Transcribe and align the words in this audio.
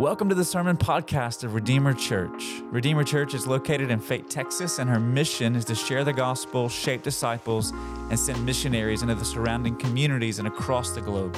Welcome 0.00 0.30
to 0.30 0.34
the 0.34 0.46
Sermon 0.46 0.78
Podcast 0.78 1.44
of 1.44 1.52
Redeemer 1.52 1.92
Church. 1.92 2.62
Redeemer 2.70 3.04
Church 3.04 3.34
is 3.34 3.46
located 3.46 3.90
in 3.90 4.00
Fate, 4.00 4.30
Texas, 4.30 4.78
and 4.78 4.88
her 4.88 4.98
mission 4.98 5.54
is 5.54 5.66
to 5.66 5.74
share 5.74 6.04
the 6.04 6.12
gospel, 6.14 6.70
shape 6.70 7.02
disciples, 7.02 7.72
and 8.08 8.18
send 8.18 8.42
missionaries 8.46 9.02
into 9.02 9.14
the 9.14 9.26
surrounding 9.26 9.76
communities 9.76 10.38
and 10.38 10.48
across 10.48 10.92
the 10.92 11.02
globe. 11.02 11.36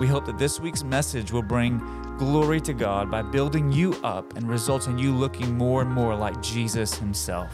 We 0.00 0.06
hope 0.06 0.24
that 0.24 0.38
this 0.38 0.58
week's 0.58 0.82
message 0.82 1.32
will 1.32 1.42
bring 1.42 1.80
glory 2.16 2.62
to 2.62 2.72
God 2.72 3.10
by 3.10 3.20
building 3.20 3.70
you 3.70 3.94
up 4.02 4.38
and 4.38 4.48
result 4.48 4.88
in 4.88 4.96
you 4.96 5.12
looking 5.12 5.58
more 5.58 5.82
and 5.82 5.90
more 5.90 6.14
like 6.14 6.40
Jesus 6.40 6.94
Himself. 6.94 7.52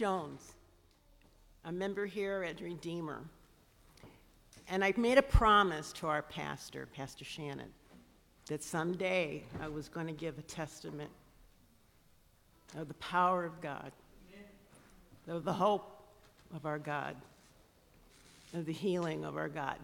Jones, 0.00 0.54
a 1.66 1.70
member 1.70 2.06
here 2.06 2.42
at 2.42 2.62
Redeemer. 2.62 3.20
And 4.70 4.82
I 4.82 4.94
made 4.96 5.18
a 5.18 5.22
promise 5.22 5.92
to 5.92 6.06
our 6.06 6.22
pastor, 6.22 6.88
Pastor 6.96 7.26
Shannon, 7.26 7.68
that 8.46 8.62
someday 8.62 9.42
I 9.60 9.68
was 9.68 9.90
going 9.90 10.06
to 10.06 10.14
give 10.14 10.38
a 10.38 10.42
testament 10.42 11.10
of 12.78 12.88
the 12.88 12.94
power 12.94 13.44
of 13.44 13.60
God, 13.60 13.92
of 15.28 15.44
the 15.44 15.52
hope 15.52 16.02
of 16.56 16.64
our 16.64 16.78
God, 16.78 17.14
of 18.54 18.64
the 18.64 18.72
healing 18.72 19.26
of 19.26 19.36
our 19.36 19.50
God. 19.50 19.76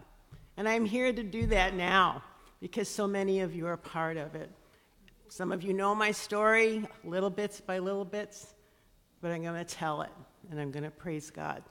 And 0.57 0.67
I'm 0.67 0.85
here 0.85 1.13
to 1.13 1.21
do 1.21 1.45
that 1.45 1.75
now 1.75 2.23
because 2.59 2.89
so 2.89 3.05
many 3.05 3.41
of 3.41 3.53
you 3.53 3.67
are 3.67 3.77
part 3.77 4.17
of 4.17 4.33
it. 4.33 4.49
Some 5.29 5.51
of 5.51 5.61
you 5.61 5.75
know 5.75 5.93
my 5.93 6.09
story, 6.09 6.87
little 7.03 7.29
bits 7.29 7.61
by 7.61 7.77
little 7.77 8.03
bits, 8.03 8.55
but 9.21 9.31
I'm 9.31 9.43
going 9.43 9.63
to 9.63 9.75
tell 9.75 10.01
it 10.01 10.11
and 10.49 10.59
I'm 10.59 10.71
going 10.71 10.83
to 10.83 10.91
praise 10.91 11.29
God. 11.29 11.63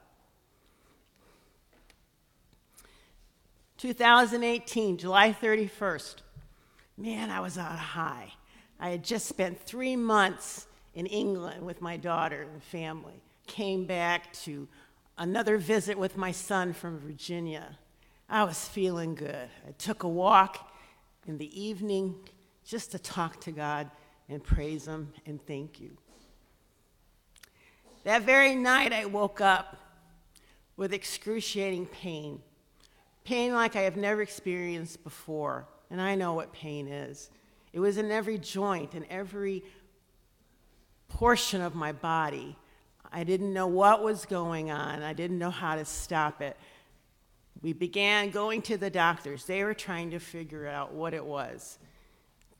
2018, 3.78 4.96
July 4.96 5.32
31st. 5.32 6.16
Man, 6.96 7.30
I 7.30 7.40
was 7.40 7.58
on 7.58 7.76
high. 7.76 8.32
I 8.80 8.90
had 8.90 9.04
just 9.04 9.26
spent 9.26 9.60
three 9.60 9.96
months 9.96 10.66
in 10.94 11.06
England 11.06 11.64
with 11.64 11.82
my 11.82 11.96
daughter 11.96 12.46
and 12.50 12.62
family. 12.62 13.20
Came 13.46 13.84
back 13.84 14.32
to 14.44 14.66
another 15.18 15.58
visit 15.58 15.98
with 15.98 16.16
my 16.16 16.32
son 16.32 16.72
from 16.72 16.98
Virginia. 16.98 17.78
I 18.28 18.44
was 18.44 18.66
feeling 18.66 19.14
good. 19.14 19.48
I 19.66 19.72
took 19.78 20.02
a 20.02 20.08
walk 20.08 20.72
in 21.26 21.38
the 21.38 21.60
evening 21.60 22.14
just 22.64 22.92
to 22.92 22.98
talk 22.98 23.40
to 23.42 23.52
God 23.52 23.90
and 24.28 24.42
praise 24.42 24.86
Him 24.86 25.12
and 25.26 25.44
thank 25.46 25.80
you. 25.80 25.96
That 28.06 28.22
very 28.22 28.54
night, 28.54 28.92
I 28.92 29.06
woke 29.06 29.40
up 29.40 29.76
with 30.76 30.92
excruciating 30.92 31.86
pain. 31.86 32.40
Pain 33.24 33.52
like 33.52 33.74
I 33.74 33.80
have 33.80 33.96
never 33.96 34.22
experienced 34.22 35.02
before, 35.02 35.66
and 35.90 36.00
I 36.00 36.14
know 36.14 36.32
what 36.32 36.52
pain 36.52 36.86
is. 36.86 37.30
It 37.72 37.80
was 37.80 37.96
in 37.96 38.12
every 38.12 38.38
joint 38.38 38.94
and 38.94 39.04
every 39.10 39.64
portion 41.08 41.60
of 41.60 41.74
my 41.74 41.90
body. 41.90 42.56
I 43.10 43.24
didn't 43.24 43.52
know 43.52 43.66
what 43.66 44.04
was 44.04 44.24
going 44.24 44.70
on, 44.70 45.02
I 45.02 45.12
didn't 45.12 45.40
know 45.40 45.50
how 45.50 45.74
to 45.74 45.84
stop 45.84 46.40
it. 46.40 46.56
We 47.60 47.72
began 47.72 48.30
going 48.30 48.62
to 48.62 48.76
the 48.76 48.88
doctors. 48.88 49.46
They 49.46 49.64
were 49.64 49.74
trying 49.74 50.12
to 50.12 50.20
figure 50.20 50.68
out 50.68 50.92
what 50.92 51.12
it 51.12 51.24
was 51.24 51.80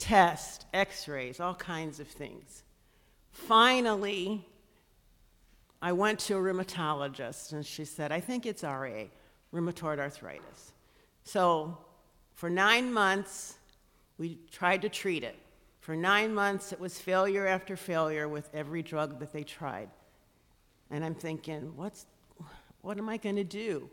tests, 0.01 0.65
x 0.75 1.07
rays, 1.07 1.39
all 1.39 1.55
kinds 1.55 2.01
of 2.01 2.09
things. 2.09 2.65
Finally, 3.31 4.45
I 5.82 5.92
went 5.92 6.19
to 6.20 6.37
a 6.37 6.41
rheumatologist, 6.41 7.53
and 7.53 7.64
she 7.64 7.84
said, 7.84 8.12
I 8.12 8.20
think 8.20 8.47
it's 8.47 8.62
RA, 8.62 9.04
rheumatoid 9.53 9.98
arthritis. 9.98 10.72
So, 11.25 11.78
for 12.34 12.48
nine 12.48 12.92
months, 12.92 13.54
we 14.19 14.38
tried 14.50 14.82
to 14.82 14.88
treat 14.88 15.22
it. 15.22 15.37
For 15.81 15.94
nine 15.94 16.34
months, 16.34 16.72
it 16.72 16.81
was 16.81 16.98
failure 16.98 17.47
after 17.47 17.76
failure 17.76 18.28
with 18.28 18.48
every 18.53 18.82
drug 18.82 19.20
that 19.20 19.32
they 19.32 19.44
tried. 19.44 19.88
And 20.91 21.04
I'm 21.04 21.14
thinking, 21.14 21.72
what's, 21.76 22.06
what 22.81 22.98
am 22.98 23.08
I 23.08 23.16
going 23.19 23.37
to 23.37 23.44
do? 23.44 23.91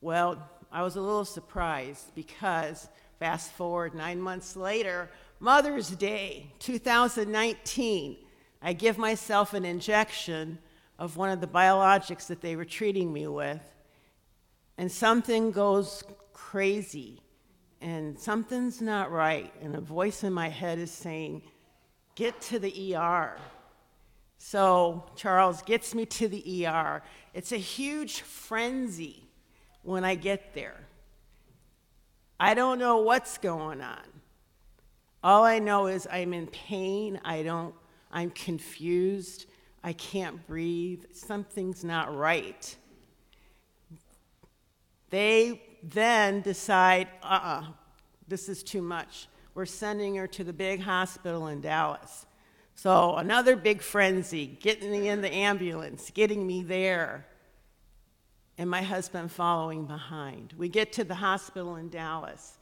Well, 0.00 0.48
I 0.70 0.82
was 0.82 0.96
a 0.96 1.00
little 1.00 1.24
surprised 1.24 2.14
because 2.14 2.88
fast 3.18 3.52
forward 3.52 3.94
nine 3.94 4.20
months 4.20 4.56
later, 4.56 5.10
Mother's 5.38 5.90
Day 5.90 6.52
2019, 6.58 8.16
I 8.60 8.72
give 8.72 8.98
myself 8.98 9.54
an 9.54 9.64
injection 9.64 10.58
of 10.98 11.16
one 11.16 11.30
of 11.30 11.40
the 11.40 11.46
biologics 11.46 12.26
that 12.26 12.40
they 12.40 12.56
were 12.56 12.64
treating 12.64 13.12
me 13.12 13.26
with, 13.26 13.62
and 14.78 14.90
something 14.90 15.50
goes 15.50 16.04
crazy, 16.32 17.20
and 17.80 18.18
something's 18.18 18.80
not 18.80 19.10
right, 19.10 19.52
and 19.60 19.74
a 19.74 19.80
voice 19.80 20.24
in 20.24 20.32
my 20.32 20.48
head 20.48 20.78
is 20.78 20.90
saying, 20.90 21.42
Get 22.14 22.40
to 22.42 22.58
the 22.58 22.94
ER. 22.94 23.36
So 24.38 25.04
Charles 25.16 25.62
gets 25.62 25.94
me 25.94 26.04
to 26.06 26.28
the 26.28 26.66
ER. 26.66 27.02
It's 27.32 27.52
a 27.52 27.56
huge 27.56 28.20
frenzy 28.20 29.24
when 29.82 30.04
I 30.04 30.14
get 30.14 30.52
there. 30.52 30.80
I 32.38 32.54
don't 32.54 32.78
know 32.78 32.98
what's 32.98 33.38
going 33.38 33.80
on. 33.80 34.02
All 35.22 35.44
I 35.44 35.60
know 35.60 35.86
is 35.86 36.08
I'm 36.10 36.32
in 36.34 36.48
pain. 36.48 37.20
I 37.24 37.42
don't, 37.44 37.74
I'm 38.10 38.30
confused. 38.30 39.46
I 39.84 39.92
can't 39.92 40.46
breathe. 40.46 41.04
Something's 41.12 41.84
not 41.84 42.14
right. 42.16 42.76
They 45.10 45.60
then 45.82 46.40
decide, 46.40 47.08
uh 47.22 47.26
uh-uh, 47.26 47.60
uh 47.60 47.64
this 48.28 48.48
is 48.48 48.62
too 48.62 48.82
much. 48.82 49.28
We're 49.54 49.66
sending 49.66 50.14
her 50.16 50.26
to 50.28 50.44
the 50.44 50.52
big 50.52 50.80
hospital 50.80 51.48
in 51.48 51.60
Dallas. 51.60 52.24
So, 52.74 53.16
another 53.16 53.54
big 53.54 53.82
frenzy, 53.82 54.46
getting 54.46 54.90
me 54.90 55.08
in 55.08 55.20
the 55.20 55.32
ambulance, 55.32 56.10
getting 56.10 56.46
me 56.46 56.62
there, 56.62 57.26
and 58.56 58.68
my 58.70 58.82
husband 58.82 59.30
following 59.30 59.84
behind. 59.84 60.54
We 60.56 60.68
get 60.68 60.92
to 60.94 61.04
the 61.04 61.14
hospital 61.14 61.76
in 61.76 61.90
Dallas. 61.90 62.58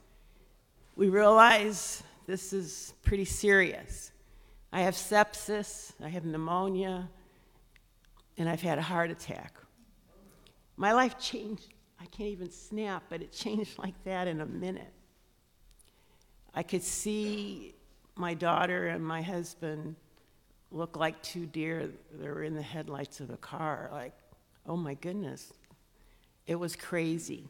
We 0.95 1.09
realize 1.09 2.03
this 2.27 2.53
is 2.53 2.93
pretty 3.03 3.25
serious. 3.25 4.10
I 4.73 4.81
have 4.81 4.95
sepsis, 4.95 5.91
I 6.03 6.09
have 6.09 6.23
pneumonia, 6.23 7.09
and 8.37 8.47
I've 8.47 8.61
had 8.61 8.77
a 8.77 8.81
heart 8.81 9.11
attack. 9.11 9.55
My 10.77 10.93
life 10.93 11.19
changed. 11.19 11.67
I 11.99 12.05
can't 12.05 12.29
even 12.29 12.49
snap, 12.49 13.03
but 13.09 13.21
it 13.21 13.31
changed 13.31 13.77
like 13.77 14.01
that 14.05 14.27
in 14.27 14.41
a 14.41 14.45
minute. 14.45 14.93
I 16.53 16.63
could 16.63 16.83
see 16.83 17.75
my 18.15 18.33
daughter 18.33 18.87
and 18.87 19.05
my 19.05 19.21
husband 19.21 19.95
look 20.71 20.95
like 20.95 21.21
two 21.21 21.45
deer 21.45 21.89
that 22.13 22.25
were 22.27 22.43
in 22.43 22.55
the 22.55 22.61
headlights 22.61 23.19
of 23.19 23.29
a 23.29 23.37
car. 23.37 23.89
Like, 23.91 24.13
oh 24.65 24.77
my 24.77 24.93
goodness, 24.95 25.51
it 26.47 26.55
was 26.55 26.75
crazy. 26.75 27.47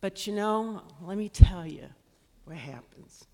But 0.00 0.26
you 0.26 0.34
know, 0.34 0.82
let 1.02 1.16
me 1.16 1.28
tell 1.28 1.66
you 1.66 1.86
what 2.44 2.56
happens. 2.56 3.24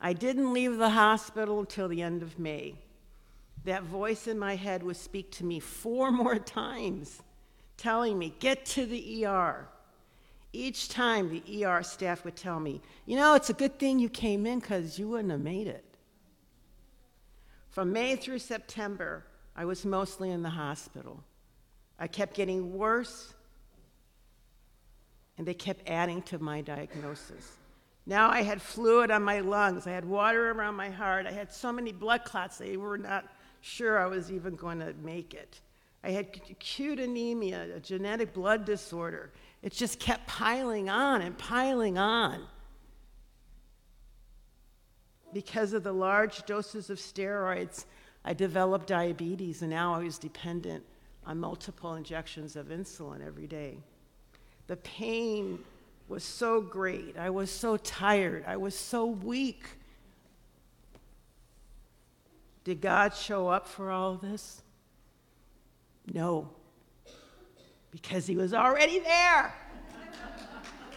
I 0.00 0.12
didn't 0.12 0.52
leave 0.52 0.76
the 0.76 0.90
hospital 0.90 1.60
until 1.60 1.88
the 1.88 2.02
end 2.02 2.22
of 2.22 2.38
May. 2.38 2.74
That 3.64 3.82
voice 3.82 4.26
in 4.26 4.38
my 4.38 4.54
head 4.56 4.82
would 4.82 4.96
speak 4.96 5.30
to 5.32 5.44
me 5.44 5.60
four 5.60 6.10
more 6.12 6.38
times, 6.38 7.22
telling 7.76 8.18
me, 8.18 8.34
Get 8.38 8.64
to 8.66 8.86
the 8.86 9.26
ER. 9.26 9.68
Each 10.52 10.88
time 10.88 11.28
the 11.28 11.64
ER 11.64 11.82
staff 11.82 12.24
would 12.24 12.36
tell 12.36 12.60
me, 12.60 12.80
You 13.04 13.16
know, 13.16 13.34
it's 13.34 13.50
a 13.50 13.54
good 13.54 13.78
thing 13.78 13.98
you 13.98 14.08
came 14.08 14.46
in 14.46 14.60
because 14.60 14.98
you 14.98 15.08
wouldn't 15.08 15.30
have 15.30 15.40
made 15.40 15.66
it. 15.66 15.84
From 17.70 17.92
May 17.92 18.16
through 18.16 18.38
September, 18.38 19.24
I 19.54 19.64
was 19.64 19.84
mostly 19.84 20.30
in 20.30 20.42
the 20.42 20.50
hospital. 20.50 21.22
I 21.98 22.06
kept 22.06 22.34
getting 22.34 22.74
worse, 22.74 23.34
and 25.36 25.46
they 25.46 25.54
kept 25.54 25.88
adding 25.88 26.22
to 26.22 26.38
my 26.38 26.60
diagnosis. 26.60 27.52
Now 28.06 28.30
I 28.30 28.42
had 28.42 28.62
fluid 28.62 29.10
on 29.10 29.22
my 29.22 29.40
lungs, 29.40 29.86
I 29.86 29.90
had 29.90 30.04
water 30.04 30.52
around 30.52 30.76
my 30.76 30.90
heart, 30.90 31.26
I 31.26 31.32
had 31.32 31.52
so 31.52 31.72
many 31.72 31.90
blood 31.90 32.24
clots, 32.24 32.56
they 32.56 32.76
were 32.76 32.96
not 32.96 33.24
sure 33.60 33.98
I 33.98 34.06
was 34.06 34.30
even 34.30 34.54
going 34.54 34.78
to 34.78 34.94
make 35.02 35.34
it. 35.34 35.60
I 36.04 36.10
had 36.10 36.40
acute 36.48 37.00
anemia, 37.00 37.74
a 37.74 37.80
genetic 37.80 38.32
blood 38.32 38.64
disorder. 38.64 39.32
It 39.60 39.72
just 39.72 39.98
kept 39.98 40.28
piling 40.28 40.88
on 40.88 41.20
and 41.20 41.36
piling 41.36 41.98
on. 41.98 42.46
Because 45.32 45.72
of 45.72 45.82
the 45.82 45.92
large 45.92 46.46
doses 46.46 46.90
of 46.90 46.98
steroids, 46.98 47.86
I 48.24 48.34
developed 48.34 48.86
diabetes, 48.86 49.62
and 49.62 49.70
now 49.70 49.94
I 49.94 50.04
was 50.04 50.18
dependent 50.18 50.84
on 51.26 51.40
multiple 51.40 51.94
injections 51.94 52.54
of 52.54 52.68
insulin 52.68 53.26
every 53.26 53.48
day. 53.48 53.78
The 54.68 54.76
pain 54.76 55.58
was 56.08 56.24
so 56.24 56.60
great. 56.60 57.16
I 57.18 57.30
was 57.30 57.50
so 57.50 57.76
tired. 57.76 58.44
I 58.46 58.56
was 58.56 58.74
so 58.74 59.06
weak. 59.06 59.66
Did 62.64 62.80
God 62.80 63.14
show 63.14 63.48
up 63.48 63.68
for 63.68 63.90
all 63.90 64.14
of 64.14 64.20
this? 64.20 64.62
No, 66.12 66.50
because 67.90 68.26
He 68.26 68.36
was 68.36 68.54
already 68.54 68.98
there. 69.00 69.54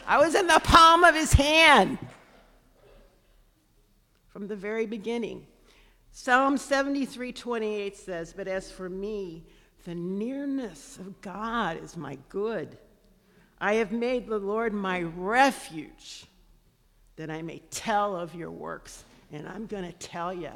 I 0.08 0.18
was 0.18 0.36
in 0.36 0.48
the 0.48 0.60
palm 0.64 1.04
of 1.04 1.16
His 1.16 1.34
hand 1.34 1.98
from 4.30 4.48
the 4.48 4.56
very 4.56 4.86
beginning. 4.86 5.46
Psalm 6.12 6.58
73 6.58 7.32
28 7.32 7.98
says, 7.98 8.34
But 8.34 8.48
as 8.48 8.72
for 8.72 8.90
me, 8.90 9.46
the 9.86 9.96
nearness 9.96 10.98
of 10.98 11.20
God 11.22 11.82
is 11.84 11.96
my 11.96 12.18
good. 12.30 12.78
I 13.62 13.76
have 13.76 13.92
made 13.92 14.28
the 14.28 14.38
Lord 14.38 14.74
my 14.74 15.02
refuge 15.02 16.26
that 17.18 17.30
I 17.30 17.42
may 17.42 17.60
tell 17.70 18.16
of 18.16 18.34
your 18.34 18.52
works. 18.52 19.04
And 19.32 19.48
I'm 19.48 19.66
going 19.66 19.84
to 19.84 19.94
tell 19.94 20.34
you, 20.34 20.52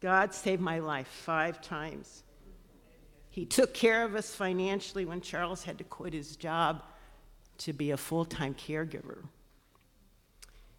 God 0.00 0.34
saved 0.34 0.60
my 0.60 0.78
life 0.78 1.08
five 1.08 1.62
times. 1.62 2.22
He 3.30 3.46
took 3.46 3.72
care 3.72 4.04
of 4.04 4.14
us 4.14 4.34
financially 4.34 5.06
when 5.06 5.22
Charles 5.22 5.64
had 5.64 5.78
to 5.78 5.84
quit 5.84 6.12
his 6.12 6.36
job 6.36 6.82
to 7.58 7.72
be 7.72 7.92
a 7.92 7.96
full 7.96 8.26
time 8.26 8.54
caregiver. 8.54 9.18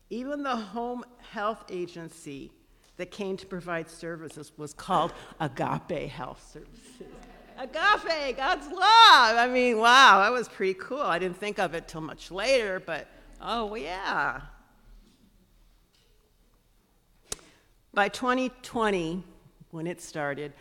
Even 0.10 0.44
the 0.44 0.56
home 0.56 1.04
health 1.32 1.64
agency 1.72 2.52
that 2.98 3.10
came 3.10 3.36
to 3.38 3.46
provide 3.48 3.90
services 3.90 4.52
was 4.58 4.74
called 4.74 5.14
Agape 5.40 6.10
Health 6.10 6.48
Services. 6.54 7.13
Agape, 7.58 8.38
God's 8.38 8.68
love. 8.68 9.38
I 9.38 9.48
mean, 9.52 9.78
wow, 9.78 10.20
that 10.20 10.32
was 10.32 10.48
pretty 10.48 10.74
cool. 10.76 11.02
I 11.02 11.20
didn't 11.20 11.38
think 11.38 11.60
of 11.60 11.74
it 11.74 11.88
till 11.88 12.02
much 12.02 12.32
later, 12.32 12.82
but 12.86 13.08
oh, 13.42 13.76
yeah. 13.76 14.42
By 17.94 18.10
2020, 18.10 19.24
when 19.72 19.88
it 19.88 20.02
started, 20.02 20.54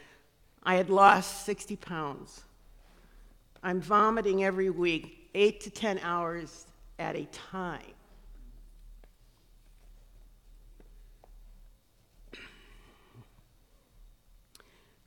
I 0.62 0.74
had 0.74 0.90
lost 0.90 1.46
60 1.46 1.76
pounds. 1.76 2.42
I'm 3.62 3.80
vomiting 3.80 4.44
every 4.44 4.70
week, 4.70 5.30
eight 5.34 5.60
to 5.62 5.70
10 5.70 6.00
hours 6.00 6.66
at 6.98 7.16
a 7.16 7.24
time. 7.26 7.80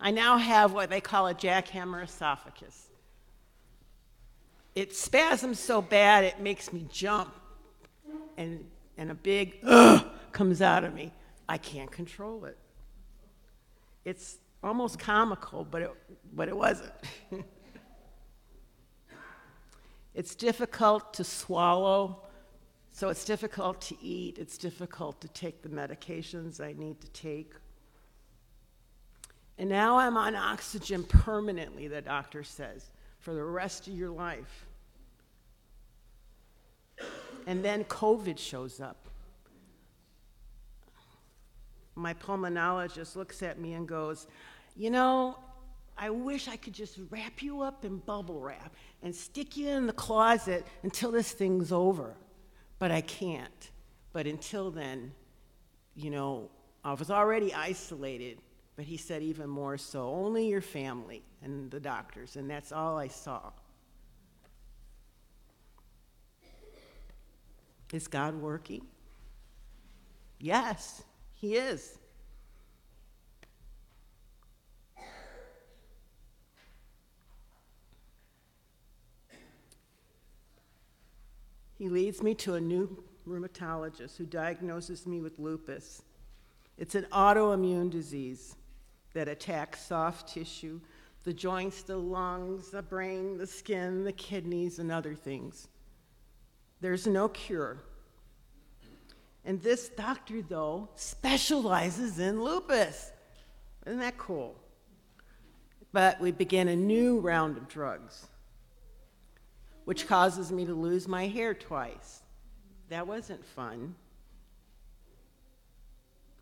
I 0.06 0.12
now 0.12 0.38
have 0.38 0.72
what 0.72 0.92
they 0.92 1.02
call 1.02 1.26
a 1.26 1.34
jackhammer 1.34 2.04
esophagus. 2.04 2.90
It 4.76 4.96
spasms 4.96 5.60
so 5.60 5.82
bad 5.82 6.24
it 6.24 6.40
makes 6.40 6.72
me 6.72 6.86
jump, 6.92 7.34
and, 8.38 8.64
and 9.00 9.10
a 9.10 9.16
big 9.16 9.58
ugh 9.64 10.06
comes 10.32 10.62
out 10.62 10.84
of 10.84 10.94
me. 10.94 11.12
I 11.50 11.58
can't 11.58 11.92
control 11.92 12.46
it. 12.46 12.56
It's 14.04 14.38
almost 14.64 15.00
comical, 15.00 15.66
but 15.66 15.82
it, 15.82 15.92
but 16.36 16.50
it 16.50 16.56
wasn't. 16.56 16.94
it's 20.14 20.36
difficult 20.36 21.16
to 21.16 21.24
swallow, 21.24 22.22
so 22.92 23.10
it's 23.10 23.26
difficult 23.26 23.82
to 23.82 23.96
eat. 24.04 24.38
It's 24.38 24.60
difficult 24.60 25.20
to 25.22 25.28
take 25.30 25.64
the 25.64 25.70
medications 25.70 26.62
I 26.62 26.74
need 26.74 27.02
to 27.02 27.10
take. 27.10 27.54
And 29.58 29.70
now 29.70 29.98
I'm 29.98 30.18
on 30.18 30.36
oxygen 30.36 31.04
permanently, 31.04 31.88
the 31.88 32.02
doctor 32.02 32.44
says, 32.44 32.90
for 33.20 33.34
the 33.34 33.44
rest 33.44 33.88
of 33.88 33.94
your 33.94 34.10
life. 34.10 34.66
And 37.48 37.64
then 37.64 37.84
COVID 37.86 38.38
shows 38.38 38.82
up. 38.82 39.08
My 41.96 42.14
pulmonologist 42.14 43.16
looks 43.16 43.42
at 43.44 43.60
me 43.60 43.74
and 43.74 43.88
goes, 43.88 44.28
You 44.76 44.90
know, 44.90 45.38
I 45.98 46.10
wish 46.10 46.50
I 46.50 46.58
could 46.58 46.74
just 46.74 47.00
wrap 47.10 47.42
you 47.42 47.62
up 47.62 47.86
in 47.86 48.00
bubble 48.00 48.42
wrap 48.42 48.76
and 49.02 49.16
stick 49.16 49.56
you 49.56 49.70
in 49.70 49.88
the 49.88 49.94
closet 49.94 50.66
until 50.84 51.12
this 51.12 51.32
thing's 51.32 51.72
over. 51.72 52.16
But 52.80 52.92
I 52.92 53.00
can't. 53.02 53.72
But 54.12 54.28
until 54.28 54.72
then, 54.72 55.14
you 55.96 56.10
know, 56.10 56.50
I 56.84 56.94
was 56.94 57.10
already 57.10 57.54
isolated 57.54 58.40
but 58.76 58.86
he 58.86 58.98
said, 58.98 59.22
even 59.22 59.50
more 59.50 59.78
so, 59.78 60.10
only 60.10 60.48
your 60.48 60.62
family 60.62 61.24
and 61.42 61.72
the 61.72 61.80
doctors, 61.80 62.36
and 62.36 62.50
that's 62.50 62.72
all 62.72 62.98
I 62.98 63.08
saw. 63.08 63.52
Is 67.94 68.08
God 68.08 68.36
working? 68.36 68.86
Yes, 70.40 71.04
He 71.34 71.56
is. 71.56 71.98
He 81.78 81.88
leads 81.90 82.22
me 82.22 82.34
to 82.36 82.56
a 82.56 82.62
new 82.62 83.02
rheumatologist 83.28 84.18
who 84.18 84.26
diagnoses 84.26 85.08
me 85.08 85.22
with 85.22 85.40
lupus. 85.40 86.02
It's 86.78 86.96
an 86.96 87.06
autoimmune 87.12 87.90
disease 87.90 88.56
that 89.16 89.28
attack 89.28 89.76
soft 89.76 90.32
tissue, 90.34 90.80
the 91.24 91.34
joints, 91.34 91.82
the 91.82 91.98
lungs, 91.98 92.70
the 92.70 92.84
brain, 92.84 93.38
the 93.38 93.48
skin, 93.48 94.04
the 94.04 94.12
kidneys, 94.12 94.78
and 94.78 94.92
other 94.92 95.16
things. 95.16 95.68
There's 96.82 97.08
no 97.08 97.30
cure. 97.30 97.78
And 99.44 99.62
this 99.62 99.90
doctor, 99.90 100.42
though, 100.42 100.90
specializes 100.96 102.20
in 102.20 102.44
lupus. 102.44 103.12
Isn't 103.88 104.00
that 104.00 104.18
cool? 104.18 104.56
But 105.92 106.20
we 106.20 106.32
begin 106.32 106.68
a 106.68 106.76
new 106.76 107.20
round 107.20 107.58
of 107.58 107.68
drugs, 107.68 108.28
which 109.86 110.08
causes 110.08 110.52
me 110.52 110.66
to 110.66 110.74
lose 110.74 111.08
my 111.08 111.28
hair 111.28 111.54
twice. 111.54 112.22
That 112.90 113.08
wasn't 113.08 113.46
fun. 113.46 113.96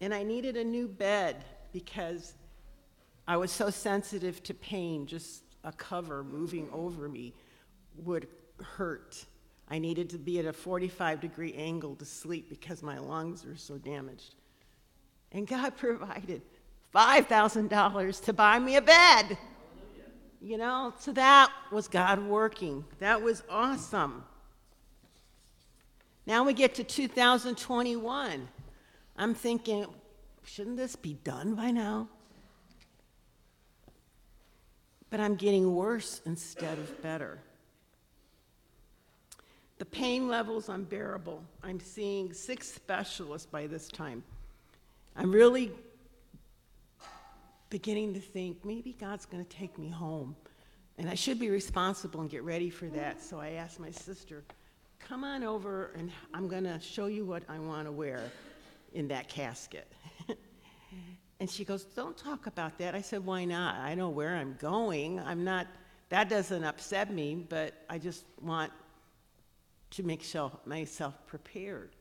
And 0.02 0.14
I 0.14 0.24
needed 0.24 0.58
a 0.58 0.64
new 0.64 0.88
bed 0.88 1.46
because 1.72 2.34
I 3.28 3.38
was 3.38 3.52
so 3.52 3.70
sensitive 3.70 4.44
to 4.44 4.54
pain, 4.54 5.06
just 5.06 5.44
a 5.64 5.72
cover 5.72 6.24
moving 6.24 6.70
over 6.74 7.08
me 7.08 7.34
would 7.98 8.28
hurt. 8.62 9.26
I 9.70 9.80
needed 9.80 10.10
to 10.12 10.18
be 10.18 10.40
at 10.40 10.46
a 10.46 10.54
45 10.54 11.22
degree 11.22 11.54
angle 11.54 11.96
to 11.96 12.06
sleep 12.06 12.50
because 12.50 12.84
my 12.84 12.98
lungs 13.00 13.46
were 13.46 13.56
so 13.56 13.78
damaged. 13.78 14.36
And 15.32 15.48
God 15.48 15.78
provided 15.78 16.42
$5,000 16.94 18.24
to 18.26 18.34
buy 18.34 18.60
me 18.60 18.76
a 18.76 18.82
bed. 18.82 19.38
You 20.42 20.58
know, 20.58 20.94
so 21.00 21.14
that 21.14 21.54
was 21.72 21.88
God 21.88 22.20
working. 22.20 22.84
That 23.00 23.22
was 23.22 23.44
awesome. 23.50 24.26
Now 26.26 26.44
we 26.44 26.54
get 26.54 26.76
to 26.76 26.84
2021. 26.84 28.50
I'm 29.16 29.34
thinking, 29.34 29.86
shouldn't 30.44 30.76
this 30.76 30.98
be 30.98 31.14
done 31.24 31.56
by 31.56 31.72
now? 31.72 32.10
But 35.14 35.20
I'm 35.20 35.36
getting 35.36 35.76
worse 35.76 36.22
instead 36.26 36.80
of 36.80 37.04
better. 37.04 37.38
The 39.78 39.86
pain 39.86 40.28
level's 40.28 40.70
unbearable. 40.70 41.44
I'm 41.64 41.80
seeing 41.80 42.34
six 42.34 42.68
specialists 42.68 43.46
by 43.46 43.68
this 43.68 43.90
time. 43.90 44.24
I'm 45.16 45.32
really 45.32 45.72
beginning 47.70 48.16
to 48.16 48.20
think 48.20 48.66
maybe 48.66 48.96
God's 49.00 49.28
going 49.28 49.46
to 49.46 49.50
take 49.56 49.78
me 49.78 49.88
home. 49.88 50.36
And 50.98 51.08
I 51.08 51.14
should 51.14 51.40
be 51.40 51.52
responsible 51.52 52.22
and 52.22 52.28
get 52.28 52.42
ready 52.42 52.72
for 52.72 52.88
that. 52.88 53.22
So 53.22 53.40
I 53.40 53.50
asked 53.50 53.80
my 53.80 53.92
sister, 53.92 54.44
come 54.98 55.24
on 55.24 55.44
over 55.44 55.92
and 55.96 56.12
I'm 56.34 56.48
going 56.48 56.64
to 56.64 56.80
show 56.80 57.06
you 57.06 57.24
what 57.24 57.44
I 57.48 57.60
want 57.60 57.86
to 57.86 57.92
wear 57.92 58.32
in 58.96 59.08
that 59.10 59.30
casket. 59.30 59.92
And 61.44 61.52
she 61.52 61.66
goes, 61.66 61.84
Don't 61.84 62.16
talk 62.16 62.48
about 62.48 62.78
that. 62.78 62.96
I 62.96 63.02
said, 63.02 63.26
Why 63.26 63.44
not? 63.44 63.76
I 63.76 63.96
know 63.96 64.08
where 64.08 64.38
I'm 64.38 64.56
going. 64.62 65.20
I'm 65.20 65.44
not, 65.44 65.68
that 66.08 66.30
doesn't 66.30 66.64
upset 66.64 67.14
me, 67.14 67.46
but 67.50 67.74
I 67.90 67.98
just 67.98 68.24
want 68.42 68.72
to 69.90 70.04
make 70.04 70.24
myself 70.66 71.28
prepared 71.28 71.98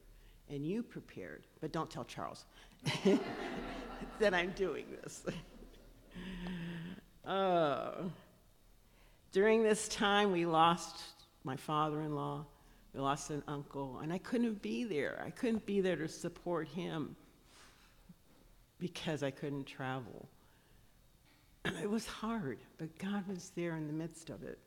and 0.49 0.65
you 0.65 0.85
prepared. 0.85 1.43
But 1.61 1.73
don't 1.73 1.91
tell 1.91 2.05
Charles 2.05 2.45
that 4.21 4.33
I'm 4.33 4.53
doing 4.53 4.85
this. 5.03 5.25
uh, 7.27 7.95
during 9.33 9.65
this 9.65 9.89
time, 9.89 10.31
we 10.31 10.47
lost 10.47 11.03
my 11.43 11.57
father 11.57 12.03
in 12.03 12.15
law, 12.15 12.47
we 12.95 13.01
lost 13.01 13.31
an 13.31 13.43
uncle, 13.49 13.99
and 14.05 14.13
I 14.13 14.19
couldn't 14.19 14.63
be 14.63 14.85
there. 14.85 15.21
I 15.27 15.31
couldn't 15.31 15.67
be 15.67 15.81
there 15.81 15.97
to 15.97 16.07
support 16.07 16.69
him 16.69 17.17
because 18.83 19.23
I 19.23 19.31
couldn't 19.31 19.65
travel. 19.65 20.29
It 21.81 21.89
was 21.89 22.07
hard, 22.07 22.59
but 22.77 22.99
God 22.99 23.27
was 23.29 23.53
there 23.55 23.77
in 23.77 23.87
the 23.87 23.93
midst 23.93 24.29
of 24.29 24.43
it. 24.43 24.59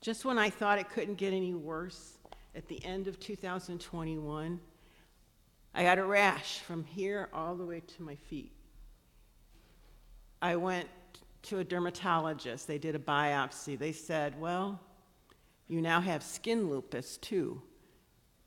Just 0.00 0.24
when 0.24 0.38
I 0.38 0.48
thought 0.48 0.78
it 0.78 0.88
couldn't 0.88 1.16
get 1.16 1.32
any 1.32 1.52
worse, 1.52 2.18
at 2.54 2.68
the 2.68 2.82
end 2.84 3.08
of 3.08 3.18
2021, 3.18 4.60
I 5.74 5.82
got 5.82 5.98
a 5.98 6.04
rash 6.04 6.60
from 6.60 6.84
here 6.84 7.28
all 7.32 7.56
the 7.56 7.66
way 7.66 7.80
to 7.80 8.02
my 8.02 8.14
feet. 8.14 8.52
I 10.40 10.54
went 10.54 10.88
to 11.42 11.58
a 11.58 11.64
dermatologist. 11.64 12.68
They 12.68 12.78
did 12.78 12.94
a 12.94 13.00
biopsy. 13.00 13.76
They 13.76 13.92
said, 13.92 14.40
Well, 14.40 14.80
you 15.66 15.80
now 15.80 16.00
have 16.00 16.22
skin 16.22 16.70
lupus 16.70 17.16
too. 17.16 17.60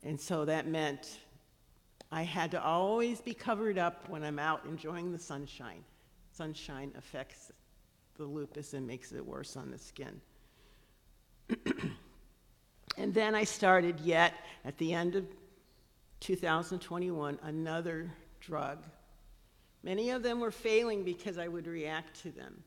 And 0.02 0.18
so 0.18 0.46
that 0.46 0.66
meant 0.66 1.18
I 2.10 2.22
had 2.22 2.50
to 2.52 2.62
always 2.62 3.20
be 3.20 3.34
covered 3.34 3.78
up 3.78 4.08
when 4.08 4.24
I'm 4.24 4.38
out 4.38 4.64
enjoying 4.64 5.12
the 5.12 5.18
sunshine. 5.18 5.84
Sunshine 6.32 6.92
affects 6.96 7.52
the 8.16 8.24
lupus 8.24 8.74
and 8.74 8.86
makes 8.86 9.12
it 9.12 9.24
worse 9.24 9.56
on 9.56 9.70
the 9.70 9.78
skin. 9.78 10.20
and 12.96 13.14
then 13.14 13.34
I 13.34 13.44
started 13.44 14.00
yet 14.00 14.34
at 14.64 14.76
the 14.78 14.92
end 14.94 15.16
of 15.16 15.26
2021 16.20 17.38
another 17.42 18.10
drug. 18.40 18.84
Many 19.82 20.10
of 20.10 20.22
them 20.22 20.40
were 20.40 20.50
failing 20.50 21.04
because 21.04 21.38
I 21.38 21.48
would 21.48 21.66
react 21.66 22.20
to 22.22 22.30
them. 22.30 22.62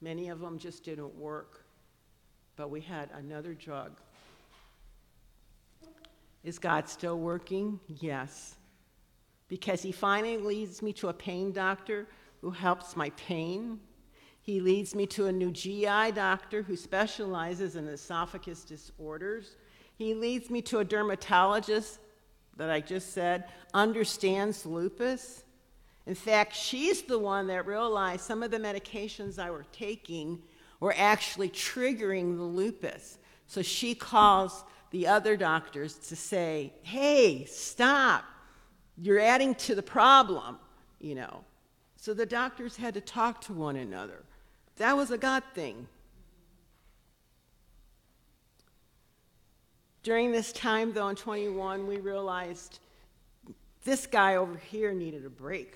Many 0.00 0.28
of 0.28 0.40
them 0.40 0.58
just 0.58 0.84
didn't 0.84 1.14
work. 1.14 1.64
But 2.56 2.70
we 2.70 2.80
had 2.80 3.10
another 3.12 3.52
drug. 3.54 4.00
Is 6.44 6.58
God 6.58 6.88
still 6.88 7.18
working? 7.18 7.80
Yes. 7.88 8.56
Because 9.48 9.82
He 9.82 9.92
finally 9.92 10.36
leads 10.36 10.82
me 10.82 10.92
to 10.94 11.08
a 11.08 11.14
pain 11.14 11.52
doctor 11.52 12.06
who 12.42 12.50
helps 12.50 12.96
my 12.96 13.10
pain. 13.10 13.80
He 14.42 14.60
leads 14.60 14.94
me 14.94 15.06
to 15.06 15.26
a 15.26 15.32
new 15.32 15.50
GI 15.50 16.12
doctor 16.12 16.62
who 16.62 16.76
specializes 16.76 17.76
in 17.76 17.88
esophagus 17.88 18.62
disorders. 18.62 19.56
He 19.96 20.12
leads 20.12 20.50
me 20.50 20.60
to 20.62 20.80
a 20.80 20.84
dermatologist 20.84 21.98
that 22.56 22.68
I 22.68 22.80
just 22.80 23.14
said 23.14 23.44
understands 23.72 24.66
lupus. 24.66 25.44
In 26.06 26.14
fact, 26.14 26.54
she's 26.54 27.00
the 27.02 27.18
one 27.18 27.46
that 27.46 27.66
realized 27.66 28.20
some 28.20 28.42
of 28.42 28.50
the 28.50 28.58
medications 28.58 29.38
I 29.38 29.50
were 29.50 29.64
taking 29.72 30.42
were 30.80 30.94
actually 30.98 31.48
triggering 31.48 32.36
the 32.36 32.42
lupus. 32.42 33.18
So 33.46 33.62
she 33.62 33.94
calls 33.94 34.64
the 34.94 35.08
other 35.08 35.36
doctors 35.36 35.94
to 35.94 36.14
say, 36.14 36.72
hey, 36.82 37.44
stop. 37.46 38.24
You're 38.96 39.18
adding 39.18 39.56
to 39.56 39.74
the 39.74 39.82
problem, 39.82 40.56
you 41.00 41.16
know. 41.16 41.42
So 41.96 42.14
the 42.14 42.24
doctors 42.24 42.76
had 42.76 42.94
to 42.94 43.00
talk 43.00 43.40
to 43.46 43.52
one 43.52 43.74
another. 43.74 44.22
That 44.76 44.96
was 44.96 45.10
a 45.10 45.18
God 45.18 45.42
thing. 45.52 45.88
During 50.04 50.30
this 50.30 50.52
time, 50.52 50.92
though, 50.92 51.08
in 51.08 51.16
21, 51.16 51.88
we 51.88 51.96
realized 51.96 52.78
this 53.82 54.06
guy 54.06 54.36
over 54.36 54.56
here 54.56 54.92
needed 54.92 55.26
a 55.26 55.30
break. 55.30 55.74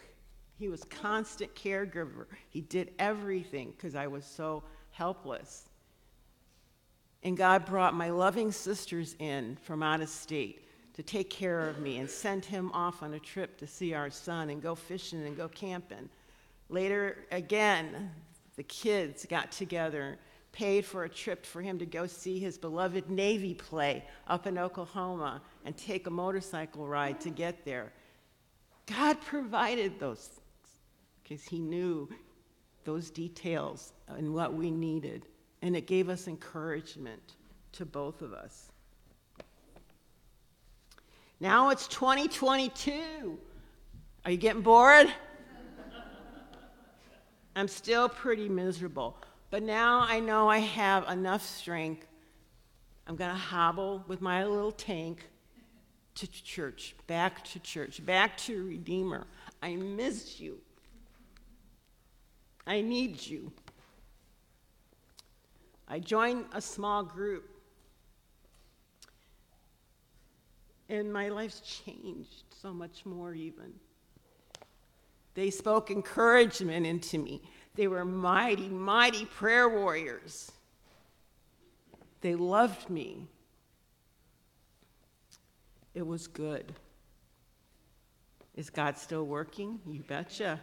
He 0.61 0.69
was 0.69 0.85
constant 0.85 1.53
caregiver. 1.57 2.27
He 2.51 2.61
did 2.61 2.93
everything 3.01 3.73
because 3.73 3.97
I 3.97 4.07
was 4.07 4.25
so 4.25 4.63
helpless. 4.93 5.68
And 7.23 7.37
God 7.37 7.65
brought 7.65 7.95
my 7.95 8.11
loving 8.11 8.53
sisters 8.53 9.17
in 9.19 9.57
from 9.63 9.83
out 9.83 10.01
of 10.01 10.09
state 10.09 10.69
to 10.95 11.03
take 11.03 11.31
care 11.31 11.69
of 11.69 11.79
me 11.79 11.99
and 11.99 12.09
sent 12.09 12.45
him 12.45 12.73
off 12.73 13.03
on 13.03 13.15
a 13.15 13.19
trip 13.19 13.57
to 13.59 13.67
see 13.67 13.95
our 13.95 14.11
son 14.11 14.51
and 14.51 14.63
go 14.63 14.75
fishing 14.75 15.25
and 15.27 15.37
go 15.37 15.49
camping. 15.49 16.09
Later, 16.69 17.19
again, 17.31 18.11
the 18.57 18.63
kids 18.65 19.25
got 19.25 19.53
together, 19.53 20.19
paid 20.53 20.85
for 20.85 21.05
a 21.05 21.09
trip 21.09 21.47
for 21.47 21.63
him 21.63 21.79
to 21.79 21.87
go 21.87 22.07
see 22.07 22.39
his 22.39 22.59
beloved 22.59 23.09
Navy 23.09 23.55
play 23.55 24.05
up 24.27 24.47
in 24.47 24.59
Oklahoma 24.59 25.41
and 25.65 25.77
take 25.77 26.07
a 26.07 26.11
motorcycle 26.11 26.87
ride 26.87 27.21
to 27.21 27.31
get 27.31 27.65
there. 27.65 27.93
God 28.87 29.21
provided 29.21 30.01
those 30.01 30.41
because 31.23 31.45
he 31.45 31.59
knew 31.59 32.09
those 32.85 33.11
details 33.11 33.93
and 34.09 34.35
what 34.35 34.55
we 34.55 34.71
needed, 34.71 35.27
and 35.63 35.77
it 35.77 35.87
gave 35.87 36.09
us 36.09 36.29
encouragement 36.29 37.35
to 37.73 37.85
both 37.85 38.23
of 38.23 38.33
us. 38.33 38.71
Now 41.41 41.71
it's 41.71 41.87
2022. 41.89 43.39
Are 44.25 44.31
you 44.31 44.37
getting 44.37 44.63
bored? 44.63 45.13
I'm 47.57 47.69
still 47.69 48.09
pretty 48.09 48.49
miserable. 48.49 49.17
But 49.51 49.63
now 49.63 50.05
I 50.07 50.21
know 50.21 50.49
I 50.49 50.59
have 50.59 51.09
enough 51.09 51.45
strength. 51.45 52.07
I'm 53.07 53.17
going 53.17 53.31
to 53.31 53.37
hobble 53.37 54.05
with 54.07 54.21
my 54.21 54.45
little 54.45 54.73
tank 54.73 55.27
to 56.17 56.31
church, 56.31 56.95
back 57.07 57.45
to 57.45 57.61
church, 57.61 58.05
back 58.05 58.37
to 58.39 58.67
Redeemer. 58.67 59.27
I 59.63 59.77
miss 59.77 60.41
you. 60.41 60.59
I 62.67 62.81
need 62.83 63.25
you. 63.25 63.53
I 65.89 65.99
joined 65.99 66.45
a 66.53 66.61
small 66.61 67.03
group, 67.03 67.49
and 70.89 71.13
my 71.13 71.29
life's 71.29 71.61
changed 71.61 72.45
so 72.61 72.73
much 72.73 73.07
more, 73.07 73.33
even. 73.33 73.73
They 75.35 75.51
spoke 75.51 75.91
encouragement 75.91 76.85
into 76.85 77.19
me. 77.19 77.41
They 77.75 77.89
were 77.89 78.05
mighty, 78.05 78.69
mighty 78.69 79.25
prayer 79.25 79.69
warriors. 79.69 80.53
They 82.21 82.35
loved 82.35 82.91
me. 82.91 83.29
It 85.95 86.07
was 86.07 86.27
good. 86.27 86.75
Is 88.57 88.69
God 88.69 88.99
still 88.99 89.25
working? 89.25 89.79
You 89.87 90.03
betcha. 90.03 90.61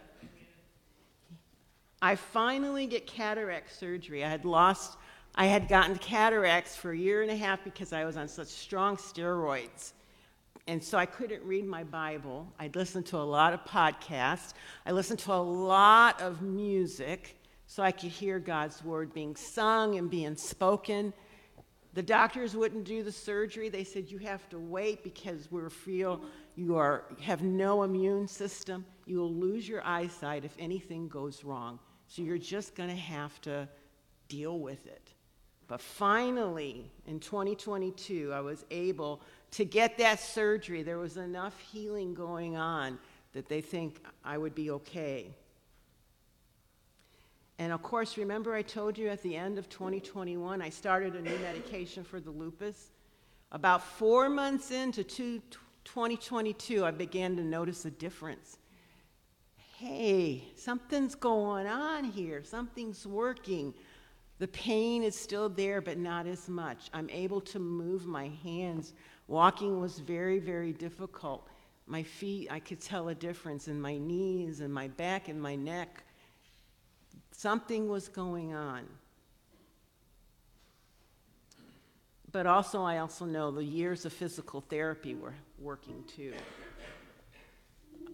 I 2.02 2.14
finally 2.14 2.86
get 2.86 3.06
cataract 3.06 3.74
surgery. 3.74 4.22
I 4.22 4.28
had 4.28 4.44
lost, 4.44 4.98
I 5.36 5.46
had 5.46 5.68
gotten 5.68 5.96
cataracts 5.98 6.76
for 6.76 6.92
a 6.92 6.96
year 6.96 7.22
and 7.22 7.30
a 7.30 7.36
half 7.36 7.62
because 7.62 7.92
I 7.92 8.04
was 8.04 8.16
on 8.16 8.26
such 8.26 8.48
strong 8.48 8.96
steroids. 8.96 9.92
And 10.66 10.82
so 10.82 10.98
I 10.98 11.06
couldn't 11.06 11.42
read 11.44 11.66
my 11.66 11.84
Bible. 11.84 12.52
I'd 12.58 12.74
listened 12.74 13.06
to 13.06 13.18
a 13.18 13.18
lot 13.18 13.52
of 13.52 13.64
podcasts. 13.64 14.54
I 14.84 14.92
listened 14.92 15.20
to 15.20 15.32
a 15.32 15.34
lot 15.34 16.20
of 16.20 16.42
music 16.42 17.36
so 17.66 17.82
I 17.82 17.92
could 17.92 18.10
hear 18.10 18.38
God's 18.38 18.82
word 18.82 19.12
being 19.12 19.36
sung 19.36 19.98
and 19.98 20.10
being 20.10 20.36
spoken. 20.36 21.12
The 21.94 22.02
doctors 22.02 22.56
wouldn't 22.56 22.84
do 22.84 23.02
the 23.02 23.12
surgery. 23.12 23.68
They 23.68 23.84
said, 23.84 24.10
You 24.10 24.18
have 24.18 24.48
to 24.50 24.58
wait 24.58 25.04
because 25.04 25.50
we 25.52 25.68
feel 25.68 26.20
you 26.56 26.76
are, 26.76 27.04
have 27.20 27.42
no 27.42 27.82
immune 27.82 28.26
system. 28.26 28.84
You 29.04 29.18
will 29.18 29.32
lose 29.32 29.68
your 29.68 29.86
eyesight 29.86 30.44
if 30.44 30.54
anything 30.58 31.08
goes 31.08 31.44
wrong. 31.44 31.78
So 32.08 32.22
you're 32.22 32.38
just 32.38 32.74
going 32.74 32.88
to 32.88 32.96
have 32.96 33.40
to 33.42 33.68
deal 34.28 34.58
with 34.58 34.86
it. 34.86 35.12
But 35.68 35.80
finally, 35.80 36.90
in 37.06 37.18
2022, 37.18 38.32
I 38.32 38.40
was 38.40 38.64
able 38.70 39.20
to 39.52 39.64
get 39.64 39.98
that 39.98 40.20
surgery. 40.20 40.82
There 40.82 40.98
was 40.98 41.16
enough 41.16 41.58
healing 41.60 42.14
going 42.14 42.56
on 42.56 42.98
that 43.32 43.48
they 43.48 43.60
think 43.60 44.00
I 44.24 44.38
would 44.38 44.54
be 44.54 44.70
okay. 44.70 45.34
And 47.58 47.72
of 47.72 47.82
course, 47.82 48.16
remember 48.16 48.54
I 48.54 48.62
told 48.62 48.98
you 48.98 49.08
at 49.08 49.22
the 49.22 49.34
end 49.34 49.58
of 49.58 49.68
2021, 49.68 50.62
I 50.62 50.68
started 50.68 51.14
a 51.14 51.22
new 51.22 51.38
medication 51.38 52.04
for 52.04 52.20
the 52.20 52.30
lupus. 52.30 52.92
About 53.50 53.82
four 53.82 54.28
months 54.28 54.70
into 54.70 55.02
2022, 55.02 56.84
I 56.84 56.90
began 56.90 57.36
to 57.36 57.42
notice 57.42 57.84
a 57.86 57.90
difference. 57.90 58.58
Hey, 59.78 60.44
something's 60.56 61.14
going 61.14 61.66
on 61.66 62.04
here, 62.04 62.42
something's 62.44 63.06
working. 63.06 63.74
The 64.38 64.48
pain 64.48 65.02
is 65.02 65.18
still 65.18 65.48
there, 65.48 65.80
but 65.80 65.96
not 65.98 66.26
as 66.26 66.48
much. 66.48 66.90
I'm 66.92 67.08
able 67.10 67.40
to 67.42 67.58
move 67.58 68.06
my 68.06 68.30
hands. 68.42 68.92
Walking 69.28 69.80
was 69.80 69.98
very, 69.98 70.38
very 70.38 70.72
difficult. 70.72 71.48
My 71.86 72.02
feet, 72.02 72.48
I 72.50 72.60
could 72.60 72.80
tell 72.80 73.08
a 73.08 73.14
difference 73.14 73.68
in 73.68 73.80
my 73.80 73.96
knees 73.96 74.60
and 74.60 74.72
my 74.72 74.88
back 74.88 75.28
and 75.28 75.40
my 75.40 75.54
neck. 75.54 76.04
Something 77.30 77.88
was 77.88 78.08
going 78.08 78.54
on. 78.54 78.86
But 82.30 82.46
also, 82.46 82.82
I 82.82 82.98
also 82.98 83.24
know 83.24 83.50
the 83.50 83.64
years 83.64 84.04
of 84.04 84.12
physical 84.12 84.60
therapy 84.60 85.14
were 85.14 85.34
working 85.58 86.04
too. 86.14 86.34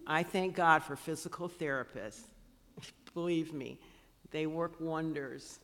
I 0.07 0.23
thank 0.23 0.55
God 0.55 0.83
for 0.83 0.95
physical 0.95 1.49
therapists. 1.49 2.21
Believe 3.13 3.53
me, 3.53 3.79
they 4.31 4.45
work 4.45 4.79
wonders. 4.79 5.59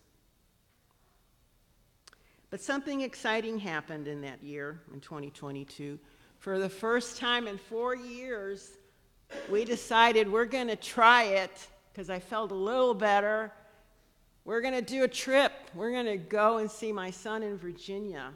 But 2.50 2.62
something 2.62 3.02
exciting 3.02 3.60
happened 3.60 4.08
in 4.08 4.22
that 4.22 4.42
year, 4.44 4.80
in 4.94 5.00
2022. 5.00 6.00
For 6.40 6.58
the 6.58 6.70
first 6.70 7.18
time 7.18 7.48
in 7.48 7.58
four 7.58 7.96
years, 7.96 8.72
we 9.52 9.66
decided 9.66 10.32
we're 10.32 10.46
going 10.46 10.68
to 10.68 10.76
try 10.76 11.24
it 11.24 11.68
because 11.92 12.10
I 12.10 12.20
felt 12.20 12.52
a 12.52 12.56
little 12.56 12.94
better. 12.94 13.52
We're 14.46 14.62
going 14.62 14.74
to 14.74 14.82
do 14.82 15.04
a 15.04 15.08
trip 15.08 15.52
We're 15.76 15.92
going 15.92 16.06
to 16.08 16.18
go 16.18 16.58
and 16.58 16.72
see 16.72 16.92
my 16.92 17.12
son 17.12 17.44
in 17.44 17.58
Virginia. 17.58 18.32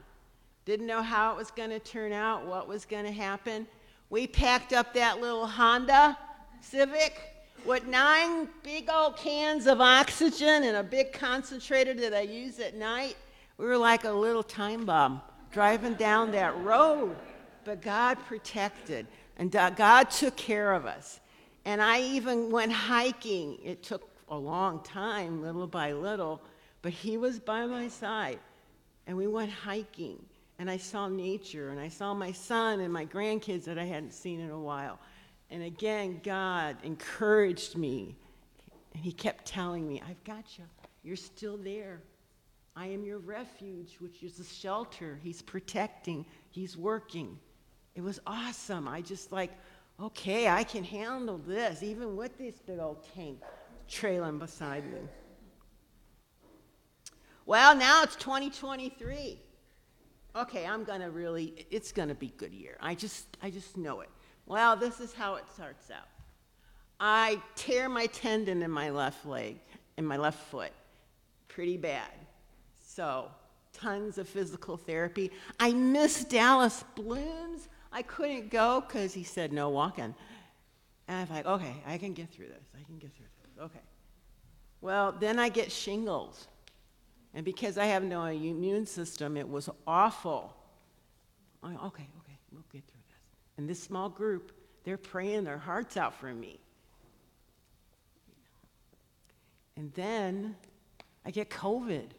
Didn't 0.64 0.86
know 0.86 1.02
how 1.02 1.32
it 1.32 1.36
was 1.36 1.50
going 1.50 1.70
to 1.70 1.80
turn 1.80 2.12
out, 2.12 2.46
what 2.46 2.68
was 2.68 2.84
going 2.84 3.04
to 3.04 3.12
happen. 3.12 3.66
We 4.10 4.26
packed 4.26 4.72
up 4.72 4.94
that 4.94 5.20
little 5.20 5.46
Honda 5.46 6.16
Civic 6.60 7.20
with 7.64 7.86
nine 7.86 8.48
big 8.62 8.88
old 8.88 9.16
cans 9.16 9.66
of 9.66 9.80
oxygen 9.80 10.62
and 10.64 10.76
a 10.76 10.82
big 10.82 11.12
concentrator 11.12 11.94
that 11.94 12.14
I 12.14 12.20
use 12.20 12.60
at 12.60 12.76
night. 12.76 13.16
We 13.58 13.66
were 13.66 13.78
like 13.78 14.04
a 14.04 14.12
little 14.12 14.42
time 14.42 14.84
bomb 14.84 15.22
driving 15.52 15.94
down 15.94 16.32
that 16.32 16.56
road. 16.58 17.16
But 17.64 17.80
God 17.80 18.18
protected, 18.26 19.06
and 19.38 19.50
God 19.50 20.10
took 20.10 20.36
care 20.36 20.74
of 20.74 20.84
us. 20.84 21.20
And 21.64 21.80
I 21.80 22.02
even 22.02 22.50
went 22.50 22.72
hiking. 22.72 23.58
It 23.64 23.82
took 23.82 24.10
a 24.28 24.36
long 24.36 24.82
time, 24.82 25.42
little 25.42 25.66
by 25.66 25.92
little, 25.92 26.42
but 26.82 26.92
He 26.92 27.16
was 27.16 27.38
by 27.38 27.64
my 27.64 27.88
side. 27.88 28.38
And 29.06 29.16
we 29.16 29.26
went 29.26 29.50
hiking, 29.50 30.22
and 30.58 30.70
I 30.70 30.76
saw 30.76 31.08
nature, 31.08 31.70
and 31.70 31.80
I 31.80 31.88
saw 31.88 32.12
my 32.12 32.32
son 32.32 32.80
and 32.80 32.92
my 32.92 33.06
grandkids 33.06 33.64
that 33.64 33.78
I 33.78 33.84
hadn't 33.84 34.12
seen 34.12 34.40
in 34.40 34.50
a 34.50 34.60
while. 34.60 34.98
And 35.50 35.62
again, 35.62 36.20
God 36.22 36.76
encouraged 36.82 37.76
me, 37.76 38.14
and 38.92 39.02
He 39.02 39.12
kept 39.12 39.46
telling 39.46 39.88
me, 39.88 40.02
I've 40.06 40.22
got 40.24 40.58
you. 40.58 40.64
You're 41.02 41.16
still 41.16 41.56
there. 41.56 42.02
I 42.76 42.86
am 42.86 43.04
your 43.04 43.18
refuge, 43.18 43.96
which 44.00 44.22
is 44.22 44.40
a 44.40 44.44
shelter. 44.44 45.18
He's 45.22 45.42
protecting, 45.42 46.26
He's 46.50 46.76
working. 46.76 47.38
It 47.94 48.02
was 48.02 48.20
awesome. 48.26 48.88
I 48.88 49.00
just 49.00 49.30
like, 49.30 49.52
okay, 50.00 50.48
I 50.48 50.64
can 50.64 50.82
handle 50.82 51.38
this, 51.38 51.82
even 51.82 52.16
with 52.16 52.36
this 52.38 52.56
big 52.66 52.80
old 52.80 53.04
tank 53.14 53.40
trailing 53.88 54.38
beside 54.38 54.84
me. 54.92 54.98
Well, 57.46 57.76
now 57.76 58.02
it's 58.02 58.16
2023. 58.16 59.38
Okay, 60.36 60.66
I'm 60.66 60.82
gonna 60.82 61.10
really, 61.10 61.66
it's 61.70 61.92
gonna 61.92 62.14
be 62.14 62.32
good 62.36 62.52
year. 62.52 62.76
I 62.80 62.94
just, 62.96 63.36
I 63.40 63.50
just 63.50 63.76
know 63.76 64.00
it. 64.00 64.10
Well, 64.46 64.76
this 64.76 64.98
is 64.98 65.12
how 65.12 65.36
it 65.36 65.44
starts 65.52 65.90
out. 65.90 66.08
I 66.98 67.40
tear 67.54 67.88
my 67.88 68.06
tendon 68.06 68.62
in 68.62 68.70
my 68.70 68.90
left 68.90 69.26
leg, 69.26 69.60
in 69.96 70.04
my 70.04 70.16
left 70.16 70.42
foot, 70.50 70.72
pretty 71.48 71.76
bad. 71.76 72.10
So, 72.94 73.28
tons 73.72 74.18
of 74.18 74.28
physical 74.28 74.76
therapy. 74.76 75.32
I 75.58 75.72
miss 75.72 76.24
Dallas 76.24 76.84
Blooms. 76.94 77.68
I 77.90 78.02
couldn't 78.02 78.50
go 78.50 78.82
because 78.82 79.12
he 79.12 79.24
said 79.24 79.52
no 79.52 79.68
walking. 79.68 80.14
And 81.08 81.28
I'm 81.28 81.28
like, 81.28 81.44
okay, 81.44 81.74
I 81.86 81.98
can 81.98 82.12
get 82.12 82.30
through 82.30 82.46
this. 82.46 82.68
I 82.72 82.84
can 82.84 82.98
get 82.98 83.12
through 83.16 83.26
this. 83.26 83.64
Okay. 83.64 83.80
Well, 84.80 85.10
then 85.10 85.40
I 85.40 85.48
get 85.48 85.72
shingles. 85.72 86.46
And 87.34 87.44
because 87.44 87.78
I 87.78 87.86
have 87.86 88.04
no 88.04 88.26
immune 88.26 88.86
system, 88.86 89.36
it 89.36 89.48
was 89.48 89.68
awful. 89.88 90.54
I, 91.64 91.72
okay, 91.72 91.80
okay, 92.20 92.38
we'll 92.52 92.62
get 92.72 92.84
through 92.86 93.00
this. 93.08 93.18
And 93.58 93.68
this 93.68 93.82
small 93.82 94.08
group, 94.08 94.52
they're 94.84 94.96
praying 94.96 95.42
their 95.42 95.58
hearts 95.58 95.96
out 95.96 96.14
for 96.14 96.32
me. 96.32 96.60
And 99.76 99.92
then 99.94 100.54
I 101.26 101.32
get 101.32 101.50
COVID. 101.50 102.10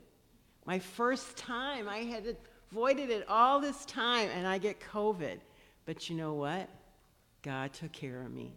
My 0.66 0.80
first 0.80 1.38
time, 1.38 1.88
I 1.88 2.00
had 2.00 2.36
avoided 2.72 3.10
it 3.10 3.26
all 3.30 3.60
this 3.60 3.86
time, 3.86 4.30
and 4.36 4.48
I 4.48 4.58
get 4.58 4.80
COVID. 4.80 5.38
But 5.86 6.10
you 6.10 6.16
know 6.16 6.34
what? 6.34 6.68
God 7.44 7.74
took 7.74 7.92
care 7.92 8.22
of 8.22 8.32
me. 8.32 8.52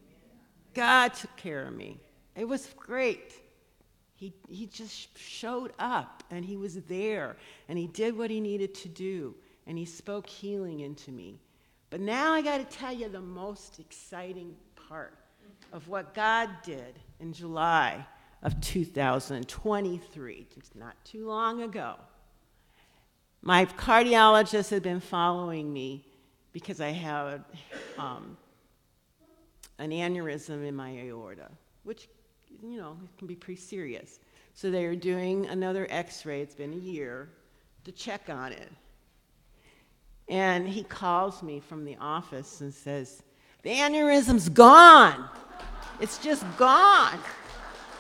God 0.74 1.12
took 1.14 1.36
care 1.36 1.66
of 1.66 1.74
me. 1.74 2.00
It 2.34 2.48
was 2.48 2.68
great. 2.76 3.34
He, 4.14 4.32
he 4.48 4.66
just 4.66 5.16
showed 5.16 5.72
up 5.78 6.24
and 6.30 6.44
he 6.44 6.56
was 6.56 6.74
there 6.82 7.36
and 7.68 7.78
he 7.78 7.86
did 7.86 8.16
what 8.16 8.30
he 8.30 8.40
needed 8.40 8.74
to 8.76 8.88
do 8.88 9.34
and 9.66 9.78
he 9.78 9.84
spoke 9.84 10.26
healing 10.26 10.80
into 10.80 11.12
me. 11.12 11.38
But 11.90 12.00
now 12.00 12.32
I 12.32 12.42
got 12.42 12.58
to 12.58 12.76
tell 12.76 12.92
you 12.92 13.08
the 13.08 13.20
most 13.20 13.78
exciting 13.78 14.56
part 14.88 15.16
of 15.72 15.86
what 15.88 16.14
God 16.14 16.48
did 16.64 16.98
in 17.20 17.32
July 17.32 18.04
of 18.42 18.60
2023, 18.60 20.46
just 20.54 20.76
not 20.76 20.94
too 21.04 21.26
long 21.26 21.62
ago. 21.62 21.96
My 23.42 23.64
cardiologist 23.64 24.70
had 24.70 24.82
been 24.82 25.00
following 25.00 25.72
me 25.72 26.04
because 26.52 26.80
I 26.80 26.90
had 26.90 27.44
um, 27.98 28.36
an 29.78 29.90
aneurysm 29.90 30.66
in 30.66 30.74
my 30.74 30.96
aorta, 30.98 31.50
which, 31.84 32.08
you 32.62 32.78
know, 32.78 32.96
can 33.16 33.26
be 33.26 33.36
pretty 33.36 33.60
serious. 33.60 34.20
So 34.54 34.70
they 34.70 34.84
are 34.86 34.96
doing 34.96 35.46
another 35.46 35.86
x 35.90 36.26
ray, 36.26 36.40
it's 36.40 36.54
been 36.54 36.72
a 36.72 36.76
year, 36.76 37.28
to 37.84 37.92
check 37.92 38.28
on 38.28 38.52
it. 38.52 38.72
And 40.28 40.68
he 40.68 40.82
calls 40.82 41.42
me 41.42 41.60
from 41.60 41.84
the 41.84 41.96
office 42.00 42.60
and 42.60 42.74
says, 42.74 43.22
The 43.62 43.70
aneurysm's 43.70 44.48
gone. 44.48 45.28
It's 46.00 46.18
just 46.18 46.44
gone. 46.56 47.18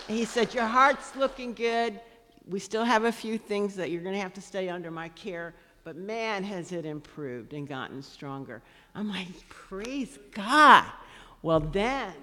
He 0.08 0.24
said, 0.24 0.54
Your 0.54 0.66
heart's 0.66 1.14
looking 1.14 1.52
good. 1.52 2.00
We 2.48 2.58
still 2.58 2.84
have 2.84 3.04
a 3.04 3.12
few 3.12 3.36
things 3.36 3.76
that 3.76 3.90
you're 3.90 4.02
going 4.02 4.14
to 4.14 4.20
have 4.20 4.32
to 4.34 4.40
stay 4.40 4.70
under 4.70 4.90
my 4.90 5.10
care, 5.10 5.54
but 5.84 5.96
man, 5.96 6.42
has 6.44 6.72
it 6.72 6.86
improved 6.86 7.52
and 7.52 7.68
gotten 7.68 8.02
stronger. 8.02 8.62
I'm 8.94 9.10
like, 9.10 9.48
praise 9.50 10.18
God. 10.32 10.86
Well, 11.42 11.60
then 11.60 12.14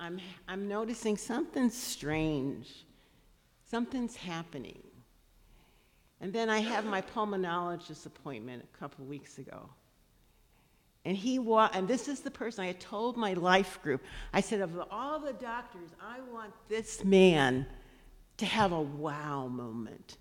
I'm, 0.00 0.18
I'm 0.48 0.66
noticing 0.66 1.18
something 1.18 1.68
strange. 1.68 2.86
Something's 3.70 4.16
happening. 4.16 4.82
And 6.22 6.32
then 6.32 6.48
I 6.48 6.60
have 6.60 6.84
my 6.86 7.02
pulmonologist 7.02 8.06
appointment 8.06 8.64
a 8.64 8.78
couple 8.78 9.04
weeks 9.04 9.38
ago. 9.38 9.68
And 11.04 11.16
he 11.16 11.38
wa- 11.38 11.70
and 11.72 11.88
this 11.88 12.06
is 12.06 12.20
the 12.20 12.30
person 12.30 12.62
I 12.64 12.68
had 12.68 12.80
told 12.80 13.16
my 13.16 13.32
life 13.32 13.82
group. 13.82 14.02
I 14.32 14.40
said, 14.40 14.60
of 14.60 14.80
all 14.90 15.18
the 15.18 15.32
doctors, 15.32 15.90
I 16.00 16.20
want 16.32 16.52
this 16.68 17.04
man 17.04 17.66
to 18.36 18.46
have 18.46 18.72
a 18.72 18.80
wow 18.80 19.48
moment. 19.48 20.18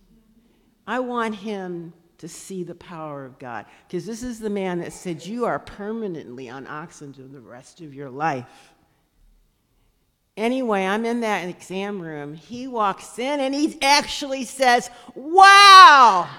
I 0.87 0.99
want 0.99 1.35
him 1.35 1.93
to 2.17 2.27
see 2.27 2.63
the 2.63 2.75
power 2.75 3.25
of 3.25 3.39
God. 3.39 3.65
Because 3.87 4.05
this 4.05 4.21
is 4.21 4.39
the 4.39 4.49
man 4.49 4.79
that 4.79 4.93
said, 4.93 5.25
You 5.25 5.45
are 5.45 5.59
permanently 5.59 6.49
on 6.49 6.67
oxygen 6.67 7.31
the 7.31 7.41
rest 7.41 7.81
of 7.81 7.93
your 7.93 8.09
life. 8.09 8.73
Anyway, 10.37 10.85
I'm 10.85 11.05
in 11.05 11.21
that 11.21 11.47
exam 11.47 11.99
room. 11.99 12.33
He 12.35 12.67
walks 12.67 13.19
in 13.19 13.39
and 13.39 13.53
he 13.53 13.77
actually 13.81 14.45
says, 14.45 14.89
Wow! 15.15 16.29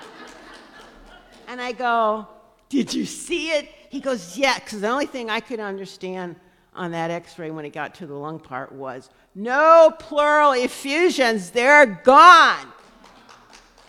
and 1.48 1.60
I 1.60 1.72
go, 1.72 2.26
Did 2.68 2.94
you 2.94 3.04
see 3.04 3.50
it? 3.50 3.68
He 3.92 4.00
goes, 4.00 4.38
Yeah, 4.38 4.58
because 4.58 4.80
the 4.80 4.88
only 4.88 5.04
thing 5.04 5.28
I 5.28 5.40
could 5.40 5.60
understand 5.60 6.36
on 6.74 6.92
that 6.92 7.10
x 7.10 7.38
ray 7.38 7.50
when 7.50 7.66
it 7.66 7.74
got 7.74 7.94
to 7.96 8.06
the 8.06 8.14
lung 8.14 8.40
part 8.40 8.72
was 8.72 9.10
no 9.34 9.94
pleural 9.98 10.52
effusions, 10.52 11.50
they're 11.50 11.84
gone. 11.84 12.72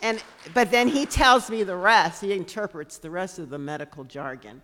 And, 0.01 0.21
but 0.53 0.71
then 0.71 0.89
he 0.89 1.05
tells 1.05 1.49
me 1.49 1.63
the 1.63 1.77
rest. 1.77 2.19
He 2.19 2.33
interprets 2.33 2.97
the 2.97 3.09
rest 3.09 3.39
of 3.39 3.49
the 3.49 3.57
medical 3.57 4.03
jargon. 4.03 4.61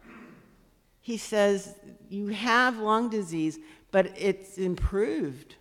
He 1.00 1.16
says, 1.16 1.74
You 2.10 2.28
have 2.28 2.78
lung 2.78 3.10
disease, 3.10 3.60
but 3.92 4.12
it's 4.18 4.58
improved. 4.58 5.56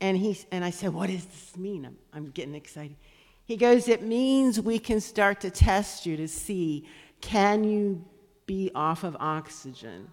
And, 0.00 0.16
he, 0.16 0.38
and 0.50 0.64
I 0.64 0.70
said, 0.70 0.94
What 0.94 1.10
does 1.10 1.26
this 1.26 1.58
mean? 1.58 1.84
I'm, 1.84 1.98
I'm 2.14 2.30
getting 2.30 2.54
excited. 2.54 2.96
He 3.44 3.58
goes, 3.58 3.86
It 3.86 4.02
means 4.02 4.58
we 4.58 4.78
can 4.78 5.02
start 5.02 5.42
to 5.42 5.50
test 5.50 6.06
you 6.06 6.16
to 6.16 6.26
see 6.26 6.88
can 7.20 7.64
you 7.64 8.02
be 8.48 8.72
off 8.74 9.04
of 9.04 9.16
oxygen? 9.20 10.10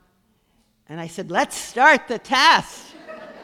And 0.88 1.00
I 1.00 1.08
said, 1.08 1.32
Let's 1.32 1.58
start 1.58 2.08
the 2.08 2.19
test. 2.19 2.93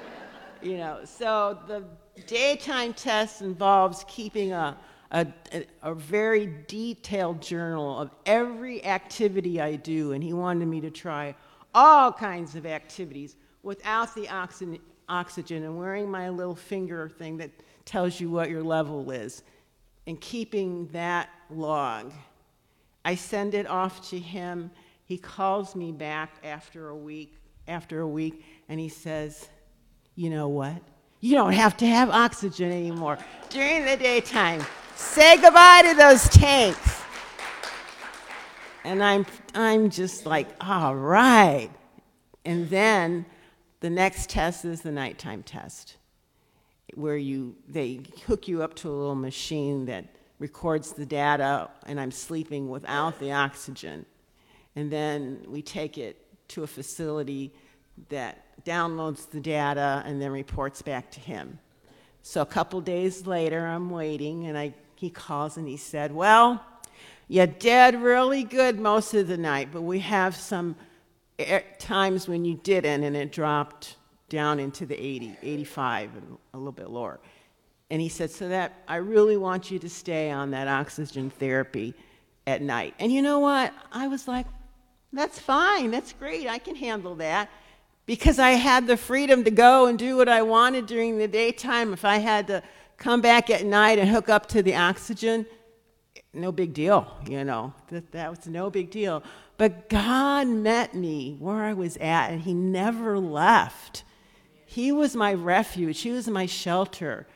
you 0.61 0.77
know, 0.77 0.99
so 1.03 1.57
the 1.67 1.83
daytime 2.27 2.93
test 2.93 3.41
involves 3.41 4.05
keeping 4.07 4.53
a 4.53 4.77
a, 5.11 5.27
a, 5.81 5.93
very 5.93 6.49
detailed 6.67 7.41
journal 7.41 7.99
of 7.99 8.11
every 8.25 8.83
activity 8.85 9.59
I 9.59 9.75
do, 9.75 10.13
and 10.13 10.23
he 10.23 10.31
wanted 10.31 10.67
me 10.67 10.79
to 10.81 10.89
try 10.89 11.35
all 11.73 12.11
kinds 12.13 12.55
of 12.55 12.65
activities 12.65 13.35
without 13.61 14.15
the 14.15 14.29
oxygen, 14.29 14.79
oxygen 15.09 15.63
and 15.63 15.77
wearing 15.77 16.09
my 16.09 16.29
little 16.29 16.55
finger 16.55 17.09
thing 17.09 17.37
that 17.37 17.51
tells 17.83 18.19
you 18.19 18.29
what 18.29 18.49
your 18.49 18.63
level 18.63 19.11
is, 19.11 19.43
and 20.07 20.19
keeping 20.21 20.87
that 20.87 21.29
log. 21.49 22.13
I 23.03 23.15
send 23.15 23.53
it 23.53 23.67
off 23.67 24.09
to 24.11 24.19
him. 24.19 24.71
He 25.11 25.17
calls 25.17 25.75
me 25.75 25.91
back 25.91 26.35
after 26.41 26.87
a 26.87 26.95
week, 26.95 27.37
after 27.67 27.99
a 27.99 28.07
week, 28.07 28.45
and 28.69 28.79
he 28.79 28.87
says, 28.87 29.49
"You 30.15 30.29
know 30.29 30.47
what? 30.47 30.81
You 31.19 31.35
don't 31.35 31.51
have 31.51 31.75
to 31.77 31.85
have 31.85 32.09
oxygen 32.09 32.71
anymore 32.71 33.17
during 33.49 33.83
the 33.83 33.97
daytime." 33.97 34.65
Say 34.95 35.35
goodbye 35.35 35.81
to 35.81 35.95
those 35.95 36.29
tanks. 36.29 37.01
And 38.85 39.03
I'm, 39.03 39.25
I'm 39.53 39.89
just 39.89 40.25
like, 40.25 40.47
all 40.61 40.95
right. 40.95 41.69
And 42.45 42.69
then 42.69 43.25
the 43.81 43.89
next 43.89 44.29
test 44.29 44.63
is 44.63 44.79
the 44.79 44.93
nighttime 44.93 45.43
test. 45.43 45.97
where 46.93 47.17
you 47.17 47.57
they 47.67 47.99
hook 48.27 48.47
you 48.47 48.63
up 48.63 48.75
to 48.75 48.89
a 48.89 48.95
little 48.95 49.15
machine 49.15 49.87
that 49.87 50.05
records 50.39 50.93
the 50.93 51.05
data, 51.05 51.69
and 51.85 51.99
I'm 51.99 52.11
sleeping 52.11 52.69
without 52.69 53.19
the 53.19 53.33
oxygen. 53.33 54.05
And 54.75 54.91
then 54.91 55.45
we 55.47 55.61
take 55.61 55.97
it 55.97 56.17
to 56.49 56.63
a 56.63 56.67
facility 56.67 57.53
that 58.09 58.45
downloads 58.63 59.29
the 59.29 59.39
data 59.39 60.03
and 60.05 60.21
then 60.21 60.31
reports 60.31 60.81
back 60.81 61.11
to 61.11 61.19
him. 61.19 61.59
So 62.23 62.41
a 62.41 62.45
couple 62.45 62.79
days 62.81 63.25
later, 63.25 63.65
I'm 63.65 63.89
waiting, 63.89 64.45
and 64.45 64.57
I, 64.57 64.73
he 64.95 65.09
calls 65.09 65.57
and 65.57 65.67
he 65.67 65.77
said, 65.77 66.13
Well, 66.13 66.63
you 67.27 67.47
did 67.47 67.95
really 67.95 68.43
good 68.43 68.79
most 68.79 69.13
of 69.13 69.27
the 69.27 69.37
night, 69.37 69.69
but 69.71 69.81
we 69.81 69.99
have 69.99 70.35
some 70.35 70.75
times 71.79 72.27
when 72.27 72.45
you 72.45 72.55
didn't, 72.55 73.03
and 73.03 73.15
it 73.15 73.31
dropped 73.31 73.95
down 74.29 74.59
into 74.59 74.85
the 74.85 74.95
80, 75.01 75.37
85, 75.41 76.15
and 76.15 76.37
a 76.53 76.57
little 76.57 76.71
bit 76.71 76.89
lower. 76.89 77.19
And 77.89 77.99
he 78.01 78.09
said, 78.09 78.29
So 78.31 78.49
that 78.49 78.83
I 78.87 78.97
really 78.97 79.37
want 79.37 79.71
you 79.71 79.79
to 79.79 79.89
stay 79.89 80.29
on 80.29 80.51
that 80.51 80.67
oxygen 80.67 81.29
therapy 81.29 81.93
at 82.45 82.61
night. 82.61 82.93
And 82.99 83.11
you 83.11 83.21
know 83.21 83.39
what? 83.39 83.73
I 83.91 84.07
was 84.07 84.27
like, 84.27 84.45
That's 85.13 85.39
fine. 85.39 85.91
That's 85.91 86.13
great. 86.13 86.47
I 86.47 86.57
can 86.57 86.75
handle 86.75 87.15
that 87.15 87.49
because 88.05 88.39
I 88.39 88.51
had 88.51 88.87
the 88.87 88.97
freedom 88.97 89.43
to 89.43 89.51
go 89.51 89.87
and 89.87 89.99
do 89.99 90.17
what 90.17 90.29
I 90.29 90.41
wanted 90.41 90.85
during 90.85 91.17
the 91.17 91.27
daytime. 91.27 91.93
If 91.93 92.05
I 92.05 92.17
had 92.17 92.47
to 92.47 92.63
come 92.97 93.21
back 93.21 93.49
at 93.49 93.65
night 93.65 93.99
and 93.99 94.09
hook 94.09 94.29
up 94.29 94.47
to 94.47 94.61
the 94.61 94.75
oxygen, 94.75 95.45
no 96.33 96.51
big 96.51 96.73
deal, 96.73 97.07
you 97.27 97.43
know. 97.43 97.73
That, 97.89 98.11
that 98.13 98.29
was 98.29 98.47
no 98.47 98.69
big 98.69 98.89
deal. 98.89 99.23
But 99.57 99.89
God 99.89 100.47
met 100.47 100.95
me 100.95 101.35
where 101.39 101.63
I 101.63 101.73
was 101.73 101.97
at, 101.97 102.29
and 102.31 102.41
He 102.41 102.53
never 102.53 103.19
left. 103.19 104.03
He 104.65 104.91
was 104.91 105.15
my 105.15 105.33
refuge, 105.33 106.01
He 106.01 106.11
was 106.11 106.27
my 106.27 106.45
shelter. 106.45 107.27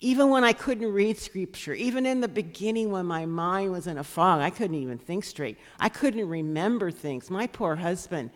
Even 0.00 0.28
when 0.30 0.44
I 0.44 0.52
couldn't 0.52 0.92
read 0.92 1.18
scripture, 1.18 1.72
even 1.72 2.04
in 2.04 2.20
the 2.20 2.28
beginning 2.28 2.90
when 2.90 3.06
my 3.06 3.26
mind 3.26 3.72
was 3.72 3.86
in 3.86 3.98
a 3.98 4.04
fog, 4.04 4.40
I 4.40 4.50
couldn't 4.50 4.76
even 4.76 4.98
think 4.98 5.24
straight. 5.24 5.56
I 5.78 5.88
couldn't 5.88 6.28
remember 6.28 6.90
things. 6.90 7.30
My 7.30 7.46
poor 7.46 7.76
husband, 7.76 8.30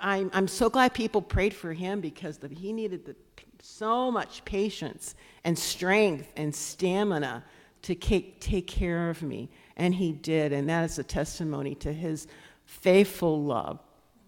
I'm, 0.00 0.30
I'm 0.32 0.48
so 0.48 0.70
glad 0.70 0.94
people 0.94 1.20
prayed 1.20 1.52
for 1.52 1.72
him 1.72 2.00
because 2.00 2.38
the, 2.38 2.48
he 2.48 2.72
needed 2.72 3.04
the, 3.04 3.16
so 3.60 4.10
much 4.10 4.44
patience 4.44 5.14
and 5.44 5.58
strength 5.58 6.32
and 6.36 6.54
stamina 6.54 7.44
to 7.82 7.94
take, 7.94 8.40
take 8.40 8.66
care 8.66 9.10
of 9.10 9.22
me. 9.22 9.50
And 9.76 9.94
he 9.94 10.12
did. 10.12 10.52
And 10.52 10.68
that 10.68 10.84
is 10.84 10.98
a 10.98 11.04
testimony 11.04 11.74
to 11.76 11.92
his 11.92 12.28
faithful 12.64 13.42
love. 13.42 13.80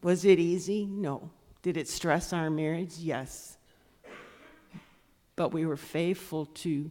Was 0.02 0.24
it 0.24 0.38
easy? 0.38 0.86
No. 0.86 1.30
Did 1.62 1.76
it 1.76 1.88
stress 1.88 2.32
our 2.32 2.50
marriage? 2.50 2.98
Yes. 2.98 3.53
But 5.36 5.52
we 5.52 5.66
were 5.66 5.76
faithful 5.76 6.46
to 6.46 6.90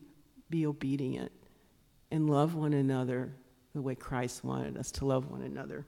be 0.50 0.66
obedient 0.66 1.32
and 2.12 2.30
love 2.30 2.56
one 2.56 2.74
another 2.74 3.34
the 3.74 3.82
way 3.82 3.96
Christ 3.96 4.44
wanted 4.44 4.78
us 4.78 4.92
to 4.92 5.06
love 5.06 5.32
one 5.32 5.42
another 5.42 5.86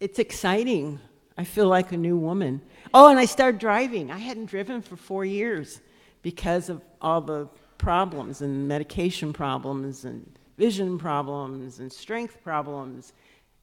it's 0.00 0.18
exciting. 0.18 1.00
I 1.38 1.44
feel 1.44 1.68
like 1.68 1.92
a 1.92 1.96
new 1.96 2.16
woman. 2.16 2.60
Oh, 2.94 3.08
and 3.08 3.18
I 3.18 3.24
started 3.24 3.60
driving. 3.60 4.10
I 4.10 4.18
hadn't 4.18 4.46
driven 4.46 4.82
for 4.82 4.96
four 4.96 5.24
years 5.24 5.80
because 6.22 6.68
of 6.68 6.82
all 7.00 7.20
the 7.20 7.48
problems 7.78 8.40
and 8.40 8.66
medication 8.66 9.32
problems 9.32 10.04
and 10.04 10.38
vision 10.56 10.98
problems 10.98 11.78
and 11.78 11.92
strength 11.92 12.42
problems. 12.42 13.12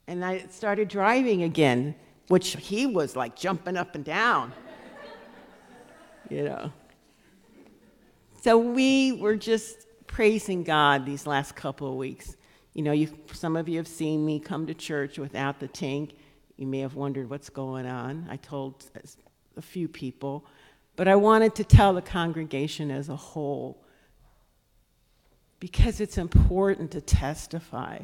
And 0.07 0.23
I 0.23 0.45
started 0.49 0.87
driving 0.87 1.43
again, 1.43 1.95
which 2.27 2.55
he 2.57 2.85
was 2.85 3.15
like 3.15 3.35
jumping 3.35 3.77
up 3.77 3.95
and 3.95 4.05
down. 4.05 4.53
You 6.33 6.43
know. 6.43 6.71
So 8.41 8.57
we 8.57 9.13
were 9.13 9.35
just 9.35 9.85
praising 10.07 10.63
God 10.63 11.05
these 11.05 11.25
last 11.25 11.55
couple 11.55 11.87
of 11.87 11.95
weeks. 11.95 12.35
You 12.73 12.83
know, 12.83 12.91
you, 12.91 13.09
some 13.31 13.55
of 13.55 13.69
you 13.69 13.77
have 13.77 13.87
seen 13.87 14.25
me 14.25 14.39
come 14.39 14.67
to 14.67 14.73
church 14.73 15.17
without 15.17 15.59
the 15.59 15.67
tank. 15.67 16.15
You 16.57 16.67
may 16.67 16.79
have 16.79 16.95
wondered 16.95 17.29
what's 17.29 17.49
going 17.49 17.85
on. 17.85 18.27
I 18.29 18.37
told 18.37 18.85
a 19.55 19.61
few 19.61 19.87
people, 19.87 20.45
but 20.95 21.07
I 21.07 21.15
wanted 21.15 21.55
to 21.55 21.63
tell 21.63 21.93
the 21.93 22.01
congregation 22.01 22.91
as 22.91 23.09
a 23.09 23.15
whole 23.15 23.83
because 25.59 26.01
it's 26.01 26.17
important 26.17 26.91
to 26.91 27.01
testify 27.01 27.99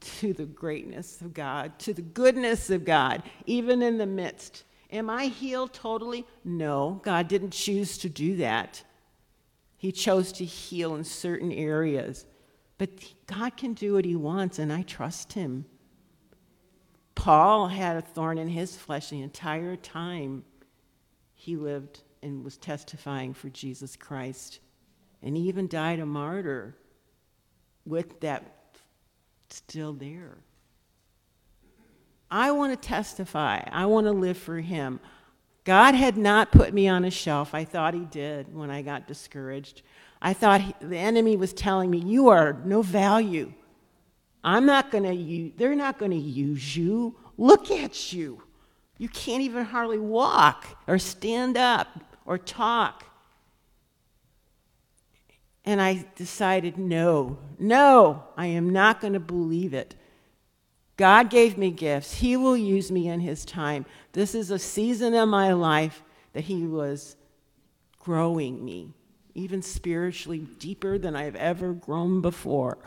to 0.00 0.32
the 0.32 0.44
greatness 0.44 1.20
of 1.20 1.34
God, 1.34 1.78
to 1.80 1.94
the 1.94 2.02
goodness 2.02 2.70
of 2.70 2.84
God, 2.84 3.22
even 3.46 3.82
in 3.82 3.98
the 3.98 4.06
midst. 4.06 4.64
Am 4.94 5.10
I 5.10 5.26
healed 5.26 5.74
totally? 5.74 6.24
No, 6.44 7.00
God 7.02 7.28
didn't 7.28 7.50
choose 7.50 7.98
to 7.98 8.08
do 8.08 8.36
that. 8.36 8.82
He 9.76 9.92
chose 9.92 10.32
to 10.32 10.44
heal 10.44 10.94
in 10.94 11.04
certain 11.04 11.52
areas. 11.52 12.24
But 12.78 12.90
God 13.26 13.56
can 13.56 13.74
do 13.74 13.94
what 13.94 14.04
He 14.04 14.16
wants, 14.16 14.58
and 14.58 14.72
I 14.72 14.82
trust 14.82 15.34
Him. 15.34 15.66
Paul 17.14 17.68
had 17.68 17.96
a 17.96 18.02
thorn 18.02 18.38
in 18.38 18.48
his 18.48 18.76
flesh 18.76 19.10
the 19.10 19.22
entire 19.22 19.76
time 19.76 20.44
he 21.34 21.56
lived 21.56 22.02
and 22.22 22.44
was 22.44 22.56
testifying 22.56 23.34
for 23.34 23.48
Jesus 23.48 23.96
Christ. 23.96 24.60
And 25.22 25.36
he 25.36 25.44
even 25.44 25.68
died 25.68 26.00
a 26.00 26.06
martyr 26.06 26.76
with 27.86 28.20
that 28.20 28.76
still 29.48 29.92
there. 29.92 30.38
I 32.34 32.50
want 32.50 32.72
to 32.72 32.88
testify. 32.88 33.62
I 33.70 33.86
want 33.86 34.08
to 34.08 34.12
live 34.12 34.36
for 34.36 34.58
him. 34.58 34.98
God 35.62 35.94
had 35.94 36.16
not 36.16 36.50
put 36.50 36.74
me 36.74 36.88
on 36.88 37.04
a 37.04 37.10
shelf. 37.10 37.54
I 37.54 37.64
thought 37.64 37.94
he 37.94 38.06
did 38.06 38.52
when 38.52 38.72
I 38.72 38.82
got 38.82 39.06
discouraged. 39.06 39.82
I 40.20 40.32
thought 40.32 40.60
he, 40.60 40.74
the 40.80 40.98
enemy 40.98 41.36
was 41.36 41.52
telling 41.52 41.92
me, 41.92 41.98
You 41.98 42.30
are 42.30 42.60
no 42.64 42.82
value. 42.82 43.52
I'm 44.42 44.66
not 44.66 44.90
going 44.90 45.04
to 45.04 45.14
use, 45.14 45.52
they're 45.56 45.76
not 45.76 45.96
going 45.96 46.10
to 46.10 46.16
use 46.16 46.76
you. 46.76 47.14
Look 47.38 47.70
at 47.70 48.12
you. 48.12 48.42
You 48.98 49.08
can't 49.08 49.42
even 49.42 49.64
hardly 49.64 49.98
walk 49.98 50.66
or 50.88 50.98
stand 50.98 51.56
up 51.56 51.86
or 52.26 52.36
talk. 52.36 53.04
And 55.64 55.80
I 55.80 56.04
decided, 56.16 56.78
no, 56.78 57.38
no, 57.60 58.24
I 58.36 58.46
am 58.46 58.70
not 58.70 59.00
going 59.00 59.12
to 59.12 59.20
believe 59.20 59.72
it. 59.72 59.94
God 60.96 61.30
gave 61.30 61.58
me 61.58 61.70
gifts. 61.70 62.14
He 62.14 62.36
will 62.36 62.56
use 62.56 62.92
me 62.92 63.08
in 63.08 63.20
His 63.20 63.44
time. 63.44 63.84
This 64.12 64.34
is 64.34 64.50
a 64.50 64.58
season 64.58 65.14
of 65.14 65.28
my 65.28 65.52
life 65.52 66.02
that 66.32 66.44
He 66.44 66.66
was 66.66 67.16
growing 67.98 68.64
me, 68.64 68.92
even 69.34 69.62
spiritually 69.62 70.46
deeper 70.58 70.98
than 70.98 71.16
I've 71.16 71.36
ever 71.36 71.72
grown 71.72 72.20
before 72.20 72.78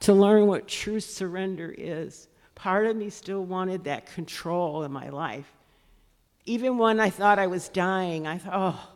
to 0.00 0.12
learn 0.12 0.46
what 0.46 0.66
true 0.66 1.00
surrender 1.00 1.74
is. 1.76 2.28
Part 2.54 2.86
of 2.86 2.96
me 2.96 3.10
still 3.10 3.44
wanted 3.44 3.84
that 3.84 4.12
control 4.14 4.82
in 4.82 4.92
my 4.92 5.08
life. 5.08 5.50
Even 6.44 6.76
when 6.76 6.98
I 6.98 7.10
thought 7.10 7.38
I 7.38 7.46
was 7.46 7.68
dying, 7.68 8.26
I 8.26 8.38
thought, 8.38 8.52
oh, 8.54 8.90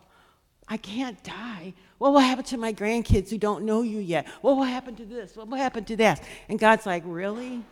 I 0.69 0.77
can't 0.77 1.23
die. 1.23 1.75
What 1.99 2.13
will 2.13 2.21
happen 2.21 2.45
to 2.47 2.59
my 2.59 2.73
grandkids 2.73 3.31
who 3.31 3.39
don't 3.39 3.65
know 3.65 3.83
you 3.83 4.01
yet? 4.01 4.27
What 4.41 4.57
will 4.57 4.65
happen 4.65 4.97
to 4.97 5.05
this? 5.05 5.37
What 5.37 5.49
will 5.49 5.59
happen 5.59 5.85
to 5.85 5.97
that? 5.97 6.23
And 6.49 6.59
God's 6.59 6.87
like, 6.87 7.05
really? 7.07 7.63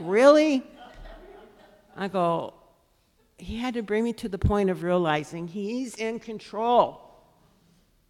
Really? 0.00 0.62
I 1.96 2.08
go, 2.08 2.54
He 3.36 3.56
had 3.56 3.74
to 3.74 3.82
bring 3.82 4.04
me 4.04 4.12
to 4.14 4.28
the 4.28 4.38
point 4.38 4.70
of 4.70 4.82
realizing 4.82 5.48
He's 5.48 5.94
in 5.96 6.20
control. 6.20 7.00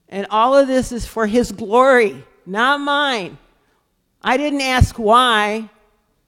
And 0.09 0.27
all 0.31 0.57
of 0.57 0.66
this 0.66 0.92
is 0.92 1.07
for 1.07 1.27
His 1.27 1.53
glory, 1.53 2.24
not 2.46 2.81
mine. 2.81 3.38
I 4.22 4.37
didn't 4.37 4.62
ask 4.62 4.98
why, 4.98 5.70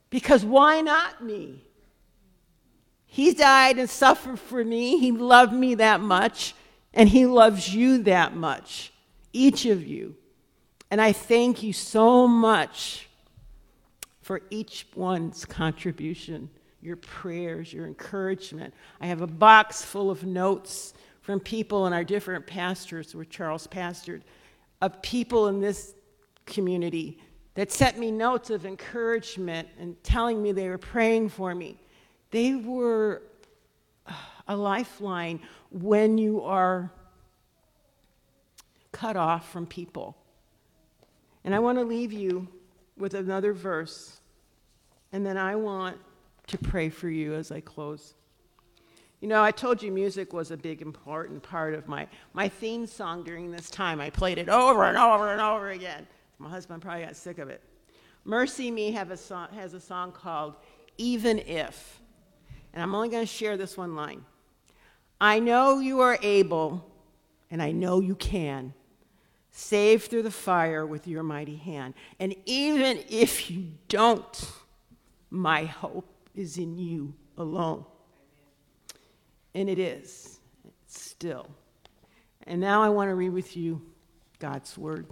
because 0.09 0.45
why 0.45 0.81
not 0.81 1.23
me? 1.23 1.63
He 3.05 3.33
died 3.33 3.77
and 3.77 3.89
suffered 3.89 4.39
for 4.39 4.63
me. 4.63 4.97
He 4.97 5.11
loved 5.11 5.53
me 5.53 5.75
that 5.75 5.99
much, 5.99 6.55
and 6.93 7.09
He 7.09 7.25
loves 7.25 7.73
you 7.73 8.03
that 8.03 8.35
much, 8.35 8.93
each 9.33 9.65
of 9.65 9.85
you. 9.85 10.15
And 10.89 11.01
I 11.01 11.11
thank 11.11 11.61
you 11.63 11.73
so 11.73 12.27
much 12.27 13.07
for 14.21 14.41
each 14.49 14.87
one's 14.95 15.45
contribution, 15.45 16.49
your 16.81 16.95
prayers, 16.95 17.73
your 17.73 17.85
encouragement. 17.85 18.73
I 18.99 19.07
have 19.07 19.21
a 19.21 19.27
box 19.27 19.83
full 19.83 20.09
of 20.09 20.23
notes 20.23 20.93
from 21.21 21.39
people 21.39 21.87
in 21.87 21.93
our 21.93 22.03
different 22.03 22.47
pastors, 22.47 23.13
where 23.15 23.25
Charles 23.25 23.67
pastored, 23.67 24.21
of 24.81 25.01
people 25.01 25.47
in 25.47 25.59
this 25.59 25.93
community 26.45 27.19
that 27.53 27.71
sent 27.71 27.97
me 27.97 28.11
notes 28.11 28.49
of 28.49 28.65
encouragement 28.65 29.67
and 29.79 30.01
telling 30.03 30.41
me 30.41 30.51
they 30.51 30.69
were 30.69 30.77
praying 30.77 31.29
for 31.29 31.53
me. 31.53 31.79
They 32.31 32.55
were 32.55 33.23
uh, 34.07 34.13
a 34.47 34.55
lifeline 34.55 35.41
when 35.69 36.17
you 36.17 36.41
are 36.41 36.91
cut 38.91 39.15
off 39.15 39.51
from 39.51 39.65
people. 39.65 40.17
And 41.43 41.53
I 41.53 41.59
want 41.59 41.77
to 41.77 41.83
leave 41.83 42.13
you 42.13 42.47
with 42.97 43.13
another 43.13 43.53
verse, 43.53 44.21
and 45.11 45.25
then 45.25 45.37
I 45.37 45.55
want 45.55 45.97
to 46.47 46.57
pray 46.57 46.89
for 46.89 47.09
you 47.09 47.33
as 47.33 47.51
I 47.51 47.59
close. 47.59 48.13
You 49.21 49.27
know, 49.27 49.43
I 49.43 49.51
told 49.51 49.83
you 49.83 49.91
music 49.91 50.33
was 50.33 50.49
a 50.49 50.57
big, 50.57 50.81
important 50.81 51.43
part 51.43 51.75
of 51.75 51.87
my, 51.87 52.07
my 52.33 52.49
theme 52.49 52.87
song 52.87 53.23
during 53.23 53.51
this 53.51 53.69
time. 53.69 54.01
I 54.01 54.09
played 54.09 54.39
it 54.39 54.49
over 54.49 54.83
and 54.85 54.97
over 54.97 55.31
and 55.31 55.39
over 55.39 55.69
again. 55.69 56.07
My 56.39 56.49
husband 56.49 56.81
probably 56.81 57.05
got 57.05 57.15
sick 57.15 57.37
of 57.37 57.49
it. 57.49 57.61
MercyMe 58.25 58.93
have 58.93 59.11
a 59.11 59.17
song, 59.17 59.49
has 59.53 59.75
a 59.75 59.79
song 59.79 60.11
called 60.11 60.55
Even 60.97 61.37
If. 61.39 61.99
And 62.73 62.81
I'm 62.81 62.95
only 62.95 63.09
going 63.09 63.23
to 63.23 63.31
share 63.31 63.57
this 63.57 63.77
one 63.77 63.95
line. 63.95 64.25
I 65.19 65.39
know 65.39 65.79
you 65.79 65.99
are 65.99 66.17
able, 66.23 66.89
and 67.51 67.61
I 67.61 67.71
know 67.71 67.99
you 67.99 68.15
can, 68.15 68.73
save 69.51 70.05
through 70.05 70.23
the 70.23 70.31
fire 70.31 70.85
with 70.85 71.07
your 71.07 71.23
mighty 71.23 71.57
hand. 71.57 71.93
And 72.19 72.35
even 72.45 73.03
if 73.09 73.51
you 73.51 73.67
don't, 73.89 74.51
my 75.29 75.65
hope 75.65 76.09
is 76.33 76.57
in 76.57 76.77
you 76.77 77.13
alone. 77.37 77.85
And 79.53 79.69
it 79.69 79.79
is, 79.79 80.39
still. 80.87 81.49
And 82.47 82.61
now 82.61 82.81
I 82.81 82.89
want 82.89 83.09
to 83.09 83.15
read 83.15 83.33
with 83.33 83.55
you 83.57 83.81
God's 84.39 84.77
word. 84.77 85.05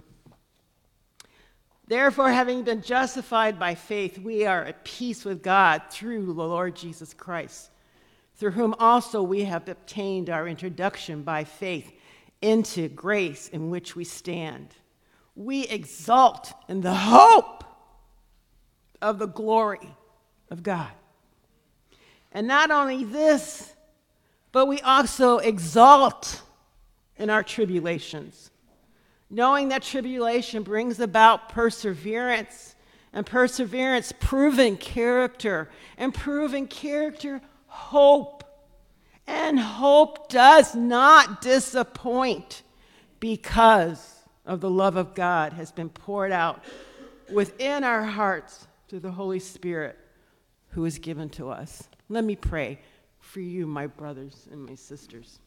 Therefore, 1.86 2.30
having 2.30 2.62
been 2.62 2.82
justified 2.82 3.58
by 3.58 3.74
faith, 3.74 4.18
we 4.18 4.46
are 4.46 4.64
at 4.64 4.84
peace 4.84 5.24
with 5.24 5.42
God 5.42 5.82
through 5.90 6.26
the 6.26 6.32
Lord 6.32 6.76
Jesus 6.76 7.12
Christ, 7.12 7.70
through 8.36 8.52
whom 8.52 8.74
also 8.78 9.22
we 9.22 9.44
have 9.44 9.68
obtained 9.68 10.30
our 10.30 10.48
introduction 10.48 11.22
by 11.22 11.44
faith 11.44 11.92
into 12.42 12.88
grace 12.88 13.48
in 13.48 13.70
which 13.70 13.94
we 13.94 14.04
stand. 14.04 14.68
We 15.34 15.66
exult 15.68 16.52
in 16.68 16.80
the 16.80 16.94
hope 16.94 17.64
of 19.00 19.18
the 19.18 19.26
glory 19.26 19.94
of 20.50 20.62
God. 20.62 20.90
And 22.32 22.46
not 22.46 22.70
only 22.70 23.04
this, 23.04 23.72
but 24.52 24.66
we 24.66 24.80
also 24.80 25.38
exalt 25.38 26.42
in 27.16 27.30
our 27.30 27.42
tribulations, 27.42 28.50
knowing 29.28 29.68
that 29.68 29.82
tribulation 29.82 30.62
brings 30.62 31.00
about 31.00 31.48
perseverance, 31.50 32.74
and 33.12 33.26
perseverance, 33.26 34.12
proven 34.20 34.76
character, 34.76 35.68
and 35.98 36.14
proven 36.14 36.66
character, 36.66 37.40
hope. 37.66 38.39
And 39.30 39.60
hope 39.60 40.28
does 40.28 40.74
not 40.74 41.40
disappoint 41.40 42.62
because 43.20 44.24
of 44.44 44.60
the 44.60 44.68
love 44.68 44.96
of 44.96 45.14
God 45.14 45.52
has 45.52 45.70
been 45.70 45.88
poured 45.88 46.32
out 46.32 46.64
within 47.30 47.84
our 47.84 48.02
hearts 48.02 48.66
through 48.88 49.00
the 49.00 49.12
Holy 49.12 49.38
Spirit 49.38 49.96
who 50.70 50.84
is 50.84 50.98
given 50.98 51.28
to 51.30 51.48
us. 51.48 51.88
Let 52.08 52.24
me 52.24 52.34
pray 52.34 52.80
for 53.20 53.38
you, 53.38 53.68
my 53.68 53.86
brothers 53.86 54.48
and 54.50 54.66
my 54.66 54.74
sisters. 54.74 55.38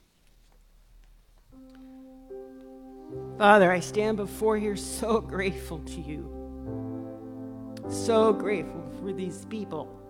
Father, 3.38 3.70
I 3.70 3.82
stand 3.82 4.16
before 4.16 4.58
here 4.58 4.78
so 4.78 5.20
grateful 5.20 5.80
to 5.80 6.00
you. 6.00 6.30
So 7.90 8.32
grateful 8.32 8.90
for 9.02 9.12
these 9.12 9.44
people. 9.46 10.03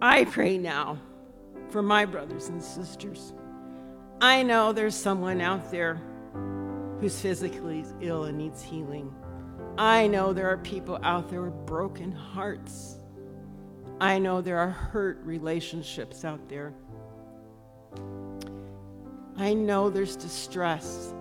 I 0.00 0.24
pray 0.24 0.58
now 0.58 0.98
for 1.70 1.82
my 1.82 2.04
brothers 2.04 2.48
and 2.48 2.62
sisters. 2.62 3.32
I 4.20 4.42
know 4.42 4.72
there's 4.72 4.94
someone 4.94 5.40
out 5.40 5.70
there 5.70 6.00
who's 7.00 7.18
physically 7.18 7.84
ill 8.00 8.24
and 8.24 8.36
needs 8.36 8.62
healing. 8.62 9.14
I 9.78 10.06
know 10.06 10.32
there 10.32 10.48
are 10.48 10.58
people 10.58 10.98
out 11.02 11.28
there 11.30 11.42
with 11.42 11.66
broken 11.66 12.12
hearts. 12.12 12.98
I 14.00 14.18
know 14.18 14.40
there 14.42 14.58
are 14.58 14.70
hurt 14.70 15.18
relationships 15.22 16.24
out 16.24 16.46
there. 16.48 16.74
I 19.38 19.54
know 19.54 19.90
there's 19.90 20.16
distress. 20.16 21.14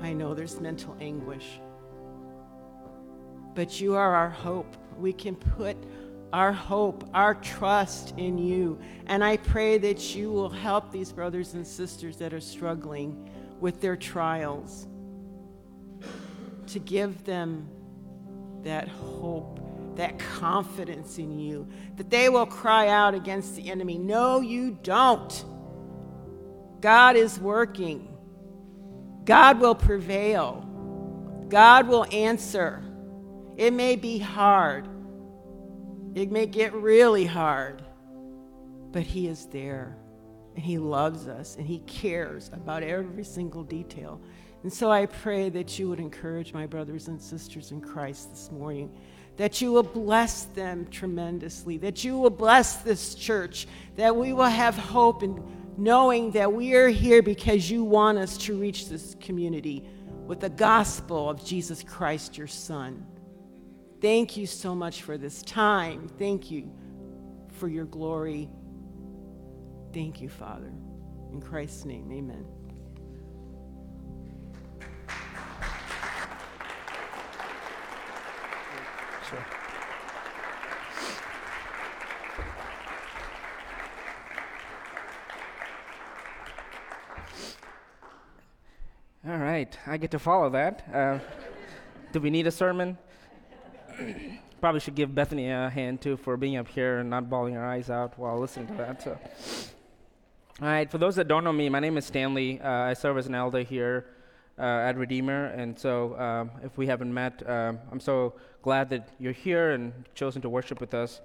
I 0.00 0.12
know 0.12 0.34
there's 0.34 0.60
mental 0.60 0.96
anguish. 1.00 1.60
But 3.54 3.80
you 3.80 3.94
are 3.94 4.14
our 4.14 4.30
hope. 4.30 4.76
We 5.00 5.12
can 5.12 5.34
put 5.34 5.76
our 6.32 6.52
hope, 6.52 7.08
our 7.14 7.34
trust 7.34 8.14
in 8.16 8.38
you. 8.38 8.78
And 9.06 9.24
I 9.24 9.36
pray 9.38 9.78
that 9.78 10.14
you 10.14 10.30
will 10.30 10.50
help 10.50 10.92
these 10.92 11.12
brothers 11.12 11.54
and 11.54 11.66
sisters 11.66 12.16
that 12.18 12.32
are 12.32 12.40
struggling 12.40 13.30
with 13.60 13.80
their 13.80 13.96
trials 13.96 14.86
to 16.68 16.78
give 16.78 17.24
them 17.24 17.68
that 18.62 18.86
hope 18.88 19.60
that 19.96 20.18
confidence 20.18 21.18
in 21.18 21.38
you, 21.38 21.68
that 21.96 22.10
they 22.10 22.28
will 22.28 22.46
cry 22.46 22.88
out 22.88 23.14
against 23.14 23.54
the 23.56 23.70
enemy. 23.70 23.98
No, 23.98 24.40
you 24.40 24.78
don't. 24.82 25.44
God 26.80 27.16
is 27.16 27.38
working. 27.38 28.08
God 29.24 29.60
will 29.60 29.74
prevail. 29.74 30.66
God 31.48 31.88
will 31.88 32.06
answer. 32.12 32.82
It 33.60 33.74
may 33.74 33.94
be 33.94 34.16
hard. 34.16 34.88
It 36.14 36.32
may 36.32 36.46
get 36.46 36.72
really 36.72 37.26
hard, 37.26 37.82
but 38.90 39.02
He 39.02 39.28
is 39.28 39.48
there 39.48 39.98
and 40.54 40.64
He 40.64 40.78
loves 40.78 41.28
us 41.28 41.56
and 41.56 41.66
He 41.66 41.80
cares 41.80 42.48
about 42.54 42.82
every 42.82 43.22
single 43.22 43.62
detail. 43.62 44.18
And 44.62 44.72
so 44.72 44.90
I 44.90 45.04
pray 45.04 45.50
that 45.50 45.78
you 45.78 45.90
would 45.90 46.00
encourage 46.00 46.54
my 46.54 46.64
brothers 46.64 47.08
and 47.08 47.20
sisters 47.20 47.70
in 47.70 47.82
Christ 47.82 48.30
this 48.30 48.50
morning 48.50 48.96
that 49.36 49.60
you 49.60 49.72
will 49.72 49.82
bless 49.82 50.44
them 50.44 50.86
tremendously, 50.90 51.76
that 51.78 52.02
you 52.02 52.16
will 52.16 52.30
bless 52.30 52.76
this 52.76 53.14
church, 53.14 53.66
that 53.96 54.16
we 54.16 54.32
will 54.32 54.44
have 54.44 54.74
hope 54.74 55.22
in 55.22 55.38
knowing 55.76 56.30
that 56.30 56.50
we 56.50 56.74
are 56.74 56.88
here 56.88 57.20
because 57.20 57.70
you 57.70 57.84
want 57.84 58.16
us 58.16 58.38
to 58.38 58.58
reach 58.58 58.88
this 58.88 59.16
community 59.20 59.84
with 60.26 60.40
the 60.40 60.48
gospel 60.48 61.28
of 61.28 61.44
Jesus 61.44 61.82
Christ, 61.82 62.38
your 62.38 62.46
Son. 62.46 63.06
Thank 64.00 64.36
you 64.36 64.46
so 64.46 64.74
much 64.74 65.02
for 65.02 65.18
this 65.18 65.42
time. 65.42 66.08
Thank 66.18 66.50
you 66.50 66.70
for 67.52 67.68
your 67.68 67.84
glory. 67.84 68.48
Thank 69.92 70.22
you, 70.22 70.28
Father. 70.30 70.72
In 71.32 71.40
Christ's 71.40 71.84
name, 71.84 72.10
amen. 72.10 72.46
All 89.28 89.36
right, 89.36 89.78
I 89.86 89.98
get 89.98 90.10
to 90.12 90.18
follow 90.18 90.48
that. 90.50 90.88
Uh, 90.92 91.18
do 92.12 92.20
we 92.20 92.30
need 92.30 92.46
a 92.46 92.50
sermon? 92.50 92.96
Probably 94.60 94.80
should 94.80 94.94
give 94.94 95.14
Bethany 95.14 95.50
a 95.50 95.70
hand 95.70 96.00
too 96.00 96.16
for 96.16 96.36
being 96.36 96.56
up 96.56 96.68
here 96.68 96.98
and 96.98 97.08
not 97.08 97.30
bawling 97.30 97.54
her 97.54 97.64
eyes 97.64 97.88
out 97.88 98.18
while 98.18 98.38
listening 98.38 98.66
to 98.68 98.74
that. 98.74 99.02
So. 99.02 99.18
All 100.60 100.68
right, 100.68 100.90
for 100.90 100.98
those 100.98 101.16
that 101.16 101.28
don't 101.28 101.44
know 101.44 101.52
me, 101.52 101.68
my 101.68 101.80
name 101.80 101.96
is 101.96 102.04
Stanley. 102.04 102.60
Uh, 102.60 102.68
I 102.68 102.94
serve 102.94 103.16
as 103.16 103.26
an 103.26 103.34
elder 103.34 103.62
here 103.62 104.06
uh, 104.58 104.62
at 104.62 104.98
Redeemer, 104.98 105.46
and 105.46 105.78
so 105.78 106.18
um, 106.18 106.50
if 106.62 106.76
we 106.76 106.86
haven't 106.86 107.12
met, 107.12 107.48
um, 107.48 107.78
I'm 107.90 108.00
so 108.00 108.34
glad 108.60 108.90
that 108.90 109.08
you're 109.18 109.32
here 109.32 109.70
and 109.70 109.92
chosen 110.14 110.42
to 110.42 110.50
worship 110.50 110.80
with 110.80 110.92
us. 110.92 111.22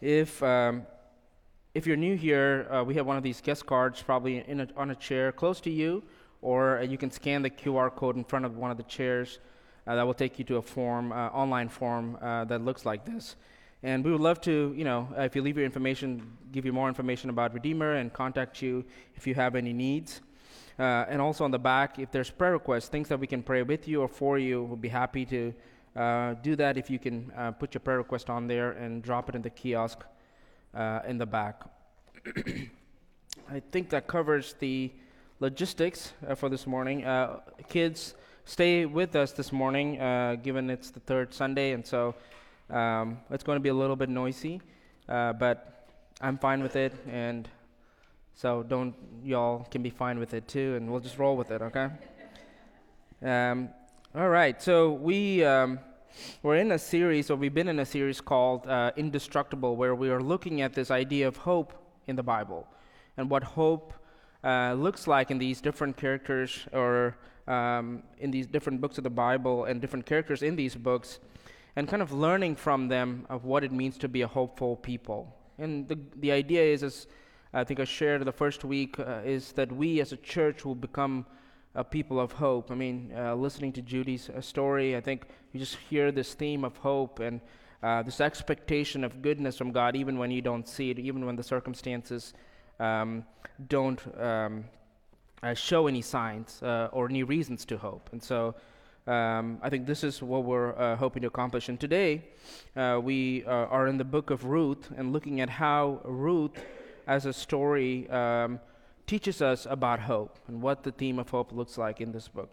If 0.00 0.42
um, 0.42 0.86
if 1.74 1.86
you're 1.86 1.98
new 1.98 2.16
here, 2.16 2.66
uh, 2.70 2.82
we 2.82 2.94
have 2.94 3.04
one 3.04 3.18
of 3.18 3.22
these 3.22 3.42
guest 3.42 3.66
cards 3.66 4.02
probably 4.02 4.38
a, 4.38 4.68
on 4.76 4.90
a 4.90 4.94
chair 4.94 5.30
close 5.32 5.60
to 5.60 5.70
you 5.70 6.02
or 6.42 6.78
uh, 6.78 6.82
you 6.82 6.98
can 6.98 7.10
scan 7.10 7.42
the 7.42 7.50
QR 7.50 7.94
code 7.94 8.16
in 8.16 8.24
front 8.24 8.44
of 8.44 8.56
one 8.56 8.70
of 8.70 8.76
the 8.76 8.82
chairs. 8.84 9.38
Uh, 9.88 9.94
that 9.94 10.06
will 10.06 10.12
take 10.12 10.38
you 10.38 10.44
to 10.44 10.56
a 10.56 10.62
form, 10.62 11.12
uh, 11.12 11.28
online 11.28 11.70
form 11.70 12.18
uh, 12.20 12.44
that 12.44 12.62
looks 12.62 12.84
like 12.84 13.06
this. 13.06 13.36
And 13.82 14.04
we 14.04 14.12
would 14.12 14.20
love 14.20 14.38
to, 14.42 14.74
you 14.76 14.84
know, 14.84 15.08
if 15.16 15.34
you 15.34 15.40
leave 15.40 15.56
your 15.56 15.64
information, 15.64 16.36
give 16.52 16.66
you 16.66 16.74
more 16.74 16.88
information 16.88 17.30
about 17.30 17.54
Redeemer 17.54 17.94
and 17.94 18.12
contact 18.12 18.60
you 18.60 18.84
if 19.14 19.26
you 19.26 19.34
have 19.34 19.54
any 19.54 19.72
needs. 19.72 20.20
Uh, 20.78 21.06
and 21.08 21.22
also 21.22 21.42
on 21.42 21.50
the 21.50 21.58
back, 21.58 21.98
if 21.98 22.10
there's 22.10 22.28
prayer 22.28 22.52
requests, 22.52 22.88
things 22.88 23.08
that 23.08 23.18
we 23.18 23.26
can 23.26 23.42
pray 23.42 23.62
with 23.62 23.88
you 23.88 24.02
or 24.02 24.08
for 24.08 24.38
you, 24.38 24.62
we'll 24.62 24.76
be 24.76 24.90
happy 24.90 25.24
to 25.24 25.54
uh, 25.96 26.34
do 26.42 26.54
that 26.56 26.76
if 26.76 26.90
you 26.90 26.98
can 26.98 27.32
put 27.58 27.72
your 27.72 27.80
prayer 27.80 27.96
request 27.96 28.28
on 28.28 28.46
there 28.46 28.72
and 28.72 29.02
drop 29.02 29.30
it 29.30 29.34
in 29.34 29.40
the 29.40 29.50
kiosk 29.50 30.04
in 31.06 31.16
the 31.16 31.26
back. 31.26 31.62
I 33.50 33.60
think 33.72 33.88
that 33.88 34.06
covers 34.06 34.54
the 34.58 34.92
logistics 35.40 36.12
uh, 36.26 36.34
for 36.34 36.48
this 36.48 36.66
morning. 36.66 37.04
Uh, 37.04 37.40
kids, 37.68 38.14
stay 38.48 38.86
with 38.86 39.14
us 39.14 39.32
this 39.32 39.52
morning, 39.52 40.00
uh, 40.00 40.34
given 40.42 40.70
it's 40.70 40.90
the 40.90 41.00
third 41.00 41.34
Sunday, 41.34 41.72
and 41.72 41.86
so 41.86 42.14
um, 42.70 43.18
it's 43.30 43.44
going 43.44 43.56
to 43.56 43.60
be 43.60 43.68
a 43.68 43.74
little 43.74 43.94
bit 43.94 44.08
noisy, 44.08 44.62
uh, 45.06 45.34
but 45.34 45.86
I'm 46.22 46.38
fine 46.38 46.62
with 46.62 46.74
it, 46.74 46.94
and 47.10 47.46
so 48.32 48.62
don't 48.62 48.94
y'all 49.22 49.66
can 49.70 49.82
be 49.82 49.90
fine 49.90 50.18
with 50.18 50.32
it 50.32 50.48
too, 50.48 50.76
and 50.76 50.90
we'll 50.90 51.00
just 51.00 51.18
roll 51.18 51.36
with 51.36 51.50
it, 51.50 51.60
okay? 51.60 51.90
Um, 53.22 53.68
all 54.14 54.30
right, 54.30 54.60
so 54.62 54.92
we 54.92 55.44
um, 55.44 55.78
we're 56.42 56.56
in 56.56 56.72
a 56.72 56.78
series, 56.78 57.30
or 57.30 57.36
we've 57.36 57.52
been 57.52 57.68
in 57.68 57.80
a 57.80 57.86
series 57.86 58.18
called 58.18 58.66
uh, 58.66 58.92
Indestructible, 58.96 59.76
where 59.76 59.94
we 59.94 60.08
are 60.08 60.22
looking 60.22 60.62
at 60.62 60.72
this 60.72 60.90
idea 60.90 61.28
of 61.28 61.36
hope 61.36 61.74
in 62.06 62.16
the 62.16 62.22
Bible 62.22 62.66
and 63.18 63.28
what 63.28 63.44
hope 63.44 63.92
uh, 64.42 64.72
looks 64.72 65.06
like 65.06 65.30
in 65.30 65.36
these 65.36 65.60
different 65.60 65.98
characters 65.98 66.66
or 66.72 67.14
um, 67.48 68.02
in 68.18 68.30
these 68.30 68.46
different 68.46 68.80
books 68.80 68.98
of 68.98 69.04
the 69.04 69.10
Bible 69.10 69.64
and 69.64 69.80
different 69.80 70.06
characters 70.06 70.42
in 70.42 70.54
these 70.54 70.76
books, 70.76 71.18
and 71.74 71.88
kind 71.88 72.02
of 72.02 72.12
learning 72.12 72.56
from 72.56 72.88
them 72.88 73.26
of 73.28 73.44
what 73.44 73.64
it 73.64 73.72
means 73.72 73.98
to 73.98 74.08
be 74.08 74.22
a 74.22 74.28
hopeful 74.28 74.76
people. 74.76 75.34
And 75.58 75.88
the, 75.88 75.98
the 76.16 76.30
idea 76.30 76.62
is, 76.62 76.82
as 76.82 77.06
I 77.52 77.64
think 77.64 77.80
I 77.80 77.84
shared 77.84 78.24
the 78.24 78.32
first 78.32 78.64
week, 78.64 79.00
uh, 79.00 79.20
is 79.24 79.52
that 79.52 79.72
we 79.72 80.00
as 80.00 80.12
a 80.12 80.16
church 80.16 80.64
will 80.64 80.74
become 80.74 81.26
a 81.74 81.84
people 81.84 82.20
of 82.20 82.32
hope. 82.32 82.70
I 82.70 82.74
mean, 82.74 83.12
uh, 83.16 83.34
listening 83.34 83.72
to 83.74 83.82
Judy's 83.82 84.28
uh, 84.28 84.40
story, 84.40 84.96
I 84.96 85.00
think 85.00 85.26
you 85.52 85.60
just 85.60 85.76
hear 85.88 86.12
this 86.12 86.34
theme 86.34 86.64
of 86.64 86.76
hope 86.76 87.20
and 87.20 87.40
uh, 87.82 88.02
this 88.02 88.20
expectation 88.20 89.04
of 89.04 89.22
goodness 89.22 89.56
from 89.56 89.72
God, 89.72 89.96
even 89.96 90.18
when 90.18 90.30
you 90.30 90.42
don't 90.42 90.68
see 90.68 90.90
it, 90.90 90.98
even 90.98 91.24
when 91.24 91.36
the 91.36 91.42
circumstances 91.42 92.34
um, 92.80 93.24
don't 93.68 94.00
um, 94.20 94.64
uh, 95.42 95.54
show 95.54 95.86
any 95.86 96.02
signs 96.02 96.62
uh, 96.62 96.88
or 96.92 97.08
any 97.08 97.22
reasons 97.22 97.64
to 97.66 97.78
hope. 97.78 98.08
And 98.12 98.22
so 98.22 98.54
um, 99.06 99.58
I 99.62 99.70
think 99.70 99.86
this 99.86 100.04
is 100.04 100.22
what 100.22 100.44
we're 100.44 100.76
uh, 100.78 100.96
hoping 100.96 101.22
to 101.22 101.28
accomplish. 101.28 101.68
And 101.68 101.78
today 101.78 102.24
we 102.76 103.44
are 103.46 103.86
in 103.86 103.98
the 103.98 104.04
book 104.04 104.30
of 104.30 104.44
Ruth 104.44 104.90
and 104.96 105.12
looking 105.12 105.40
at 105.40 105.48
how 105.48 106.00
Ruth, 106.04 106.58
as 107.06 107.26
a 107.26 107.32
story, 107.32 108.08
um, 108.10 108.60
teaches 109.08 109.40
us 109.40 109.66
about 109.68 110.00
hope 110.00 110.38
and 110.46 110.60
what 110.60 110.82
the 110.82 110.92
theme 110.92 111.18
of 111.18 111.30
hope 111.30 111.50
looks 111.50 111.78
like 111.78 112.00
in 112.00 112.12
this 112.12 112.28
book. 112.28 112.50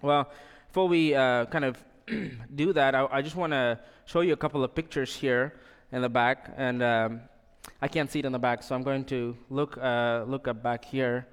Well, 0.00 0.28
before 0.66 0.88
we 0.88 1.14
uh, 1.14 1.44
kind 1.46 1.66
of 1.66 1.76
do 2.54 2.72
that, 2.72 2.94
I, 2.94 3.06
I 3.12 3.22
just 3.22 3.36
want 3.36 3.52
to 3.52 3.78
show 4.06 4.22
you 4.22 4.32
a 4.32 4.36
couple 4.36 4.64
of 4.64 4.74
pictures 4.74 5.14
here 5.14 5.60
in 5.92 6.00
the 6.00 6.08
back, 6.08 6.52
and 6.56 6.82
um, 6.82 7.20
I 7.80 7.86
can't 7.86 8.10
see 8.10 8.18
it 8.18 8.24
in 8.24 8.32
the 8.32 8.38
back, 8.38 8.62
so 8.62 8.74
I'm 8.74 8.82
going 8.82 9.04
to 9.04 9.36
look 9.50 9.76
uh, 9.76 10.24
look 10.26 10.48
up 10.48 10.62
back 10.62 10.84
here. 10.84 11.28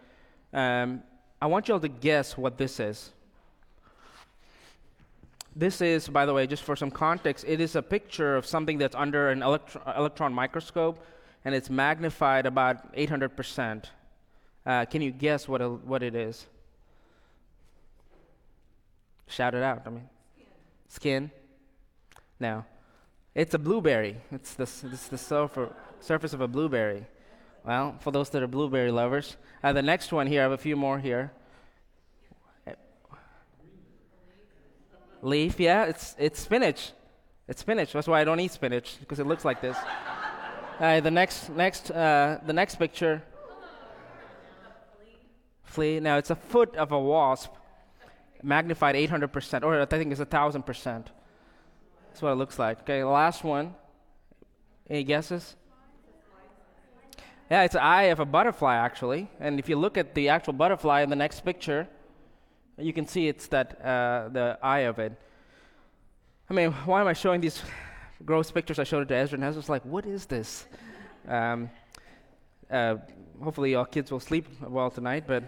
Um, 0.53 1.03
I 1.41 1.47
want 1.47 1.67
you 1.67 1.73
all 1.73 1.79
to 1.79 1.87
guess 1.87 2.37
what 2.37 2.57
this 2.57 2.79
is. 2.79 3.11
This 5.55 5.81
is, 5.81 6.07
by 6.07 6.25
the 6.25 6.33
way, 6.33 6.47
just 6.47 6.63
for 6.63 6.75
some 6.75 6.91
context, 6.91 7.45
it 7.47 7.59
is 7.59 7.75
a 7.75 7.81
picture 7.81 8.35
of 8.35 8.45
something 8.45 8.77
that's 8.77 8.95
under 8.95 9.29
an 9.29 9.41
electro- 9.41 9.81
electron 9.97 10.33
microscope, 10.33 11.03
and 11.43 11.55
it's 11.55 11.69
magnified 11.69 12.45
about 12.45 12.77
800 12.93 13.35
percent. 13.35 13.89
Uh, 14.65 14.85
can 14.85 15.01
you 15.01 15.11
guess 15.11 15.47
what, 15.47 15.61
what 15.85 16.03
it 16.03 16.15
is? 16.15 16.45
Shout 19.27 19.55
it 19.55 19.63
out. 19.63 19.83
I 19.85 19.89
mean, 19.89 20.09
skin. 20.87 21.31
No, 22.39 22.65
it's 23.35 23.53
a 23.53 23.59
blueberry. 23.59 24.17
It's 24.31 24.53
the, 24.53 24.63
it's 24.63 25.07
the 25.07 25.17
surfer, 25.17 25.73
surface 25.99 26.33
of 26.33 26.41
a 26.41 26.47
blueberry. 26.47 27.05
Well, 27.65 27.95
for 27.99 28.11
those 28.11 28.29
that 28.31 28.41
are 28.41 28.47
blueberry 28.47 28.91
lovers, 28.91 29.37
uh, 29.63 29.73
the 29.73 29.81
next 29.81 30.11
one 30.11 30.27
here, 30.27 30.41
I 30.41 30.43
have 30.43 30.51
a 30.51 30.57
few 30.57 30.75
more 30.75 30.99
here. 30.99 31.31
Leaf, 35.21 35.59
yeah, 35.59 35.83
it's 35.85 36.15
it's 36.17 36.39
spinach. 36.39 36.93
It's 37.47 37.61
spinach. 37.61 37.91
That's 37.91 38.07
why 38.07 38.21
I 38.21 38.23
don't 38.23 38.39
eat 38.39 38.51
spinach 38.51 38.97
because 39.01 39.19
it 39.19 39.27
looks 39.27 39.43
like 39.43 39.61
this. 39.61 39.77
Uh, 40.79 41.01
the 41.01 41.11
next 41.11 41.49
next 41.49 41.91
uh, 41.91 42.39
the 42.45 42.53
next 42.53 42.75
picture 42.75 43.21
flea. 45.69 45.99
Now 45.99 46.17
it's 46.17 46.29
a 46.29 46.35
foot 46.35 46.75
of 46.75 46.91
a 46.91 46.99
wasp, 46.99 47.51
magnified 48.43 48.95
800%, 48.95 49.63
or 49.63 49.81
I 49.81 49.85
think 49.85 50.11
it's 50.11 50.21
a 50.21 50.25
1,000%. 50.25 51.05
That's 52.07 52.21
what 52.21 52.31
it 52.31 52.35
looks 52.35 52.57
like. 52.57 52.81
Okay, 52.81 53.03
last 53.03 53.43
one. 53.43 53.75
Any 54.89 55.03
guesses? 55.03 55.55
Yeah, 57.49 57.63
it's 57.63 57.73
an 57.73 57.81
eye 57.81 58.03
of 58.03 58.19
a 58.19 58.25
butterfly, 58.25 58.75
actually. 58.75 59.27
And 59.39 59.59
if 59.59 59.67
you 59.67 59.75
look 59.75 59.97
at 59.97 60.13
the 60.13 60.29
actual 60.29 60.53
butterfly 60.53 61.01
in 61.01 61.09
the 61.09 61.15
next 61.15 61.43
picture, 61.43 61.87
you 62.77 62.93
can 62.93 63.07
see 63.07 63.27
it's 63.27 63.47
that 63.47 63.83
uh, 63.83 64.29
the 64.31 64.59
eye 64.61 64.81
of 64.81 64.99
it. 64.99 65.13
I 66.47 66.53
mean, 66.53 66.71
why 66.85 67.01
am 67.01 67.07
I 67.07 67.13
showing 67.13 67.41
these 67.41 67.59
gross 68.23 68.51
pictures? 68.51 68.77
I 68.77 68.83
showed 68.83 69.01
it 69.01 69.07
to 69.07 69.15
Ezra, 69.15 69.35
and 69.37 69.43
Ezra's 69.43 69.67
like, 69.67 69.83
"What 69.83 70.05
is 70.05 70.27
this?" 70.27 70.67
Um, 71.27 71.71
uh, 72.69 72.97
hopefully, 73.43 73.73
all 73.73 73.85
kids 73.85 74.11
will 74.11 74.19
sleep 74.19 74.47
well 74.61 74.91
tonight. 74.91 75.23
But, 75.25 75.43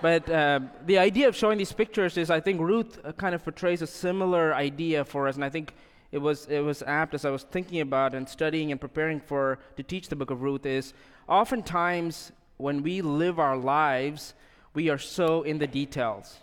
but 0.00 0.28
uh, 0.30 0.60
the 0.86 0.98
idea 0.98 1.28
of 1.28 1.36
showing 1.36 1.58
these 1.58 1.72
pictures 1.72 2.16
is, 2.16 2.30
I 2.30 2.40
think 2.40 2.62
Ruth 2.62 2.98
uh, 3.04 3.12
kind 3.12 3.34
of 3.34 3.44
portrays 3.44 3.82
a 3.82 3.86
similar 3.86 4.54
idea 4.54 5.04
for 5.04 5.28
us, 5.28 5.34
and 5.34 5.44
I 5.44 5.50
think 5.50 5.74
it 6.14 6.22
was 6.22 6.46
it 6.46 6.60
was 6.60 6.80
apt 6.86 7.12
as 7.12 7.24
I 7.24 7.30
was 7.30 7.42
thinking 7.42 7.80
about 7.80 8.14
and 8.14 8.28
studying 8.28 8.70
and 8.70 8.80
preparing 8.80 9.18
for 9.18 9.58
to 9.76 9.82
teach 9.82 10.08
the 10.08 10.14
book 10.14 10.30
of 10.30 10.42
Ruth. 10.42 10.64
Is 10.64 10.94
oftentimes 11.26 12.30
when 12.56 12.84
we 12.84 13.02
live 13.02 13.40
our 13.40 13.56
lives, 13.56 14.34
we 14.74 14.90
are 14.90 14.98
so 14.98 15.42
in 15.42 15.58
the 15.58 15.66
details, 15.66 16.38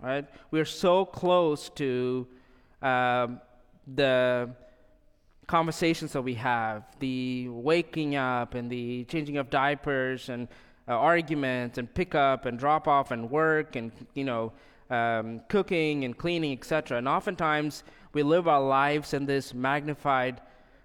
right? 0.00 0.26
We 0.50 0.58
are 0.58 0.64
so 0.64 1.04
close 1.04 1.68
to 1.76 2.26
um, 2.82 3.40
the 3.94 4.50
conversations 5.46 6.12
that 6.14 6.22
we 6.22 6.34
have, 6.34 6.82
the 6.98 7.48
waking 7.48 8.16
up 8.16 8.54
and 8.54 8.68
the 8.68 9.04
changing 9.04 9.36
of 9.36 9.50
diapers 9.50 10.30
and 10.30 10.48
uh, 10.88 10.94
arguments 10.94 11.78
and 11.78 11.94
pick 11.94 12.16
up 12.16 12.44
and 12.44 12.58
drop 12.58 12.88
off 12.88 13.12
and 13.12 13.30
work 13.30 13.76
and 13.76 13.92
you 14.14 14.24
know 14.24 14.52
um, 14.90 15.42
cooking 15.48 16.04
and 16.04 16.18
cleaning, 16.18 16.58
etc. 16.58 16.98
And 16.98 17.06
oftentimes 17.06 17.84
we 18.16 18.22
live 18.22 18.48
our 18.48 18.62
lives 18.62 19.12
in 19.12 19.26
this 19.26 19.52
magnified 19.52 20.40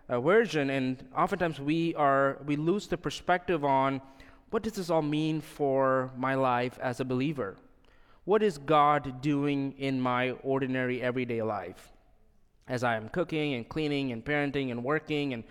uh, 0.09 0.19
version, 0.19 0.69
and 0.69 1.01
oftentimes 1.15 1.61
we 1.61 1.95
are 1.95 2.37
we 2.45 2.57
lose 2.57 2.87
the 2.87 2.97
perspective 2.97 3.63
on 3.63 4.01
what 4.49 4.63
does 4.63 4.73
this 4.73 4.89
all 4.89 5.01
mean 5.01 5.39
for 5.39 6.11
my 6.17 6.35
life 6.35 6.77
as 6.81 6.99
a 6.99 7.05
believer. 7.05 7.55
What 8.25 8.43
is 8.43 8.57
God 8.57 9.21
doing 9.21 9.75
in 9.77 10.01
my 10.01 10.31
ordinary 10.43 11.01
everyday 11.01 11.41
life? 11.41 11.91
as 12.67 12.83
I 12.83 12.95
am 12.95 13.09
cooking 13.09 13.53
and 13.53 13.67
cleaning 13.67 14.11
and 14.11 14.23
parenting 14.23 14.71
and 14.71 14.83
working 14.83 15.33
and 15.33 15.43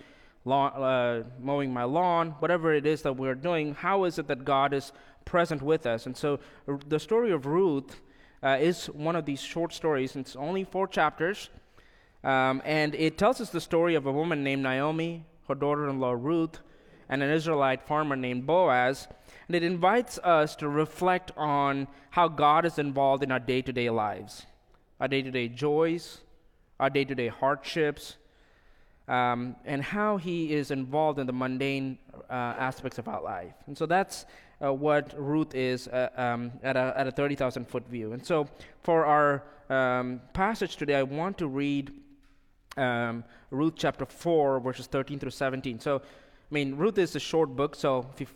lawn, 0.44 0.72
uh, 0.72 1.24
mowing 1.38 1.72
my 1.72 1.84
lawn, 1.84 2.30
whatever 2.40 2.74
it 2.74 2.86
is 2.86 3.02
that 3.02 3.14
we're 3.14 3.34
doing, 3.34 3.74
how 3.74 4.04
is 4.04 4.18
it 4.18 4.26
that 4.28 4.44
God 4.44 4.72
is 4.72 4.92
present 5.24 5.60
with 5.60 5.86
us? 5.86 6.06
And 6.06 6.16
so 6.16 6.40
r- 6.66 6.78
the 6.88 6.98
story 6.98 7.32
of 7.32 7.46
Ruth 7.46 8.00
uh, 8.42 8.56
is 8.60 8.86
one 8.86 9.16
of 9.16 9.26
these 9.26 9.40
short 9.40 9.72
stories. 9.72 10.16
It's 10.16 10.34
only 10.36 10.64
four 10.64 10.86
chapters. 10.86 11.50
Um, 12.22 12.60
and 12.64 12.94
it 12.94 13.16
tells 13.16 13.40
us 13.40 13.50
the 13.50 13.60
story 13.60 13.94
of 13.94 14.06
a 14.06 14.12
woman 14.12 14.44
named 14.44 14.62
Naomi, 14.62 15.24
her 15.48 15.54
daughter 15.54 15.88
in 15.88 15.98
law 16.00 16.12
Ruth, 16.12 16.58
and 17.08 17.22
an 17.22 17.30
Israelite 17.30 17.82
farmer 17.82 18.14
named 18.16 18.46
Boaz. 18.46 19.08
And 19.48 19.56
it 19.56 19.62
invites 19.62 20.18
us 20.18 20.54
to 20.56 20.68
reflect 20.68 21.32
on 21.36 21.88
how 22.10 22.28
God 22.28 22.64
is 22.64 22.78
involved 22.78 23.22
in 23.22 23.32
our 23.32 23.40
day 23.40 23.62
to 23.62 23.72
day 23.72 23.90
lives, 23.90 24.46
our 25.00 25.08
day 25.08 25.22
to 25.22 25.30
day 25.30 25.48
joys, 25.48 26.20
our 26.78 26.90
day 26.90 27.04
to 27.04 27.14
day 27.14 27.28
hardships, 27.28 28.16
um, 29.08 29.56
and 29.64 29.82
how 29.82 30.18
He 30.18 30.52
is 30.52 30.70
involved 30.70 31.18
in 31.18 31.26
the 31.26 31.32
mundane 31.32 31.98
uh, 32.28 32.32
aspects 32.32 32.98
of 32.98 33.08
our 33.08 33.22
life. 33.22 33.54
And 33.66 33.76
so 33.76 33.86
that's 33.86 34.24
uh, 34.62 34.72
what 34.72 35.14
Ruth 35.16 35.54
is 35.54 35.88
uh, 35.88 36.10
um, 36.16 36.52
at 36.62 36.76
a, 36.76 36.92
at 36.96 37.06
a 37.06 37.10
30,000 37.10 37.66
foot 37.66 37.88
view. 37.88 38.12
And 38.12 38.24
so 38.24 38.46
for 38.82 39.06
our 39.06 39.42
um, 39.68 40.20
passage 40.32 40.76
today, 40.76 40.94
I 40.94 41.02
want 41.02 41.38
to 41.38 41.48
read 41.48 41.92
um, 42.76 43.24
Ruth 43.50 43.74
chapter 43.76 44.06
4, 44.06 44.60
verses 44.60 44.86
13 44.86 45.18
through 45.18 45.30
17. 45.30 45.80
So, 45.80 45.96
I 45.96 46.00
mean, 46.50 46.76
Ruth 46.76 46.98
is 46.98 47.16
a 47.16 47.20
short 47.20 47.56
book, 47.56 47.74
so 47.74 48.06
if 48.14 48.20
you 48.20 48.26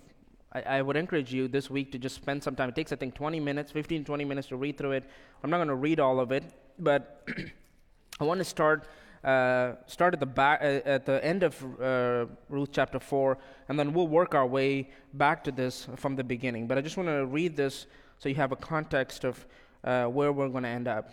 I, 0.55 0.62
I, 0.62 0.83
would 0.83 0.97
encourage 0.97 1.35
you 1.35 1.49
this 1.49 1.68
week 1.68 1.90
to 1.92 1.99
just 1.99 2.14
spend 2.14 2.42
some 2.42 2.55
time. 2.55 2.68
It 2.68 2.77
takes, 2.77 2.92
I 2.92 2.97
think, 2.97 3.14
20 3.14 3.40
minutes, 3.40 3.73
15, 3.73 4.05
20 4.05 4.25
minutes 4.25 4.49
to 4.49 4.57
read 4.57 4.79
through 4.79 4.92
it. 4.92 5.05
I'm 5.42 5.51
not 5.51 5.59
going 5.59 5.68
to 5.68 5.75
read 5.75 5.99
all 5.99 6.20
of 6.20 6.31
it, 6.31 6.44
but 6.79 7.29
I 8.20 8.25
want 8.25 8.38
to 8.38 8.44
start 8.44 8.87
uh, 9.25 9.77
start 9.87 10.12
at 10.12 10.20
the 10.20 10.27
back 10.27 10.61
uh, 10.61 10.80
at 10.85 11.07
the 11.07 11.24
end 11.24 11.43
of 11.43 11.80
uh, 11.80 12.26
Ruth 12.51 12.68
chapter 12.72 13.01
four, 13.01 13.39
and 13.68 13.78
then 13.78 13.95
we'll 13.95 14.07
work 14.07 14.35
our 14.35 14.47
way 14.47 14.91
back 15.14 15.43
to 15.45 15.51
this 15.51 15.89
from 15.97 16.14
the 16.14 16.22
beginning. 16.22 16.66
But 16.66 16.76
I 16.76 16.82
just 16.82 16.99
want 16.99 17.09
to 17.09 17.24
read 17.24 17.57
this 17.57 17.87
so 18.18 18.28
you 18.28 18.35
have 18.35 18.53
a 18.53 18.57
context 18.57 19.24
of 19.24 19.47
uh, 19.82 20.05
where 20.07 20.30
we're 20.30 20.51
going 20.51 20.64
to 20.64 20.68
end 20.68 20.89
up. 20.89 21.11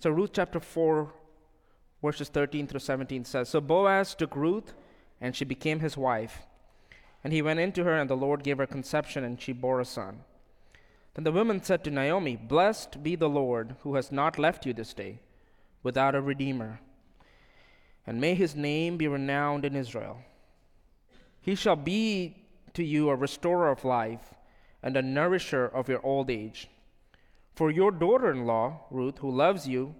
So 0.00 0.10
Ruth 0.10 0.30
chapter 0.34 0.60
four, 0.60 1.12
verses 2.04 2.28
thirteen 2.28 2.66
through 2.66 2.80
seventeen 2.80 3.24
says, 3.24 3.48
"So 3.48 3.60
Boaz 3.60 4.14
took 4.14 4.36
Ruth, 4.36 4.74
and 5.20 5.34
she 5.34 5.44
became 5.44 5.80
his 5.80 5.96
wife, 5.96 6.42
and 7.22 7.32
he 7.32 7.42
went 7.42 7.60
into 7.60 7.84
her, 7.84 7.96
and 8.00 8.08
the 8.08 8.22
Lord 8.26 8.44
gave 8.44 8.58
her 8.58 8.66
conception, 8.66 9.24
and 9.24 9.40
she 9.40 9.52
bore 9.52 9.80
a 9.80 9.84
son." 9.84 10.24
Then 11.14 11.24
the 11.24 11.32
woman 11.32 11.62
said 11.62 11.82
to 11.84 11.90
Naomi, 11.90 12.36
"Blessed 12.36 13.02
be 13.02 13.16
the 13.16 13.28
Lord, 13.28 13.76
who 13.82 13.94
has 13.94 14.12
not 14.12 14.38
left 14.38 14.66
you 14.66 14.74
this 14.74 14.94
day." 14.94 15.20
without 15.84 16.16
a 16.16 16.20
redeemer. 16.20 16.80
And 18.06 18.20
may 18.20 18.34
his 18.34 18.56
name 18.56 18.96
be 18.96 19.06
renowned 19.06 19.64
in 19.64 19.76
Israel. 19.76 20.18
He 21.40 21.54
shall 21.54 21.76
be 21.76 22.36
to 22.72 22.82
you 22.82 23.10
a 23.10 23.14
restorer 23.14 23.70
of 23.70 23.84
life 23.84 24.34
and 24.82 24.96
a 24.96 25.02
nourisher 25.02 25.66
of 25.66 25.88
your 25.88 26.04
old 26.04 26.30
age. 26.30 26.68
For 27.54 27.70
your 27.70 27.92
daughter 27.92 28.32
in 28.32 28.46
law, 28.46 28.80
Ruth, 28.90 29.18
who 29.18 29.30
loves 29.30 29.68
you, 29.68 29.94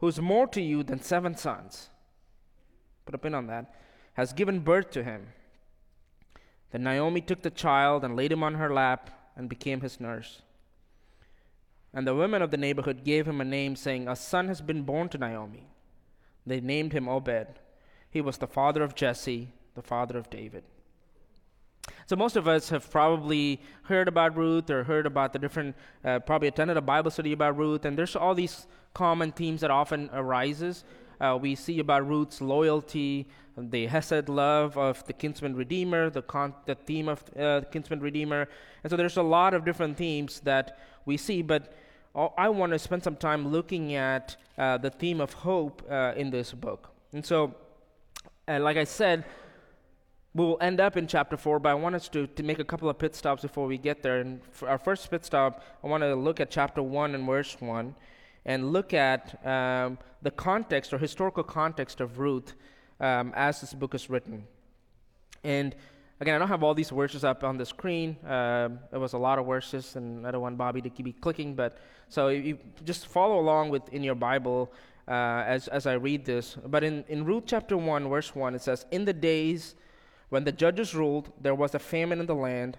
who's 0.00 0.20
more 0.20 0.46
to 0.48 0.60
you 0.60 0.82
than 0.82 1.00
seven 1.00 1.36
sons, 1.36 1.90
put 3.04 3.14
a 3.14 3.18
pin 3.18 3.34
on 3.34 3.46
that, 3.46 3.74
has 4.14 4.32
given 4.32 4.60
birth 4.60 4.90
to 4.90 5.04
him. 5.04 5.28
Then 6.70 6.82
Naomi 6.84 7.20
took 7.20 7.42
the 7.42 7.50
child 7.50 8.04
and 8.04 8.16
laid 8.16 8.32
him 8.32 8.42
on 8.42 8.54
her 8.54 8.72
lap 8.72 9.10
and 9.36 9.48
became 9.48 9.80
his 9.80 10.00
nurse. 10.00 10.42
And 11.92 12.06
the 12.06 12.14
women 12.14 12.40
of 12.40 12.50
the 12.50 12.56
neighborhood 12.56 13.04
gave 13.04 13.26
him 13.26 13.40
a 13.40 13.44
name, 13.44 13.74
saying, 13.76 14.08
A 14.08 14.14
son 14.14 14.48
has 14.48 14.60
been 14.60 14.82
born 14.82 15.08
to 15.10 15.18
Naomi. 15.18 15.66
They 16.46 16.60
named 16.60 16.92
him 16.92 17.08
Obed. 17.08 17.58
He 18.10 18.20
was 18.20 18.38
the 18.38 18.46
father 18.46 18.82
of 18.82 18.94
Jesse, 18.94 19.48
the 19.74 19.82
father 19.82 20.16
of 20.16 20.30
David. 20.30 20.64
So, 22.10 22.16
most 22.16 22.34
of 22.34 22.48
us 22.48 22.70
have 22.70 22.90
probably 22.90 23.60
heard 23.84 24.08
about 24.08 24.36
Ruth 24.36 24.68
or 24.68 24.82
heard 24.82 25.06
about 25.06 25.32
the 25.32 25.38
different, 25.38 25.76
uh, 26.04 26.18
probably 26.18 26.48
attended 26.48 26.76
a 26.76 26.80
Bible 26.80 27.12
study 27.12 27.30
about 27.30 27.56
Ruth, 27.56 27.84
and 27.84 27.96
there's 27.96 28.16
all 28.16 28.34
these 28.34 28.66
common 28.94 29.30
themes 29.30 29.60
that 29.60 29.70
often 29.70 30.10
arises. 30.12 30.82
Uh, 31.20 31.38
we 31.40 31.54
see 31.54 31.78
about 31.78 32.08
Ruth's 32.08 32.40
loyalty, 32.40 33.28
the 33.56 33.86
Hesed 33.86 34.28
love 34.28 34.76
of 34.76 35.06
the 35.06 35.12
kinsman 35.12 35.54
redeemer, 35.54 36.10
the, 36.10 36.22
con- 36.22 36.52
the 36.66 36.74
theme 36.74 37.08
of 37.08 37.22
uh, 37.38 37.60
the 37.60 37.66
kinsman 37.70 38.00
redeemer. 38.00 38.48
And 38.82 38.90
so 38.90 38.96
there's 38.96 39.16
a 39.16 39.22
lot 39.22 39.54
of 39.54 39.64
different 39.64 39.96
themes 39.96 40.40
that 40.40 40.80
we 41.06 41.16
see, 41.16 41.42
but 41.42 41.72
I 42.36 42.48
want 42.48 42.72
to 42.72 42.80
spend 42.80 43.04
some 43.04 43.14
time 43.14 43.46
looking 43.52 43.94
at 43.94 44.34
uh, 44.58 44.78
the 44.78 44.90
theme 44.90 45.20
of 45.20 45.32
hope 45.32 45.80
uh, 45.88 46.14
in 46.16 46.30
this 46.30 46.50
book. 46.50 46.90
And 47.12 47.24
so, 47.24 47.54
uh, 48.48 48.58
like 48.58 48.78
I 48.78 48.82
said, 48.82 49.24
we'll 50.34 50.58
end 50.60 50.80
up 50.80 50.96
in 50.96 51.06
chapter 51.06 51.36
4, 51.36 51.58
but 51.58 51.68
I 51.70 51.74
want 51.74 51.94
us 51.94 52.08
to, 52.10 52.26
to 52.26 52.42
make 52.42 52.58
a 52.58 52.64
couple 52.64 52.88
of 52.88 52.98
pit 52.98 53.14
stops 53.14 53.42
before 53.42 53.66
we 53.66 53.78
get 53.78 54.02
there. 54.02 54.20
And 54.20 54.40
for 54.52 54.68
our 54.68 54.78
first 54.78 55.10
pit 55.10 55.24
stop, 55.24 55.62
I 55.82 55.86
want 55.86 56.02
to 56.02 56.14
look 56.14 56.40
at 56.40 56.50
chapter 56.50 56.82
1 56.82 57.14
and 57.14 57.26
verse 57.26 57.56
1 57.58 57.94
and 58.44 58.72
look 58.72 58.94
at 58.94 59.44
um, 59.46 59.98
the 60.22 60.30
context 60.30 60.92
or 60.92 60.98
historical 60.98 61.42
context 61.42 62.00
of 62.00 62.18
Ruth 62.18 62.54
um, 63.00 63.32
as 63.34 63.60
this 63.60 63.74
book 63.74 63.94
is 63.94 64.08
written. 64.08 64.44
And 65.42 65.74
again, 66.20 66.34
I 66.34 66.38
don't 66.38 66.48
have 66.48 66.62
all 66.62 66.74
these 66.74 66.90
verses 66.90 67.24
up 67.24 67.44
on 67.44 67.56
the 67.56 67.66
screen. 67.66 68.16
Uh, 68.24 68.68
it 68.92 68.98
was 68.98 69.14
a 69.14 69.18
lot 69.18 69.38
of 69.38 69.46
verses, 69.46 69.96
and 69.96 70.26
I 70.26 70.30
don't 70.30 70.42
want 70.42 70.56
Bobby 70.58 70.80
to 70.82 70.90
keep 70.90 71.20
clicking. 71.20 71.54
But 71.54 71.78
so 72.08 72.28
you 72.28 72.58
just 72.84 73.06
follow 73.06 73.40
along 73.40 73.70
with 73.70 73.88
in 73.92 74.02
your 74.02 74.14
Bible 74.14 74.72
uh, 75.08 75.44
as 75.46 75.68
as 75.68 75.86
I 75.86 75.94
read 75.94 76.24
this. 76.24 76.56
But 76.66 76.84
in 76.84 77.04
in 77.08 77.24
Ruth 77.24 77.44
chapter 77.46 77.76
one, 77.76 78.08
verse 78.08 78.34
one, 78.34 78.54
it 78.54 78.62
says, 78.62 78.84
"In 78.90 79.04
the 79.04 79.14
days 79.14 79.74
when 80.30 80.44
the 80.44 80.52
judges 80.52 80.94
ruled, 80.94 81.32
there 81.38 81.54
was 81.54 81.74
a 81.74 81.78
famine 81.78 82.20
in 82.20 82.26
the 82.26 82.34
land." 82.34 82.78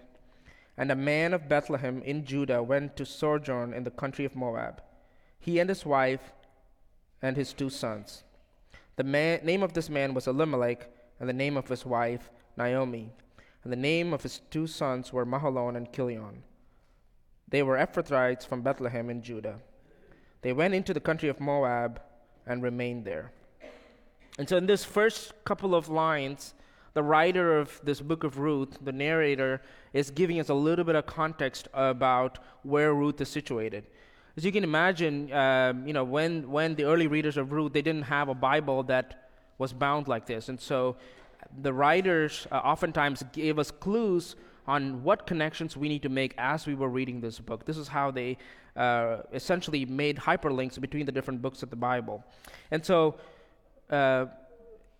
And 0.76 0.92
a 0.92 0.96
man 0.96 1.34
of 1.34 1.48
Bethlehem 1.48 2.02
in 2.02 2.26
Judah 2.26 2.64
went 2.64 2.98
to 2.98 3.06
sojourn 3.06 3.74
in 3.74 3.84
the 3.84 3.92
country 3.92 4.26
of 4.26 4.36
Moab 4.36 4.82
he 5.42 5.60
and 5.60 5.68
his 5.68 5.86
wife 5.86 6.34
and 7.22 7.36
his 7.36 7.52
two 7.52 7.70
sons. 7.70 8.24
The 8.96 9.04
man, 9.04 9.44
name 9.44 9.64
of 9.64 9.74
this 9.74 9.90
man 9.90 10.14
was 10.14 10.28
Elimelech, 10.28 10.88
and 11.20 11.28
the 11.28 11.34
name 11.34 11.58
of 11.58 11.68
his 11.68 11.86
wife 11.86 12.30
Naomi, 12.56 13.12
and 13.64 13.74
the 13.74 13.78
name 13.78 14.14
of 14.14 14.22
his 14.22 14.42
two 14.52 14.68
sons 14.68 15.12
were 15.12 15.26
Mahlon 15.26 15.76
and 15.76 15.92
Chilion. 15.92 16.44
They 17.48 17.64
were 17.64 17.78
Ephrathites 17.78 18.46
from 18.46 18.62
Bethlehem 18.62 19.10
in 19.10 19.24
Judah. 19.24 19.60
They 20.42 20.54
went 20.54 20.76
into 20.76 20.94
the 20.94 21.00
country 21.00 21.28
of 21.28 21.40
Moab 21.40 22.02
and 22.46 22.62
remained 22.62 23.06
there. 23.06 23.32
And 24.38 24.48
so, 24.48 24.58
in 24.58 24.68
this 24.68 24.86
first 24.86 25.34
couple 25.44 25.76
of 25.76 25.90
lines, 25.90 26.54
the 26.94 27.04
writer 27.04 27.58
of 27.58 27.80
this 27.84 28.02
book 28.02 28.24
of 28.24 28.38
Ruth, 28.38 28.78
the 28.82 28.92
narrator, 28.92 29.62
is 29.94 30.12
giving 30.12 30.40
us 30.40 30.50
a 30.50 30.54
little 30.54 30.86
bit 30.86 30.96
of 30.96 31.06
context 31.06 31.68
about 31.74 32.40
where 32.64 32.94
Ruth 32.94 33.22
is 33.22 33.30
situated. 33.30 33.86
As 34.38 34.46
you 34.46 34.52
can 34.52 34.64
imagine, 34.64 35.32
um, 35.34 35.86
you 35.88 35.94
know, 35.94 36.04
when, 36.04 36.50
when 36.50 36.76
the 36.76 36.86
early 36.86 37.08
readers 37.08 37.38
of 37.38 37.52
Ruth, 37.52 37.74
they 37.74 37.82
didn't 37.82 38.04
have 38.04 38.30
a 38.30 38.34
Bible 38.34 38.84
that 38.84 39.30
was 39.58 39.74
bound 39.74 40.08
like 40.08 40.26
this. 40.26 40.50
And 40.50 40.60
so 40.60 40.96
the 41.62 41.74
writers 41.74 42.48
uh, 42.52 42.56
oftentimes 42.56 43.24
gave 43.34 43.60
us 43.60 43.72
clues 43.72 44.36
on 44.68 45.04
what 45.04 45.28
connections 45.28 45.76
we 45.76 45.90
need 45.90 46.02
to 46.04 46.10
make 46.10 46.34
as 46.38 46.68
we 46.68 46.76
were 46.76 46.90
reading 46.90 47.20
this 47.20 47.40
book. 47.40 47.66
This 47.66 47.78
is 47.78 47.88
how 47.88 48.12
they 48.12 48.38
uh, 48.76 49.18
essentially 49.34 49.86
made 49.86 50.18
hyperlinks 50.18 50.80
between 50.80 51.06
the 51.06 51.12
different 51.12 51.42
books 51.42 51.64
of 51.64 51.70
the 51.70 51.76
Bible. 51.76 52.24
And 52.70 52.86
so, 52.86 53.16
uh, 53.90 54.28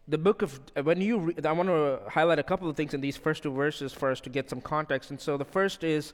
the 0.08 0.18
book 0.18 0.42
of 0.42 0.60
when 0.84 1.00
you 1.00 1.18
re- 1.20 1.36
I 1.46 1.52
want 1.52 1.70
to 1.70 2.00
highlight 2.10 2.40
a 2.40 2.44
couple 2.44 2.70
of 2.70 2.76
things 2.76 2.94
in 2.94 3.02
these 3.02 3.18
first 3.18 3.44
two 3.44 3.52
verses 3.52 3.94
for 3.94 4.12
us 4.12 4.20
to 4.22 4.30
get 4.30 4.50
some 4.50 4.62
context. 4.62 5.12
And 5.12 5.20
so, 5.20 5.38
the 5.38 5.46
first 5.46 5.84
is 5.84 6.14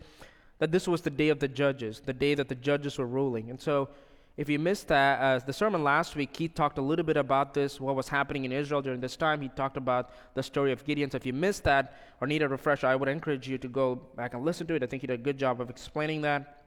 that 0.60 0.72
this 0.72 0.88
was 0.88 1.02
the 1.02 1.10
day 1.10 1.30
of 1.30 1.40
the 1.40 1.48
judges, 1.48 2.02
the 2.06 2.14
day 2.14 2.36
that 2.36 2.50
the 2.50 2.56
judges 2.56 2.98
were 2.98 3.08
ruling. 3.08 3.50
And 3.50 3.60
so, 3.60 3.90
if 4.36 4.50
you 4.50 4.60
missed 4.60 4.90
that, 4.90 5.20
uh, 5.20 5.40
the 5.44 5.54
sermon 5.54 5.84
last 5.84 6.16
week, 6.16 6.32
Keith 6.32 6.54
talked 6.54 6.78
a 6.78 6.82
little 6.82 7.06
bit 7.06 7.18
about 7.18 7.56
this, 7.56 7.82
what 7.82 7.96
was 7.96 8.08
happening 8.08 8.46
in 8.46 8.52
Israel 8.52 8.84
during 8.84 9.00
this 9.00 9.16
time. 9.16 9.42
He 9.42 9.50
talked 9.50 9.78
about 9.78 10.12
the 10.36 10.44
story 10.44 10.72
of 10.72 10.84
Gideon. 10.86 11.10
So, 11.10 11.16
if 11.16 11.26
you 11.26 11.34
missed 11.34 11.64
that 11.64 11.98
or 12.20 12.28
need 12.28 12.42
a 12.42 12.48
refresher, 12.48 12.88
I 12.88 12.96
would 12.96 13.10
encourage 13.10 13.48
you 13.48 13.58
to 13.58 13.68
go 13.68 13.96
back 14.16 14.34
and 14.34 14.44
listen 14.44 14.68
to 14.68 14.76
it. 14.76 14.84
I 14.84 14.88
think 14.88 15.02
he 15.02 15.08
did 15.08 15.20
a 15.20 15.24
good 15.24 15.38
job 15.38 15.62
of 15.62 15.70
explaining 15.70 16.22
that. 16.24 16.66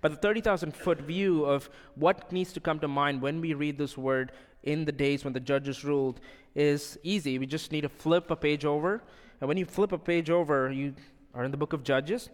But 0.00 0.10
the 0.12 0.18
30,000 0.18 0.74
foot 0.74 1.00
view 1.00 1.44
of 1.44 1.70
what 1.94 2.30
needs 2.30 2.52
to 2.52 2.60
come 2.60 2.78
to 2.80 2.88
mind 2.88 3.22
when 3.22 3.40
we 3.40 3.54
read 3.54 3.78
this 3.78 3.96
word 3.96 4.32
in 4.66 4.84
the 4.84 4.92
days 4.92 5.24
when 5.24 5.32
the 5.32 5.40
judges 5.40 5.84
ruled 5.84 6.20
is 6.54 6.98
easy. 7.02 7.38
We 7.38 7.46
just 7.46 7.72
need 7.72 7.82
to 7.82 7.88
flip 7.88 8.30
a 8.30 8.36
page 8.36 8.64
over. 8.64 9.02
And 9.40 9.48
when 9.48 9.56
you 9.56 9.64
flip 9.64 9.92
a 9.92 9.98
page 9.98 10.28
over, 10.28 10.70
you 10.70 10.94
are 11.34 11.44
in 11.44 11.50
the 11.50 11.56
book 11.56 11.72
of 11.72 11.84
Judges. 11.84 12.28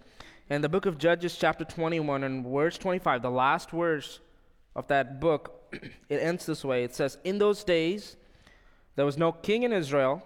And 0.51 0.63
the 0.63 0.69
book 0.69 0.87
of 0.87 0.99
Judges, 0.99 1.37
chapter 1.37 1.65
21, 1.65 2.25
and 2.25 2.45
verse 2.45 2.79
25, 2.79 3.23
the 3.23 3.31
last 3.31 3.71
verse 3.71 4.21
of 4.75 4.87
that 4.89 5.21
book, 5.21 5.75
it 6.09 6.17
ends 6.17 6.47
this 6.47 6.65
way. 6.65 6.85
It 6.85 6.95
says, 6.95 7.19
In 7.25 7.39
those 7.39 7.65
days, 7.65 8.17
there 8.97 9.07
was 9.07 9.19
no 9.19 9.33
king 9.33 9.63
in 9.63 9.73
Israel, 9.73 10.23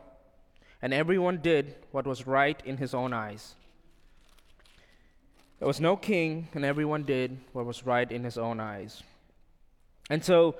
and 0.82 0.92
everyone 0.92 1.38
did 1.38 1.74
what 1.90 2.06
was 2.06 2.26
right 2.26 2.60
in 2.64 2.76
his 2.76 2.94
own 2.94 3.12
eyes. 3.12 3.54
There 5.58 5.68
was 5.68 5.80
no 5.80 5.96
king, 5.96 6.48
and 6.54 6.64
everyone 6.64 7.04
did 7.04 7.38
what 7.52 7.64
was 7.64 7.86
right 7.86 8.10
in 8.10 8.24
his 8.24 8.36
own 8.36 8.60
eyes. 8.60 9.02
And 10.10 10.22
so, 10.24 10.56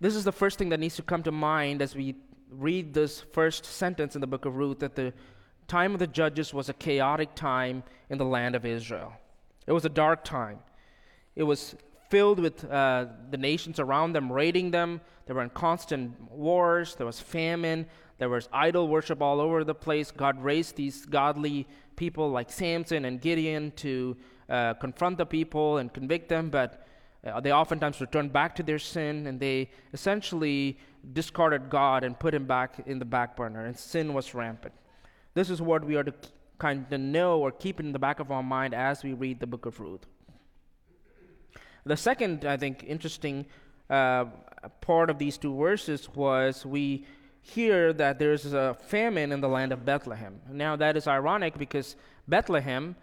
this 0.00 0.16
is 0.16 0.24
the 0.24 0.32
first 0.32 0.58
thing 0.58 0.70
that 0.70 0.80
needs 0.80 0.96
to 0.96 1.02
come 1.02 1.22
to 1.22 1.32
mind 1.32 1.82
as 1.82 1.94
we 1.94 2.14
read 2.50 2.94
this 2.94 3.20
first 3.32 3.64
sentence 3.64 4.14
in 4.14 4.20
the 4.20 4.26
book 4.26 4.44
of 4.44 4.56
Ruth 4.56 4.80
that 4.80 4.96
the 4.96 5.12
time 5.68 5.92
of 5.92 6.00
the 6.00 6.06
judges 6.06 6.52
was 6.52 6.68
a 6.68 6.72
chaotic 6.72 7.34
time 7.34 7.82
in 8.08 8.18
the 8.18 8.24
land 8.24 8.56
of 8.56 8.64
Israel. 8.64 9.12
It 9.66 9.72
was 9.72 9.84
a 9.84 9.90
dark 9.90 10.24
time. 10.24 10.58
It 11.36 11.44
was 11.44 11.76
filled 12.08 12.40
with 12.40 12.64
uh, 12.64 13.06
the 13.30 13.36
nations 13.36 13.78
around 13.78 14.14
them 14.14 14.32
raiding 14.32 14.72
them. 14.72 15.00
They 15.26 15.34
were 15.34 15.42
in 15.42 15.50
constant 15.50 16.20
wars. 16.30 16.96
There 16.96 17.06
was 17.06 17.20
famine. 17.20 17.86
There 18.18 18.28
was 18.28 18.48
idol 18.52 18.88
worship 18.88 19.22
all 19.22 19.40
over 19.40 19.62
the 19.62 19.74
place. 19.74 20.10
God 20.10 20.42
raised 20.42 20.76
these 20.76 21.06
godly 21.06 21.68
people 21.94 22.30
like 22.30 22.50
Samson 22.50 23.04
and 23.04 23.20
Gideon 23.20 23.72
to 23.76 24.16
uh, 24.48 24.74
confront 24.74 25.18
the 25.18 25.26
people 25.26 25.78
and 25.78 25.92
convict 25.92 26.28
them, 26.28 26.50
but 26.50 26.86
uh, 27.24 27.40
they 27.40 27.52
oftentimes 27.52 28.00
returned 28.00 28.32
back 28.32 28.54
to 28.56 28.62
their 28.62 28.78
sin 28.78 29.26
and 29.26 29.38
they 29.38 29.70
essentially 29.92 30.78
discarded 31.12 31.70
God 31.70 32.04
and 32.04 32.18
put 32.18 32.34
him 32.34 32.46
back 32.46 32.82
in 32.86 32.98
the 32.98 33.04
back 33.04 33.36
burner, 33.36 33.66
and 33.66 33.76
sin 33.76 34.14
was 34.14 34.34
rampant. 34.34 34.74
This 35.34 35.50
is 35.50 35.62
what 35.62 35.84
we 35.84 35.96
are 35.96 36.04
to 36.04 36.14
kind 36.58 36.92
of 36.92 37.00
know 37.00 37.40
or 37.40 37.50
keep 37.50 37.80
in 37.80 37.92
the 37.92 37.98
back 37.98 38.20
of 38.20 38.30
our 38.30 38.42
mind 38.42 38.74
as 38.74 39.02
we 39.02 39.12
read 39.12 39.40
the 39.40 39.46
book 39.46 39.66
of 39.66 39.80
Ruth. 39.80 40.06
The 41.84 41.96
second, 41.96 42.44
I 42.44 42.56
think, 42.56 42.84
interesting 42.86 43.46
uh, 43.88 44.26
part 44.80 45.08
of 45.08 45.18
these 45.18 45.38
two 45.38 45.56
verses 45.56 46.08
was 46.14 46.66
we 46.66 47.06
hear 47.42 47.92
that 47.94 48.18
there's 48.18 48.52
a 48.52 48.76
famine 48.86 49.32
in 49.32 49.40
the 49.40 49.48
land 49.48 49.72
of 49.72 49.84
Bethlehem. 49.84 50.40
Now, 50.50 50.76
that 50.76 50.96
is 50.96 51.06
ironic 51.06 51.56
because 51.56 51.96
Bethlehem 52.28 52.96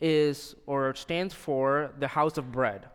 is 0.00 0.54
or 0.66 0.94
stands 0.94 1.34
for 1.34 1.92
the 1.98 2.08
house 2.08 2.36
of 2.36 2.52
bread. 2.52 2.86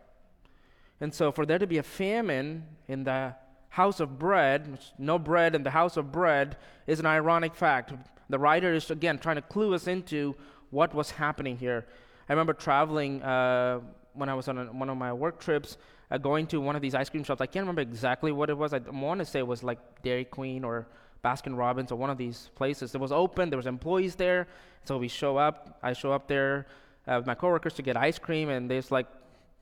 And 1.04 1.12
so, 1.12 1.30
for 1.30 1.44
there 1.44 1.58
to 1.58 1.66
be 1.66 1.76
a 1.76 1.82
famine 1.82 2.64
in 2.88 3.04
the 3.04 3.34
house 3.68 4.00
of 4.00 4.18
bread, 4.18 4.78
no 4.96 5.18
bread 5.18 5.54
in 5.54 5.62
the 5.62 5.70
house 5.70 5.98
of 5.98 6.10
bread, 6.10 6.56
is 6.86 6.98
an 6.98 7.04
ironic 7.04 7.54
fact. 7.54 7.92
The 8.30 8.38
writer 8.38 8.72
is, 8.72 8.90
again, 8.90 9.18
trying 9.18 9.36
to 9.36 9.42
clue 9.42 9.74
us 9.74 9.86
into 9.86 10.34
what 10.70 10.94
was 10.94 11.10
happening 11.10 11.58
here. 11.58 11.84
I 12.26 12.32
remember 12.32 12.54
traveling 12.54 13.22
uh, 13.22 13.80
when 14.14 14.30
I 14.30 14.34
was 14.34 14.48
on 14.48 14.56
a, 14.56 14.64
one 14.64 14.88
of 14.88 14.96
my 14.96 15.12
work 15.12 15.40
trips, 15.40 15.76
uh, 16.10 16.16
going 16.16 16.46
to 16.46 16.58
one 16.58 16.74
of 16.74 16.80
these 16.80 16.94
ice 16.94 17.10
cream 17.10 17.22
shops. 17.22 17.42
I 17.42 17.48
can't 17.48 17.64
remember 17.64 17.82
exactly 17.82 18.32
what 18.32 18.48
it 18.48 18.56
was. 18.56 18.72
I 18.72 18.78
want 18.78 19.18
to 19.18 19.26
say 19.26 19.40
it 19.40 19.46
was 19.46 19.62
like 19.62 19.80
Dairy 20.02 20.24
Queen 20.24 20.64
or 20.64 20.86
Baskin 21.22 21.54
Robbins 21.54 21.92
or 21.92 21.96
one 21.96 22.08
of 22.08 22.16
these 22.16 22.48
places. 22.54 22.94
It 22.94 23.00
was 23.02 23.12
open. 23.12 23.50
There 23.50 23.58
was 23.58 23.66
employees 23.66 24.14
there. 24.14 24.48
So 24.84 24.96
we 24.96 25.08
show 25.08 25.36
up. 25.36 25.78
I 25.82 25.92
show 25.92 26.12
up 26.12 26.28
there 26.28 26.66
uh, 27.06 27.16
with 27.18 27.26
my 27.26 27.34
coworkers 27.34 27.74
to 27.74 27.82
get 27.82 27.94
ice 27.94 28.18
cream, 28.18 28.48
and 28.48 28.70
they're 28.70 28.82
like, 28.88 29.08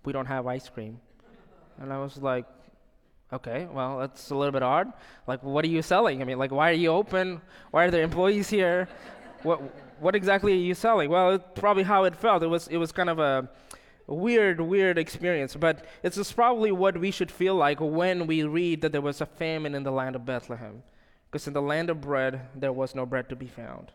"We 0.04 0.12
don't 0.12 0.26
have 0.26 0.46
ice 0.46 0.68
cream." 0.68 1.00
And 1.82 1.92
I 1.92 1.98
was 1.98 2.16
like, 2.16 2.46
Okay, 3.32 3.66
well, 3.72 3.98
that's 3.98 4.28
a 4.30 4.34
little 4.34 4.52
bit 4.52 4.62
odd. 4.62 4.92
Like, 5.26 5.42
what 5.42 5.64
are 5.64 5.68
you 5.68 5.80
selling? 5.80 6.20
I 6.20 6.26
mean, 6.26 6.38
like, 6.38 6.50
why 6.50 6.68
are 6.68 6.74
you 6.74 6.90
open? 6.90 7.40
Why 7.70 7.84
are 7.84 7.90
there 7.90 8.02
employees 8.02 8.50
here? 8.50 8.88
what 9.42 9.60
what 10.00 10.14
exactly 10.14 10.52
are 10.52 10.56
you 10.56 10.74
selling? 10.74 11.10
Well, 11.10 11.30
it's 11.30 11.44
probably 11.54 11.84
how 11.84 12.04
it 12.04 12.14
felt. 12.14 12.42
It 12.42 12.48
was 12.48 12.68
it 12.68 12.76
was 12.76 12.92
kind 12.92 13.08
of 13.08 13.18
a 13.18 13.48
weird, 14.06 14.60
weird 14.60 14.98
experience, 14.98 15.54
but 15.54 15.86
it's 16.02 16.16
just 16.16 16.34
probably 16.34 16.72
what 16.72 16.98
we 16.98 17.10
should 17.10 17.30
feel 17.30 17.54
like 17.54 17.78
when 17.80 18.26
we 18.26 18.42
read 18.42 18.82
that 18.82 18.92
there 18.92 19.00
was 19.00 19.20
a 19.20 19.26
famine 19.26 19.74
in 19.74 19.82
the 19.82 19.92
land 19.92 20.16
of 20.16 20.26
Bethlehem. 20.26 20.82
Because 21.30 21.46
in 21.46 21.54
the 21.54 21.62
land 21.62 21.88
of 21.88 22.00
bread, 22.00 22.48
there 22.54 22.72
was 22.72 22.94
no 22.94 23.06
bread 23.06 23.28
to 23.30 23.36
be 23.36 23.46
found. 23.46 23.92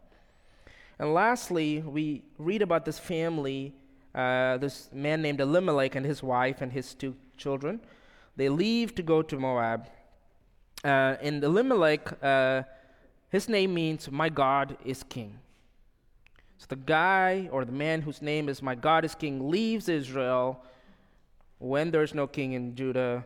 And 0.98 1.14
lastly, 1.14 1.84
we 1.86 2.24
read 2.40 2.64
about 2.64 2.86
this 2.86 2.98
family, 2.98 3.76
uh, 4.18 4.58
this 4.58 4.90
man 4.92 5.22
named 5.22 5.40
Elimelech 5.40 5.96
and 5.96 6.06
his 6.06 6.24
wife 6.24 6.62
and 6.62 6.72
his 6.72 6.96
two 6.96 7.16
children. 7.38 7.80
They 8.36 8.50
leave 8.50 8.96
to 8.96 9.04
go 9.04 9.22
to 9.22 9.38
Moab. 9.38 9.88
Uh, 10.84 11.16
and 11.22 11.44
Elimelech, 11.44 12.24
uh, 12.24 12.64
his 13.30 13.48
name 13.48 13.74
means, 13.74 14.10
My 14.10 14.30
God 14.30 14.78
is 14.84 15.04
King. 15.04 15.38
So 16.58 16.66
the 16.70 16.76
guy 16.76 17.48
or 17.52 17.64
the 17.64 17.72
man 17.72 18.02
whose 18.02 18.22
name 18.22 18.50
is 18.50 18.62
My 18.64 18.74
God 18.74 19.06
is 19.06 19.14
King 19.14 19.50
leaves 19.50 19.88
Israel 19.88 20.64
when 21.60 21.92
there's 21.92 22.14
no 22.14 22.26
king 22.28 22.54
in 22.54 22.76
Judah 22.76 23.26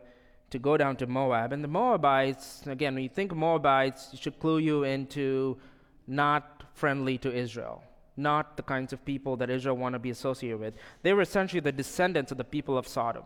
to 0.49 0.59
go 0.59 0.75
down 0.75 0.97
to 0.97 1.07
Moab. 1.07 1.53
And 1.53 1.63
the 1.63 1.67
Moabites, 1.67 2.63
again, 2.67 2.93
when 2.95 3.03
you 3.03 3.09
think 3.09 3.33
Moabites, 3.33 4.13
it 4.13 4.19
should 4.19 4.39
clue 4.39 4.57
you 4.57 4.83
into 4.83 5.57
not 6.07 6.63
friendly 6.73 7.17
to 7.19 7.33
Israel, 7.33 7.83
not 8.21 8.57
the 8.57 8.63
kinds 8.63 8.93
of 8.93 9.03
people 9.03 9.35
that 9.37 9.49
Israel 9.49 9.75
want 9.75 9.93
to 9.93 9.99
be 9.99 10.09
associated 10.09 10.59
with. 10.59 10.75
They 11.03 11.13
were 11.13 11.21
essentially 11.21 11.59
the 11.59 11.71
descendants 11.71 12.31
of 12.31 12.37
the 12.37 12.43
people 12.43 12.77
of 12.77 12.87
Sodom. 12.87 13.23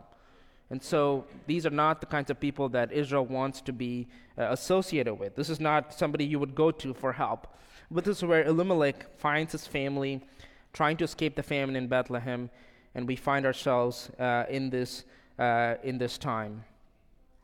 And 0.70 0.82
so 0.82 1.26
these 1.46 1.66
are 1.66 1.72
not 1.72 2.00
the 2.00 2.08
kinds 2.08 2.30
of 2.30 2.40
people 2.40 2.70
that 2.70 2.92
Israel 2.92 3.26
wants 3.26 3.62
to 3.62 3.74
be 3.74 4.08
uh, 4.38 4.48
associated 4.50 5.16
with. 5.16 5.36
This 5.36 5.50
is 5.50 5.60
not 5.60 5.94
somebody 5.94 6.26
you 6.26 6.40
would 6.40 6.56
go 6.56 6.72
to 6.72 6.94
for 6.94 7.14
help. 7.14 7.48
But 7.92 8.04
this 8.04 8.18
is 8.18 8.24
where 8.24 8.44
Elimelech 8.44 9.20
finds 9.20 9.52
his 9.52 9.68
family 9.68 10.22
trying 10.74 10.98
to 10.98 11.04
escape 11.04 11.36
the 11.36 11.44
famine 11.44 11.76
in 11.76 11.88
Bethlehem, 11.88 12.50
and 12.96 13.08
we 13.08 13.16
find 13.16 13.46
ourselves 13.46 14.10
uh, 14.20 14.44
in, 14.50 14.70
this, 14.70 15.06
uh, 15.40 15.76
in 15.84 15.98
this 15.98 16.18
time. 16.18 16.64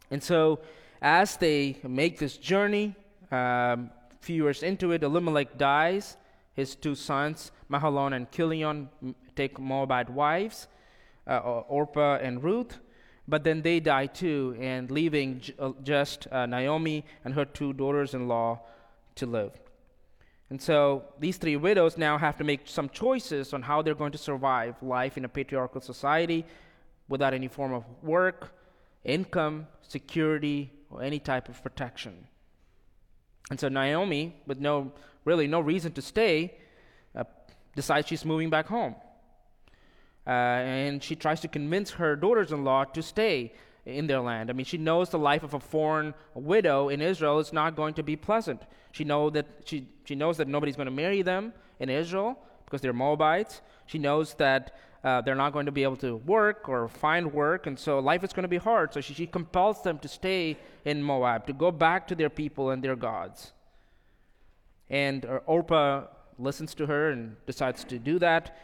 And 0.10 0.22
so, 0.22 0.60
as 1.02 1.38
they 1.38 1.78
make 1.84 2.20
this 2.20 2.36
journey, 2.38 2.96
um, 3.32 3.90
few 4.20 4.44
years 4.44 4.64
into 4.64 4.92
it, 4.92 5.04
Elimelech 5.04 5.58
dies. 5.58 6.18
His 6.54 6.76
two 6.76 6.96
sons, 6.96 7.52
Mahlon 7.70 8.14
and 8.14 8.32
Chilion, 8.32 8.90
take 9.36 9.60
Moabite 9.60 10.10
wives, 10.10 10.68
uh, 11.28 11.38
Orpah 11.40 12.18
and 12.18 12.44
Ruth. 12.44 12.80
But 13.28 13.44
then 13.44 13.62
they 13.62 13.80
die 13.80 14.08
too, 14.08 14.58
and 14.60 14.92
leaving 14.92 15.40
j- 15.40 15.54
uh, 15.60 15.72
just 15.84 16.28
uh, 16.32 16.46
Naomi 16.46 17.06
and 17.24 17.34
her 17.34 17.46
two 17.46 17.72
daughters 17.72 18.14
in 18.14 18.28
law 18.28 18.60
to 19.16 19.26
live. 19.26 19.54
And 20.50 20.62
so 20.62 21.06
these 21.20 21.38
three 21.38 21.56
widows 21.56 21.98
now 21.98 22.18
have 22.18 22.38
to 22.38 22.44
make 22.44 22.68
some 22.68 22.90
choices 22.90 23.54
on 23.54 23.62
how 23.62 23.82
they're 23.82 23.96
going 23.96 24.12
to 24.12 24.18
survive 24.18 24.76
life 24.82 25.18
in 25.18 25.24
a 25.24 25.30
patriarchal 25.30 25.80
society 25.80 26.46
without 27.08 27.34
any 27.34 27.48
form 27.48 27.74
of 27.74 27.86
work, 28.04 28.54
income, 29.06 29.68
security, 29.82 30.72
or 30.90 31.02
any 31.02 31.20
type 31.20 31.48
of 31.48 31.64
protection. 31.64 32.28
And 33.52 33.60
so 33.60 33.68
Naomi, 33.68 34.34
with 34.48 34.60
no 34.60 34.94
really 35.26 35.46
no 35.46 35.60
reason 35.60 35.92
to 35.92 36.02
stay, 36.02 36.58
uh, 37.14 37.26
decides 37.76 38.08
she's 38.08 38.24
moving 38.24 38.50
back 38.50 38.66
home. 38.66 38.96
Uh, 40.26 40.30
and 40.30 41.04
she 41.04 41.16
tries 41.18 41.42
to 41.42 41.50
convince 41.50 41.92
her 41.92 42.16
daughters-in-law 42.16 42.86
to 42.86 43.04
stay 43.04 43.54
in 43.86 44.08
their 44.08 44.22
land. 44.22 44.50
I 44.50 44.54
mean, 44.54 44.66
she 44.66 44.78
knows 44.78 45.10
the 45.10 45.20
life 45.20 45.44
of 45.44 45.54
a 45.54 45.60
foreign 45.60 46.14
widow 46.34 46.88
in 46.88 47.02
Israel 47.02 47.40
is 47.40 47.52
not 47.52 47.76
going 47.76 47.94
to 47.96 48.04
be 48.04 48.16
pleasant. 48.16 48.62
She 48.94 49.04
know 49.04 49.30
that 49.32 49.46
she 49.66 49.86
she 50.06 50.16
knows 50.16 50.38
that 50.38 50.48
nobody's 50.48 50.78
going 50.78 50.86
to 50.86 50.92
marry 51.04 51.22
them 51.22 51.54
in 51.80 51.90
Israel 51.90 52.40
because 52.64 52.80
they're 52.80 52.94
Moabites. 52.94 53.62
She 53.92 54.00
knows 54.00 54.36
that 54.36 54.74
uh, 55.04 55.20
they're 55.20 55.36
not 55.36 55.52
going 55.52 55.66
to 55.66 55.72
be 55.72 55.84
able 55.84 55.98
to 55.98 56.16
work 56.16 56.70
or 56.70 56.88
find 56.88 57.34
work, 57.34 57.68
and 57.68 57.78
so 57.78 58.00
life 58.00 58.24
is 58.24 58.32
going 58.32 58.44
to 58.44 58.56
be 58.58 58.64
hard. 58.70 58.94
So 58.94 59.02
she, 59.02 59.14
she 59.14 59.28
compels 59.28 59.84
them 59.84 60.00
to 60.00 60.08
stay 60.08 60.58
in 60.86 61.04
Moab, 61.04 61.46
to 61.48 61.54
go 61.54 61.72
back 61.72 62.08
to 62.08 62.16
their 62.16 62.30
people 62.30 62.70
and 62.70 62.82
their 62.82 62.96
gods. 62.96 63.52
And 64.90 65.26
uh, 65.26 65.40
Orpah 65.46 66.06
listens 66.40 66.74
to 66.76 66.86
her 66.86 67.10
and 67.10 67.36
decides 67.46 67.84
to 67.84 68.00
do 68.00 68.18
that. 68.20 68.58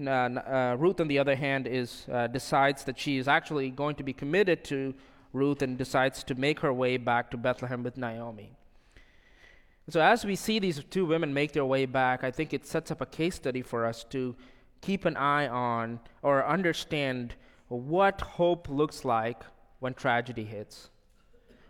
Uh, 0.00 0.10
uh, 0.10 0.76
Ruth, 0.78 1.00
on 1.00 1.08
the 1.08 1.18
other 1.18 1.34
hand, 1.34 1.66
is 1.66 2.06
uh, 2.12 2.28
decides 2.28 2.84
that 2.84 3.00
she 3.00 3.16
is 3.16 3.26
actually 3.26 3.70
going 3.70 3.96
to 3.96 4.04
be 4.04 4.12
committed 4.12 4.62
to 4.66 4.94
Ruth 5.32 5.60
and 5.60 5.76
decides 5.76 6.22
to 6.22 6.36
make 6.36 6.60
her 6.60 6.72
way 6.72 6.98
back 6.98 7.32
to 7.32 7.36
Bethlehem 7.36 7.82
with 7.82 7.96
Naomi. 7.96 8.52
So, 9.90 10.02
as 10.02 10.24
we 10.24 10.36
see 10.36 10.58
these 10.58 10.84
two 10.90 11.06
women 11.06 11.32
make 11.32 11.52
their 11.52 11.64
way 11.64 11.86
back, 11.86 12.22
I 12.22 12.30
think 12.30 12.52
it 12.52 12.66
sets 12.66 12.90
up 12.90 13.00
a 13.00 13.06
case 13.06 13.36
study 13.36 13.62
for 13.62 13.86
us 13.86 14.04
to 14.10 14.36
keep 14.80 15.04
an 15.04 15.16
eye 15.16 15.48
on 15.48 16.00
or 16.22 16.46
understand 16.46 17.34
what 17.68 18.20
hope 18.20 18.68
looks 18.68 19.04
like 19.04 19.42
when 19.80 19.94
tragedy 19.94 20.44
hits. 20.44 20.90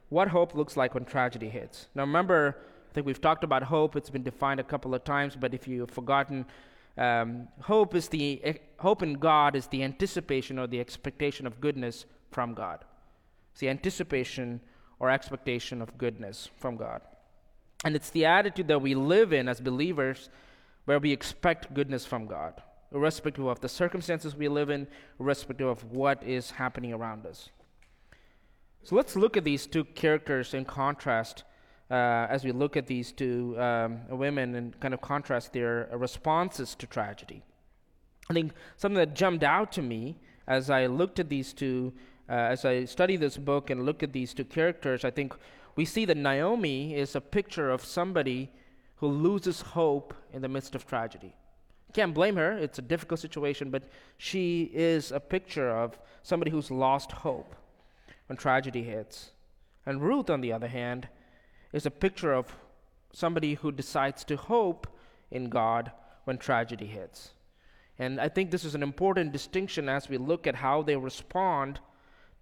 What 0.09 0.29
hope 0.29 0.55
looks 0.55 0.77
like 0.77 0.95
when 0.95 1.05
tragedy 1.05 1.49
hits. 1.49 1.89
Now, 1.95 2.03
remember, 2.03 2.57
I 2.91 2.95
think 2.95 3.07
we've 3.07 3.21
talked 3.21 3.45
about 3.45 3.65
hope. 3.65 3.97
It's 3.97 4.11
been 4.11 4.23
defined 4.23 4.61
a 4.61 4.65
couple 4.65 4.95
of 4.95 5.05
times, 5.05 5.37
but 5.37 5.53
if 5.53 5.69
you've 5.69 5.91
forgotten, 5.91 6.47
um, 6.97 7.49
hope 7.61 7.95
is 7.95 8.09
the 8.09 8.41
eh, 8.43 8.55
hope 8.79 9.03
in 9.03 9.15
God 9.15 9.55
is 9.55 9.67
the 9.67 9.83
anticipation 9.83 10.59
or 10.59 10.67
the 10.67 10.81
expectation 10.81 11.47
of 11.47 11.61
goodness 11.61 12.07
from 12.31 12.55
God. 12.55 12.85
It's 13.53 13.61
the 13.61 13.69
anticipation 13.69 14.61
or 14.99 15.11
expectation 15.11 15.83
of 15.83 15.99
goodness 15.99 16.49
from 16.59 16.77
God. 16.77 17.03
And 17.85 17.95
it's 17.95 18.11
the 18.11 18.25
attitude 18.25 18.69
that 18.69 18.81
we 18.81 18.95
live 18.95 19.33
in 19.33 19.49
as 19.49 19.61
believers 19.61 20.31
where 20.87 20.99
we 20.99 21.13
expect 21.13 21.75
goodness 21.75 22.07
from 22.07 22.27
God 22.27 22.63
irrespective 22.93 23.47
of 23.47 23.61
the 23.61 23.69
circumstances 23.69 24.35
we 24.35 24.49
live 24.49 24.71
in, 24.71 24.87
irrespective 25.21 25.69
of 25.69 25.85
what 25.93 26.23
is 26.23 26.53
happening 26.53 26.93
around 26.93 27.27
us. 27.27 27.51
So 28.83 28.97
let's 28.97 29.17
look 29.17 29.37
at 29.37 29.45
these 29.45 29.67
two 29.67 29.85
characters 29.85 30.55
in 30.55 30.65
contrast 30.65 31.45
uh, 31.91 32.27
as 32.31 32.45
we 32.45 32.53
look 32.53 32.77
at 32.77 32.87
these 32.87 33.13
two 33.13 33.59
um, 33.61 34.01
women 34.09 34.55
and 34.55 34.79
kind 34.81 34.95
of 34.95 35.01
contrast 35.01 35.53
their 35.53 35.89
responses 35.93 36.75
to 36.77 36.87
tragedy. 36.87 37.43
I 38.31 38.35
think 38.35 38.53
something 38.77 38.99
that 38.99 39.15
jumped 39.15 39.43
out 39.43 39.73
to 39.73 39.83
me 39.83 40.17
as 40.47 40.71
I 40.71 40.87
looked 40.87 41.19
at 41.19 41.29
these 41.29 41.53
two, 41.53 41.93
uh, 42.29 42.33
as 42.33 42.65
I 42.65 42.85
studied 42.85 43.21
this 43.21 43.37
book 43.37 43.71
and 43.71 43.85
looked 43.85 44.03
at 44.03 44.13
these 44.13 44.35
two 44.35 44.45
characters, 44.45 45.05
I 45.05 45.11
think 45.11 45.35
we 45.77 45.85
see 45.85 46.05
that 46.07 46.17
Naomi 46.17 46.95
is 46.95 47.15
a 47.15 47.21
picture 47.21 47.71
of 47.71 47.85
somebody 47.85 48.51
who 48.97 49.09
loses 49.09 49.61
hope 49.61 50.15
in 50.33 50.43
the 50.43 50.49
midst 50.49 50.75
of 50.75 50.87
tragedy. 50.87 51.35
Can't 51.93 52.15
blame 52.15 52.37
her. 52.37 52.53
It's 52.53 52.79
a 52.79 52.83
difficult 52.83 53.21
situation, 53.21 53.71
but 53.71 53.85
she 54.19 54.71
is 54.75 55.11
a 55.11 55.21
picture 55.21 55.71
of 55.71 55.99
somebody 56.23 56.51
who's 56.51 56.71
lost 56.71 57.13
hope 57.13 57.55
when 58.27 58.37
tragedy 58.37 58.83
hits. 58.83 59.31
And 59.87 60.03
Ruth, 60.03 60.29
on 60.29 60.43
the 60.43 60.53
other 60.53 60.69
hand, 60.69 61.09
is 61.73 61.87
a 61.87 61.91
picture 61.91 62.33
of 62.33 62.55
somebody 63.13 63.55
who 63.55 63.73
decides 63.73 64.23
to 64.25 64.37
hope 64.37 64.87
in 65.31 65.49
God 65.49 65.93
when 66.25 66.37
tragedy 66.37 66.87
hits. 66.87 67.31
And 67.99 68.21
I 68.21 68.29
think 68.29 68.51
this 68.51 68.65
is 68.65 68.75
an 68.75 68.83
important 68.83 69.33
distinction 69.33 69.89
as 69.89 70.09
we 70.09 70.19
look 70.19 70.47
at 70.47 70.55
how 70.55 70.83
they 70.83 70.97
respond 70.97 71.81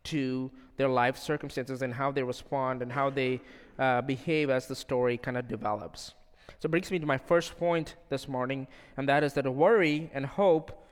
to 0.05 0.51
their 0.76 0.88
life 0.88 1.16
circumstances 1.16 1.82
and 1.82 1.94
how 1.94 2.11
they 2.11 2.22
respond 2.22 2.82
and 2.82 2.92
how 2.92 3.11
they 3.11 3.40
uh, 3.78 4.03
behave 4.03 4.51
as 4.51 4.66
the 4.66 4.74
story 4.74 5.16
kind 5.16 5.36
of 5.36 5.49
develops. 5.49 6.14
So 6.59 6.66
it 6.66 6.70
brings 6.70 6.90
me 6.90 6.98
to 6.98 7.07
my 7.07 7.18
first 7.18 7.59
point 7.59 7.96
this 8.09 8.28
morning, 8.28 8.66
and 8.96 9.09
that 9.09 9.22
is 9.22 9.34
that 9.34 9.48
worry 9.52 10.11
and 10.14 10.24
hope 10.24 10.84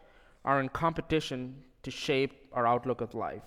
are 0.45 0.61
in 0.61 0.69
competition 0.69 1.63
to 1.83 1.91
shape 1.91 2.33
our 2.53 2.67
outlook 2.67 3.01
of 3.01 3.15
life. 3.15 3.43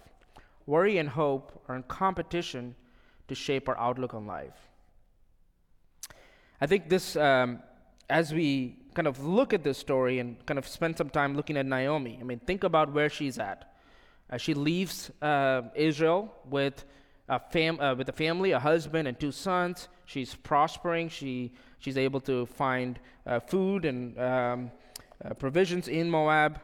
Worry 0.65 0.97
and 0.97 1.09
hope 1.09 1.63
are 1.68 1.76
in 1.76 1.84
competition 1.84 2.76
to 3.28 3.36
shape 3.36 3.70
our 3.70 3.78
outlook 3.78 4.13
on 4.13 4.26
life. 4.26 4.70
I 6.59 6.65
think 6.65 6.89
this, 6.89 7.15
um, 7.15 7.59
as 8.09 8.34
we 8.34 8.78
kind 8.95 9.07
of 9.07 9.24
look 9.24 9.53
at 9.53 9.63
this 9.63 9.78
story 9.78 10.18
and 10.18 10.43
kind 10.47 10.57
of 10.57 10.68
spend 10.68 10.97
some 10.97 11.09
time 11.09 11.36
looking 11.36 11.55
at 11.55 11.65
Naomi, 11.68 12.18
I 12.20 12.24
mean, 12.24 12.39
think 12.39 12.63
about 12.63 12.93
where 12.93 13.09
she's 13.09 13.38
at. 13.38 13.76
Uh, 14.30 14.38
she 14.38 14.53
leaves 14.53 15.11
uh, 15.22 15.61
Israel 15.76 16.34
with 16.49 16.84
a, 17.30 17.39
fam- 17.39 17.80
uh, 17.80 17.95
with 17.95 18.09
a 18.09 18.13
family, 18.13 18.51
a 18.51 18.59
husband, 18.59 19.07
and 19.07 19.20
two 19.20 19.32
sons. 19.32 19.88
She's 20.05 20.34
prospering. 20.34 21.09
She 21.09 21.53
she's 21.80 21.97
able 21.97 22.19
to 22.21 22.45
find 22.45 22.99
uh, 23.25 23.39
food 23.39 23.86
and 23.86 24.17
um, 24.19 24.71
uh, 25.23 25.34
provisions 25.34 25.88
in 25.88 26.09
Moab. 26.09 26.59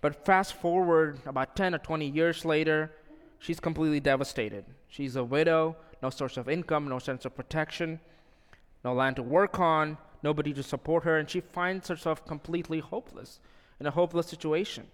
But 0.00 0.24
fast 0.24 0.54
forward 0.54 1.20
about 1.26 1.56
10 1.56 1.74
or 1.74 1.78
20 1.78 2.06
years 2.06 2.44
later, 2.44 2.92
she's 3.38 3.60
completely 3.60 4.00
devastated. 4.00 4.64
She's 4.88 5.16
a 5.16 5.24
widow, 5.24 5.76
no 6.02 6.10
source 6.10 6.36
of 6.36 6.48
income, 6.48 6.88
no 6.88 6.98
sense 6.98 7.24
of 7.24 7.34
protection, 7.34 8.00
no 8.84 8.94
land 8.94 9.16
to 9.16 9.22
work 9.22 9.58
on, 9.58 9.98
nobody 10.22 10.52
to 10.52 10.62
support 10.62 11.04
her, 11.04 11.18
and 11.18 11.28
she 11.28 11.40
finds 11.40 11.88
herself 11.88 12.24
completely 12.26 12.80
hopeless 12.80 13.40
in 13.80 13.86
a 13.86 13.90
hopeless 13.90 14.26
situation. 14.26 14.86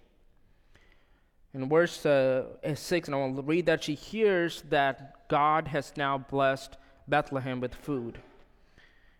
In 1.53 1.69
verse 1.69 2.05
uh, 2.05 2.47
6, 2.73 3.07
and 3.07 3.15
I 3.15 3.17
will 3.19 3.43
read 3.43 3.65
that, 3.67 3.83
she 3.83 3.95
hears 3.95 4.63
that 4.69 5.29
God 5.29 5.69
has 5.69 5.93
now 5.95 6.17
blessed 6.17 6.75
Bethlehem 7.07 7.61
with 7.61 7.73
food. 7.73 8.19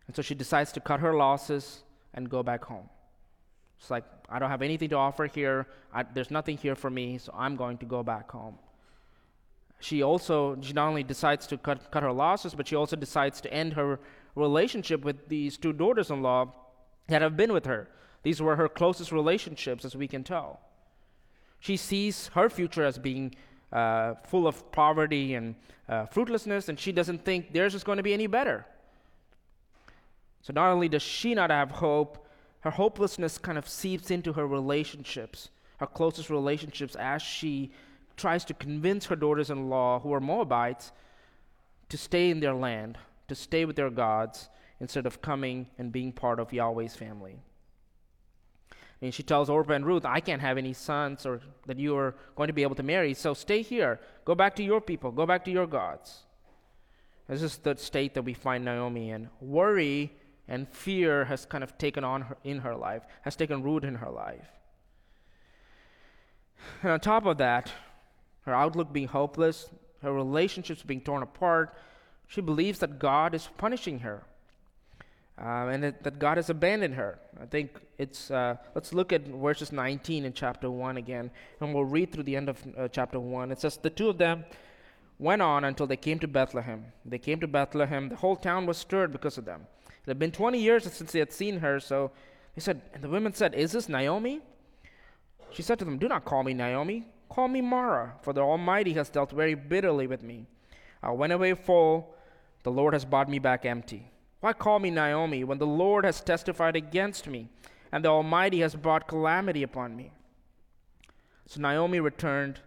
And 0.08 0.16
so 0.16 0.22
she 0.22 0.36
decides 0.36 0.72
to 0.74 0.80
cut 0.80 0.99
her 0.99 1.14
losses 1.14 1.84
and 2.14 2.30
go 2.30 2.43
back 2.43 2.66
home. 2.66 2.89
It's 3.80 3.89
like, 3.89 4.06
I 4.30 4.39
don't 4.39 4.49
have 4.49 4.62
anything 4.62 4.89
to 4.89 4.95
offer 4.95 5.26
here. 5.26 5.68
I, 5.93 6.03
there's 6.03 6.32
nothing 6.32 6.58
here 6.58 6.76
for 6.76 6.89
me, 6.89 7.18
so 7.18 7.34
I'm 7.36 7.56
going 7.56 7.78
to 7.80 7.86
go 7.86 8.03
back 8.03 8.32
home. 8.32 8.58
She 9.80 10.01
also, 10.01 10.58
she 10.62 10.74
not 10.74 10.88
only 10.88 11.03
decides 11.03 11.45
to 11.47 11.58
cut, 11.58 11.91
cut 11.91 12.03
her 12.03 12.12
losses, 12.12 12.56
but 12.56 12.68
she 12.68 12.76
also 12.76 12.95
decides 12.95 13.41
to 13.41 13.53
end 13.53 13.74
her 13.74 13.99
relationship 14.36 15.03
with 15.03 15.28
these 15.28 15.58
two 15.58 15.74
daughters 15.74 16.10
in 16.10 16.22
law 16.22 16.53
that 17.08 17.22
have 17.22 17.36
been 17.36 17.53
with 17.53 17.66
her. 17.66 17.89
These 18.24 18.41
were 18.41 18.56
her 18.56 18.70
closest 18.70 19.12
relationships, 19.12 19.86
as 19.86 19.95
we 19.95 20.08
can 20.08 20.24
tell. 20.24 20.60
She 21.60 21.78
sees 21.78 22.30
her 22.34 22.49
future 22.49 22.84
as 22.84 22.97
being 22.97 23.36
uh, 23.72 24.16
full 24.26 24.47
of 24.47 24.72
poverty 24.72 25.36
and 25.36 25.56
uh, 25.88 26.06
fruitlessness, 26.06 26.70
and 26.70 26.80
she 26.80 26.91
doesn't 26.91 27.24
think 27.26 27.53
theirs 27.53 27.76
is 27.76 27.84
going 27.84 27.97
to 27.97 28.03
be 28.03 28.14
any 28.14 28.28
better. 28.28 28.66
So 30.46 30.54
not 30.54 30.70
only 30.70 30.88
does 30.88 31.02
she 31.02 31.34
not 31.34 31.50
have 31.50 31.72
hope, 31.72 32.28
her 32.60 32.70
hopelessness 32.70 33.39
kind 33.39 33.58
of 33.58 33.68
seeps 33.68 34.12
into 34.12 34.34
her 34.34 34.46
relationships, 34.46 35.50
her 35.78 35.88
closest 35.88 36.30
relationships, 36.30 36.96
as 36.96 37.24
she 37.24 37.72
tries 38.16 38.46
to 38.46 38.54
convince 38.54 39.08
her 39.08 39.16
daughters 39.16 39.50
in 39.50 39.72
law, 39.72 40.00
who 40.00 40.14
are 40.14 40.20
Moabites, 40.20 40.91
to 41.89 41.98
stay 41.98 42.30
in 42.30 42.41
their 42.41 42.54
land, 42.54 43.00
to 43.28 43.34
stay 43.34 43.66
with 43.66 43.76
their 43.76 43.89
gods, 43.89 44.50
instead 44.80 45.08
of 45.08 45.20
coming 45.20 45.66
and 45.80 45.91
being 45.91 46.12
part 46.12 46.39
of 46.39 46.54
Yahweh's 46.54 46.96
family. 46.96 47.39
And 49.02 49.12
she 49.12 49.24
tells 49.24 49.50
Orpah 49.50 49.74
and 49.74 49.86
Ruth, 49.86 50.06
I 50.06 50.20
can't 50.20 50.43
have 50.43 50.60
any 50.60 50.74
sons 50.74 51.26
or 51.26 51.41
that 51.66 51.80
you 51.80 51.98
are 51.98 52.14
going 52.36 52.50
to 52.50 52.54
be 52.54 52.62
able 52.62 52.76
to 52.76 52.84
marry, 52.84 53.16
so 53.16 53.34
stay 53.34 53.64
here. 53.64 54.00
Go 54.26 54.36
back 54.36 54.56
to 54.58 54.64
your 54.64 54.80
people, 54.80 55.12
go 55.12 55.26
back 55.26 55.43
to 55.46 55.52
your 55.52 55.66
gods. 55.66 56.22
This 57.28 57.41
is 57.41 57.58
the 57.58 57.76
state 57.78 58.14
that 58.14 58.22
we 58.22 58.36
find 58.36 58.64
Naomi 58.64 59.10
in. 59.10 59.28
Worry 59.41 60.12
and 60.48 60.68
fear 60.70 61.26
has 61.26 61.46
kind 61.46 61.64
of 61.64 61.78
taken 61.78 62.04
on 62.04 62.22
her, 62.24 62.38
in 62.43 62.60
her 62.60 62.76
life, 62.76 63.04
has 63.24 63.36
taken 63.36 63.64
root 63.64 63.84
in 63.84 63.96
her 63.96 64.10
life. 64.10 64.48
And 66.82 66.91
on 66.91 67.00
top 67.00 67.26
of 67.26 67.38
that, 67.38 67.72
her 68.41 68.54
outlook 68.54 68.93
being 68.93 69.08
hopeless, 69.08 69.70
her 70.02 70.14
relationships 70.14 70.84
being 70.84 71.02
torn 71.02 71.24
apart, 71.24 71.76
she 72.28 72.41
believes 72.41 72.80
that 72.80 73.00
God 73.00 73.34
is 73.34 73.50
punishing 73.58 74.00
her 74.00 74.24
uh, 75.38 75.68
and 75.68 75.84
that, 75.84 76.04
that, 76.04 76.18
God 76.18 76.38
has 76.38 76.50
abandoned 76.50 76.96
her. 76.96 77.20
I 77.41 77.46
think 77.46 77.82
it's, 77.98 78.32
uh, 78.32 78.56
let's 78.74 78.93
look 78.93 79.12
at 79.12 79.28
verses 79.28 79.72
19 79.72 80.24
in 80.24 80.32
chapter 80.32 80.72
1 80.72 80.98
again, 80.98 81.30
and 81.60 81.74
we'll 81.74 81.84
read 81.84 82.12
through 82.12 82.24
the 82.24 82.36
end 82.36 82.48
of 82.48 82.64
uh, 82.78 82.88
chapter 82.88 83.20
1. 83.20 83.52
It 83.52 83.60
says, 83.60 83.78
The 83.78 83.89
two 83.89 84.10
of 84.10 84.18
them 84.18 84.46
went 85.20 85.41
on 85.41 85.66
until 85.66 85.88
they 85.88 85.98
came 85.98 86.20
to 86.20 86.28
Bethlehem. 86.28 86.86
They 87.04 87.18
came 87.18 87.41
to 87.41 87.48
Bethlehem. 87.48 88.10
The 88.10 88.16
whole 88.16 88.38
town 88.38 88.66
was 88.66 88.78
stirred 88.78 89.12
because 89.12 89.38
of 89.38 89.43
them. 89.43 89.68
It 90.06 90.10
had 90.12 90.20
been 90.20 90.32
20 90.32 90.60
years 90.60 90.84
since 90.84 91.12
they 91.12 91.20
had 91.20 91.34
seen 91.34 91.60
her, 91.60 91.80
so 91.80 92.12
they 92.53 92.62
said, 92.62 92.82
and 92.93 93.03
the 93.03 93.10
women 93.10 93.34
said, 93.34 93.56
Is 93.56 93.72
this 93.72 93.89
Naomi? 93.89 94.41
She 95.51 95.64
said 95.64 95.80
to 95.80 95.86
them, 95.86 95.97
Do 95.97 96.08
not 96.08 96.26
call 96.26 96.43
me 96.43 96.53
Naomi. 96.53 97.06
Call 97.28 97.47
me 97.47 97.62
Mara, 97.62 98.14
for 98.22 98.34
the 98.34 98.41
Almighty 98.41 98.93
has 98.93 99.10
dealt 99.10 99.32
very 99.32 99.56
bitterly 99.56 100.06
with 100.06 100.22
me. 100.22 100.45
I 101.01 101.12
went 101.12 101.34
away 101.34 101.53
full, 101.56 102.14
the 102.64 102.72
Lord 102.72 102.93
has 102.93 103.03
brought 103.03 103.30
me 103.30 103.39
back 103.39 103.66
empty. 103.66 104.12
Why 104.41 104.53
call 104.53 104.80
me 104.80 104.91
Naomi 104.91 105.43
when 105.43 105.58
the 105.58 105.66
Lord 105.66 106.06
has 106.06 106.22
testified 106.22 106.76
against 106.76 107.28
me, 107.28 107.49
and 107.91 108.06
the 108.06 108.10
Almighty 108.10 108.60
has 108.60 108.76
brought 108.76 109.08
calamity 109.08 109.64
upon 109.64 109.95
me? 109.95 110.12
So 111.47 111.60
Naomi 111.62 111.99
returned, 111.99 112.60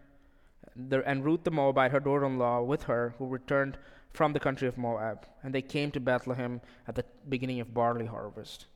and 0.74 1.24
Ruth 1.24 1.45
the 1.45 1.51
Moabite, 1.51 1.93
her 1.93 2.01
daughter 2.01 2.26
in 2.26 2.39
law, 2.39 2.62
with 2.62 2.84
her, 2.84 3.14
who 3.18 3.26
returned 3.26 3.78
from 4.12 4.32
the 4.32 4.40
country 4.40 4.66
of 4.66 4.78
Moab, 4.78 5.26
and 5.42 5.54
they 5.54 5.62
came 5.62 5.90
to 5.92 6.00
Bethlehem 6.00 6.61
at 6.86 6.94
the 6.94 7.04
beginning 7.28 7.61
of 7.61 7.74
barley 7.74 8.06
harvest. 8.06 8.66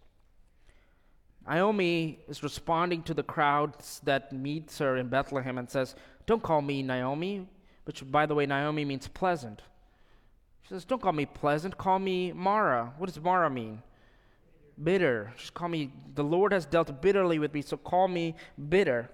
Naomi 1.47 2.21
is 2.29 2.43
responding 2.43 3.03
to 3.03 3.15
the 3.15 3.23
crowds 3.23 4.01
that 4.05 4.33
meets 4.33 4.79
her 4.79 4.97
in 4.97 5.09
Bethlehem 5.09 5.59
and 5.59 5.69
says, 5.69 5.95
Don't 6.27 6.43
call 6.43 6.63
me 6.63 6.83
Naomi, 6.83 7.49
which, 7.85 8.09
by 8.11 8.27
the 8.27 8.35
way, 8.35 8.47
Naomi 8.47 8.85
means 8.85 9.09
pleasant. 9.09 9.63
She 10.63 10.69
says, 10.69 10.85
Don't 10.85 11.03
call 11.03 11.13
me 11.13 11.27
pleasant, 11.27 11.77
call 11.77 11.99
me 11.99 12.33
Mara. 12.33 12.93
What 12.99 13.07
does 13.07 13.21
Mara 13.21 13.51
mean? 13.51 13.83
Bitter. 14.83 15.33
Just 15.37 15.55
call 15.55 15.69
me, 15.69 15.93
the 16.15 16.25
Lord 16.25 16.53
has 16.53 16.65
dealt 16.65 17.03
bitterly 17.03 17.39
with 17.39 17.53
me, 17.53 17.63
so 17.63 17.77
call 17.77 18.07
me 18.07 18.37
bitter. 18.69 19.11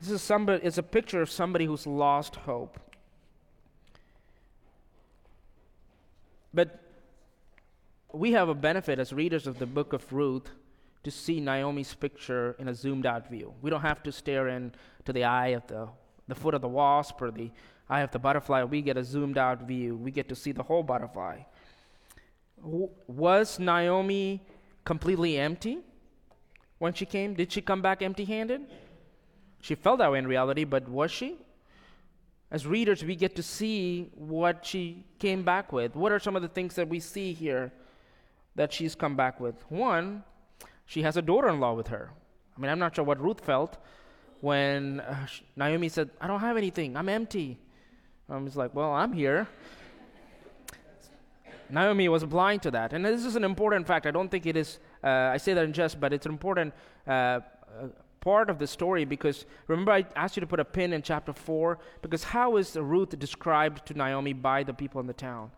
This 0.00 0.10
is 0.10 0.22
somebody, 0.22 0.64
it's 0.64 0.78
a 0.78 0.82
picture 0.82 1.20
of 1.20 1.30
somebody 1.30 1.66
who's 1.66 1.86
lost 1.86 2.36
hope. 2.36 2.78
But 6.56 6.80
we 8.14 8.32
have 8.32 8.48
a 8.48 8.54
benefit 8.54 8.98
as 8.98 9.12
readers 9.12 9.46
of 9.46 9.58
the 9.58 9.66
book 9.66 9.92
of 9.92 10.10
Ruth 10.10 10.48
to 11.04 11.10
see 11.10 11.38
Naomi's 11.38 11.92
picture 11.92 12.56
in 12.58 12.66
a 12.66 12.74
zoomed 12.74 13.04
out 13.04 13.28
view. 13.28 13.52
We 13.60 13.68
don't 13.68 13.82
have 13.82 14.02
to 14.04 14.10
stare 14.10 14.48
in 14.48 14.72
to 15.04 15.12
the 15.12 15.24
eye 15.24 15.48
of 15.48 15.66
the, 15.66 15.86
the 16.26 16.34
foot 16.34 16.54
of 16.54 16.62
the 16.62 16.68
wasp 16.68 17.20
or 17.20 17.30
the 17.30 17.50
eye 17.90 18.00
of 18.00 18.10
the 18.10 18.18
butterfly. 18.18 18.64
We 18.64 18.80
get 18.80 18.96
a 18.96 19.04
zoomed 19.04 19.36
out 19.36 19.64
view. 19.68 19.96
We 19.96 20.10
get 20.10 20.30
to 20.30 20.34
see 20.34 20.52
the 20.52 20.62
whole 20.62 20.82
butterfly. 20.82 21.40
Was 22.62 23.58
Naomi 23.58 24.42
completely 24.82 25.36
empty 25.38 25.80
when 26.78 26.94
she 26.94 27.04
came? 27.04 27.34
Did 27.34 27.52
she 27.52 27.60
come 27.60 27.82
back 27.82 28.00
empty 28.00 28.24
handed? 28.24 28.62
She 29.60 29.74
felt 29.74 29.98
that 29.98 30.10
way 30.10 30.20
in 30.20 30.26
reality, 30.26 30.64
but 30.64 30.88
was 30.88 31.10
she? 31.10 31.36
As 32.50 32.66
readers, 32.66 33.04
we 33.04 33.16
get 33.16 33.34
to 33.36 33.42
see 33.42 34.10
what 34.14 34.64
she 34.64 35.04
came 35.18 35.42
back 35.42 35.72
with. 35.72 35.96
What 35.96 36.12
are 36.12 36.20
some 36.20 36.36
of 36.36 36.42
the 36.42 36.48
things 36.48 36.74
that 36.76 36.88
we 36.88 37.00
see 37.00 37.32
here 37.32 37.72
that 38.54 38.72
she's 38.72 38.94
come 38.94 39.16
back 39.16 39.40
with? 39.40 39.56
One, 39.68 40.22
she 40.84 41.02
has 41.02 41.16
a 41.16 41.22
daughter 41.22 41.48
in 41.48 41.58
law 41.58 41.74
with 41.74 41.88
her. 41.88 42.10
I 42.56 42.60
mean, 42.60 42.70
I'm 42.70 42.78
not 42.78 42.94
sure 42.94 43.04
what 43.04 43.20
Ruth 43.20 43.40
felt 43.44 43.78
when 44.40 45.00
uh, 45.00 45.26
Naomi 45.56 45.88
said, 45.88 46.10
I 46.20 46.26
don't 46.26 46.40
have 46.40 46.56
anything, 46.56 46.96
I'm 46.96 47.08
empty. 47.08 47.58
I 48.28 48.36
was 48.36 48.56
like, 48.56 48.74
Well, 48.74 48.92
I'm 48.92 49.12
here. 49.12 49.48
Naomi 51.68 52.08
was 52.08 52.24
blind 52.24 52.62
to 52.62 52.70
that. 52.70 52.92
And 52.92 53.04
this 53.04 53.24
is 53.24 53.34
an 53.34 53.42
important 53.42 53.88
fact. 53.88 54.06
I 54.06 54.12
don't 54.12 54.30
think 54.30 54.46
it 54.46 54.56
is, 54.56 54.78
uh, 55.02 55.08
I 55.34 55.36
say 55.36 55.52
that 55.54 55.64
in 55.64 55.72
jest, 55.72 55.98
but 55.98 56.12
it's 56.12 56.26
an 56.26 56.32
important 56.32 56.72
uh, 57.08 57.10
uh, 57.10 57.40
part 58.26 58.50
of 58.50 58.58
the 58.58 58.66
story 58.66 59.04
because 59.04 59.46
remember, 59.68 59.92
I 59.92 60.04
asked 60.16 60.36
you 60.36 60.40
to 60.40 60.48
put 60.48 60.58
a 60.58 60.64
pin 60.64 60.92
in 60.92 61.00
chapter 61.00 61.32
4 61.32 61.78
because 62.02 62.24
how 62.24 62.56
is 62.56 62.74
Ruth 62.74 63.16
described 63.16 63.86
to 63.86 63.94
Naomi 63.94 64.32
by 64.32 64.64
the 64.64 64.74
people 64.74 65.00
in 65.00 65.06
the 65.06 65.20
town? 65.30 65.52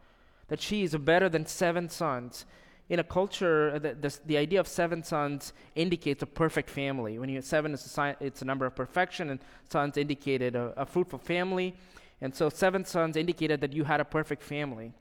That 0.49 0.61
she 0.61 0.83
is 0.83 0.95
better 0.95 1.31
than 1.31 1.47
seven 1.47 1.89
sons 1.89 2.45
in 2.91 2.99
a 2.99 3.05
culture, 3.05 3.73
uh, 3.75 3.79
the, 3.79 3.95
the, 3.95 4.19
the, 4.27 4.37
idea 4.39 4.61
of 4.61 4.67
seven 4.67 5.03
sons 5.03 5.53
indicates 5.75 6.23
a 6.23 6.27
perfect 6.27 6.71
family. 6.71 7.19
When 7.19 7.29
you 7.29 7.41
seven 7.43 7.73
is 7.75 7.85
a 7.85 7.89
sign, 7.89 8.17
it's 8.21 8.41
a 8.43 8.45
number 8.45 8.65
of 8.65 8.75
perfection, 8.75 9.31
and 9.31 9.41
sons 9.71 9.97
indicated 9.97 10.57
a, 10.57 10.73
a 10.77 10.87
fruitful 10.87 11.19
family. 11.19 11.75
And 12.21 12.35
so 12.35 12.49
seven 12.49 12.85
sons 12.85 13.17
indicated 13.17 13.61
that 13.61 13.73
you 13.75 13.85
had 13.85 14.01
a 14.01 14.05
perfect 14.05 14.43
family. 14.43 14.93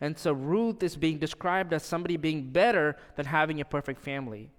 And 0.00 0.18
so 0.18 0.32
Ruth 0.32 0.82
is 0.82 0.96
being 0.96 1.18
described 1.18 1.72
as 1.72 1.82
somebody 1.84 2.16
being 2.16 2.50
better 2.50 2.96
than 3.16 3.26
having 3.26 3.60
a 3.60 3.64
perfect 3.64 4.00
family. 4.00 4.50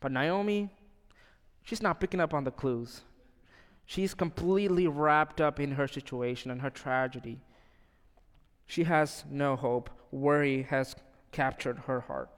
But 0.00 0.12
Naomi, 0.12 0.70
she's 1.66 1.82
not 1.82 2.00
picking 2.00 2.20
up 2.20 2.32
on 2.32 2.44
the 2.44 2.50
clues. 2.50 3.02
She's 3.84 4.14
completely 4.14 4.86
wrapped 4.86 5.40
up 5.40 5.60
in 5.60 5.72
her 5.72 5.86
situation 5.86 6.50
and 6.50 6.62
her 6.62 6.70
tragedy. 6.70 7.40
She 8.66 8.84
has 8.84 9.24
no 9.30 9.56
hope. 9.56 9.90
Worry 10.10 10.62
has 10.70 10.96
captured 11.32 11.80
her 11.86 12.00
heart. 12.00 12.30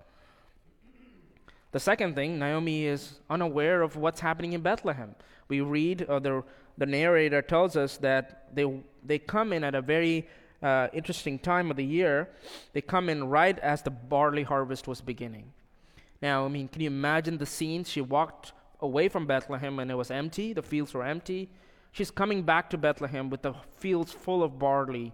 The 1.70 1.80
second 1.80 2.14
thing, 2.14 2.38
Naomi 2.38 2.86
is 2.86 3.20
unaware 3.28 3.82
of 3.82 3.96
what's 3.96 4.20
happening 4.20 4.54
in 4.54 4.62
Bethlehem. 4.62 5.14
We 5.48 5.60
read, 5.60 6.02
uh, 6.02 6.18
the, 6.18 6.42
the 6.78 6.86
narrator 6.86 7.42
tells 7.42 7.76
us 7.76 7.98
that 7.98 8.54
they, 8.54 8.80
they 9.04 9.18
come 9.18 9.52
in 9.52 9.62
at 9.62 9.74
a 9.74 9.82
very 9.82 10.26
uh, 10.62 10.88
interesting 10.94 11.38
time 11.38 11.70
of 11.70 11.76
the 11.76 11.84
year. 11.84 12.30
They 12.72 12.80
come 12.80 13.08
in 13.10 13.28
right 13.28 13.58
as 13.58 13.82
the 13.82 13.90
barley 13.90 14.42
harvest 14.42 14.88
was 14.88 15.02
beginning. 15.02 15.52
Now, 16.22 16.46
I 16.46 16.48
mean, 16.48 16.68
can 16.68 16.80
you 16.80 16.88
imagine 16.88 17.36
the 17.38 17.46
scene? 17.46 17.84
She 17.84 18.00
walked 18.00 18.52
away 18.80 19.08
from 19.08 19.26
Bethlehem 19.26 19.78
and 19.78 19.90
it 19.90 19.94
was 19.94 20.10
empty, 20.10 20.52
the 20.52 20.62
fields 20.62 20.94
were 20.94 21.04
empty. 21.04 21.50
She's 21.92 22.10
coming 22.10 22.42
back 22.42 22.70
to 22.70 22.78
Bethlehem 22.78 23.30
with 23.30 23.42
the 23.42 23.54
fields 23.78 24.12
full 24.12 24.42
of 24.42 24.58
barley 24.58 25.12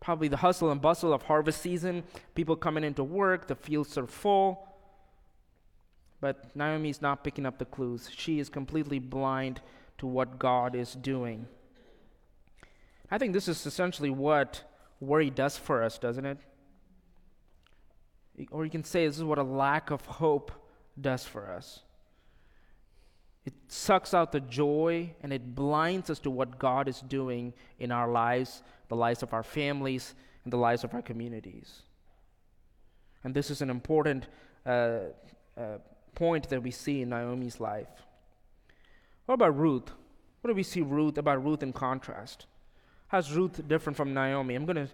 probably 0.00 0.28
the 0.28 0.36
hustle 0.38 0.70
and 0.70 0.80
bustle 0.80 1.12
of 1.12 1.22
harvest 1.22 1.60
season, 1.60 2.04
people 2.34 2.56
coming 2.56 2.84
into 2.84 3.02
work, 3.02 3.46
the 3.46 3.54
fields 3.54 3.96
are 3.98 4.06
full. 4.06 4.66
But 6.20 6.54
Naomi 6.56 6.90
is 6.90 7.00
not 7.00 7.22
picking 7.22 7.46
up 7.46 7.58
the 7.58 7.64
clues. 7.64 8.10
She 8.14 8.38
is 8.40 8.48
completely 8.48 8.98
blind 8.98 9.60
to 9.98 10.06
what 10.06 10.38
God 10.38 10.74
is 10.74 10.94
doing. 10.94 11.46
I 13.10 13.18
think 13.18 13.32
this 13.32 13.48
is 13.48 13.64
essentially 13.66 14.10
what 14.10 14.64
worry 15.00 15.30
does 15.30 15.56
for 15.56 15.82
us, 15.82 15.98
doesn't 15.98 16.24
it? 16.24 16.38
Or 18.50 18.64
you 18.64 18.70
can 18.70 18.84
say 18.84 19.06
this 19.06 19.16
is 19.16 19.24
what 19.24 19.38
a 19.38 19.44
lack 19.44 19.90
of 19.90 20.04
hope 20.06 20.52
does 21.00 21.24
for 21.24 21.50
us. 21.50 21.80
It 23.48 23.54
sucks 23.68 24.12
out 24.12 24.30
the 24.30 24.40
joy 24.40 25.14
and 25.22 25.32
it 25.32 25.54
blinds 25.54 26.10
us 26.10 26.18
to 26.18 26.30
what 26.30 26.58
God 26.58 26.86
is 26.86 27.00
doing 27.00 27.54
in 27.78 27.90
our 27.90 28.06
lives, 28.06 28.62
the 28.88 28.94
lives 28.94 29.22
of 29.22 29.32
our 29.32 29.42
families, 29.42 30.14
and 30.44 30.52
the 30.52 30.58
lives 30.58 30.84
of 30.84 30.92
our 30.92 31.00
communities. 31.00 31.80
And 33.24 33.34
this 33.34 33.50
is 33.50 33.62
an 33.62 33.70
important 33.70 34.26
uh, 34.66 34.98
uh, 35.56 35.78
point 36.14 36.50
that 36.50 36.62
we 36.62 36.70
see 36.70 37.00
in 37.00 37.08
Naomi's 37.08 37.58
life. 37.58 37.88
What 39.24 39.36
about 39.36 39.56
Ruth? 39.56 39.90
What 40.42 40.48
do 40.48 40.54
we 40.54 40.62
see 40.62 40.82
Ruth 40.82 41.16
about 41.16 41.42
Ruth 41.42 41.62
in 41.62 41.72
contrast? 41.72 42.44
How's 43.06 43.32
Ruth 43.32 43.66
different 43.66 43.96
from 43.96 44.12
Naomi? 44.12 44.56
I'm 44.56 44.66
going 44.66 44.76
to 44.76 44.88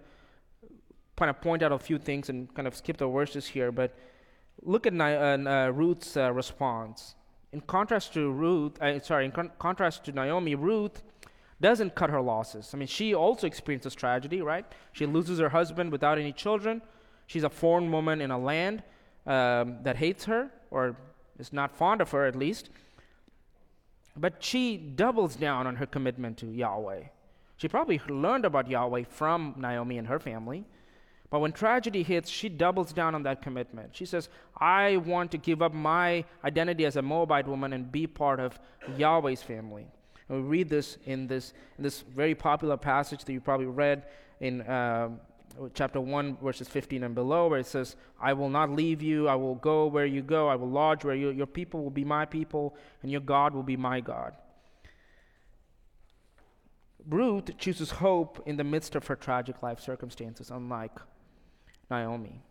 kind 1.17 1.29
of 1.29 1.41
point 1.41 1.61
out 1.61 1.73
a 1.73 1.77
few 1.77 1.97
things 1.97 2.29
and 2.29 2.53
kind 2.55 2.69
of 2.69 2.73
skip 2.73 2.95
the 2.95 3.07
verses 3.09 3.47
here, 3.47 3.73
but 3.73 3.93
look 4.61 4.87
at 4.87 4.93
uh, 4.93 5.03
uh, 5.03 5.71
Ruth's 5.75 6.15
uh, 6.15 6.31
response. 6.31 7.15
In 7.55 7.61
contrast 7.61 8.11
to 8.15 8.29
Ruth, 8.31 8.81
uh, 8.81 8.99
sorry, 8.99 9.23
in 9.23 9.31
con- 9.31 9.51
contrast 9.59 10.03
to 10.03 10.11
Naomi, 10.11 10.55
Ruth 10.55 11.01
doesn't 11.61 11.95
cut 11.95 12.09
her 12.09 12.19
losses. 12.19 12.71
I 12.73 12.77
mean, 12.77 12.89
she 12.89 13.15
also 13.15 13.47
experiences 13.47 13.95
tragedy, 13.95 14.41
right? 14.41 14.65
She 14.91 15.05
loses 15.05 15.39
her 15.39 15.47
husband 15.47 15.89
without 15.89 16.17
any 16.17 16.33
children. 16.33 16.81
She's 17.27 17.45
a 17.45 17.49
foreign 17.49 17.93
woman 17.93 18.19
in 18.19 18.29
a 18.29 18.37
land 18.37 18.83
um, 19.25 19.77
that 19.83 19.95
hates 19.95 20.25
her, 20.25 20.51
or 20.69 20.97
is 21.39 21.53
not 21.53 21.73
fond 21.73 22.01
of 22.01 22.11
her 22.11 22.25
at 22.25 22.35
least. 22.35 22.71
But 24.17 24.43
she 24.43 24.75
doubles 24.75 25.37
down 25.37 25.65
on 25.65 25.77
her 25.77 25.85
commitment 25.85 26.37
to 26.39 26.47
Yahweh. 26.47 27.03
She 27.55 27.69
probably 27.69 28.01
learned 28.09 28.43
about 28.43 28.69
Yahweh 28.69 29.05
from 29.09 29.55
Naomi 29.57 29.97
and 29.97 30.09
her 30.09 30.19
family. 30.19 30.65
But 31.29 31.39
when 31.39 31.51
tragedy 31.51 32.03
hits, 32.03 32.29
she 32.29 32.49
doubles 32.49 32.93
down 32.93 33.15
on 33.15 33.23
that 33.23 33.41
commitment. 33.41 33.95
She 33.95 34.05
says, 34.05 34.29
I 34.57 34.97
want 34.97 35.31
to 35.31 35.37
give 35.37 35.61
up 35.61 35.73
my 35.73 36.23
identity 36.43 36.85
as 36.85 36.95
a 36.95 37.01
Moabite 37.01 37.47
woman 37.47 37.73
and 37.73 37.91
be 37.91 38.07
part 38.07 38.39
of 38.39 38.59
Yahweh's 38.95 39.41
family. 39.41 39.87
And 40.29 40.43
we 40.43 40.47
read 40.47 40.69
this 40.69 40.97
in 41.05 41.27
this, 41.27 41.53
in 41.77 41.83
this 41.83 42.01
very 42.01 42.35
popular 42.35 42.77
passage 42.77 43.25
that 43.25 43.33
you 43.33 43.41
probably 43.41 43.67
read 43.67 44.03
in 44.39 44.61
uh, 44.61 45.09
chapter 45.73 46.01
1, 46.01 46.37
verses 46.37 46.67
15 46.67 47.03
and 47.03 47.15
below, 47.15 47.47
where 47.47 47.59
it 47.59 47.67
says, 47.67 47.95
I 48.19 48.33
will 48.33 48.49
not 48.49 48.69
leave 48.71 49.01
you, 49.01 49.27
I 49.27 49.35
will 49.35 49.55
go 49.55 49.87
where 49.87 50.05
you 50.05 50.21
go, 50.21 50.47
I 50.47 50.55
will 50.55 50.69
lodge 50.69 51.03
where 51.05 51.15
you, 51.15 51.29
your 51.29 51.45
people 51.47 51.83
will 51.83 51.91
be 51.91 52.03
my 52.03 52.25
people, 52.25 52.75
and 53.01 53.11
your 53.11 53.21
God 53.21 53.53
will 53.53 53.63
be 53.63 53.77
my 53.77 53.99
God. 53.99 54.35
Ruth 57.07 57.57
chooses 57.57 57.91
hope 57.91 58.41
in 58.45 58.57
the 58.57 58.63
midst 58.63 58.95
of 58.95 59.05
her 59.07 59.15
tragic 59.15 59.61
life 59.61 59.79
circumstances, 59.79 60.49
unlike 60.49 60.99
Naomi. 61.89 62.41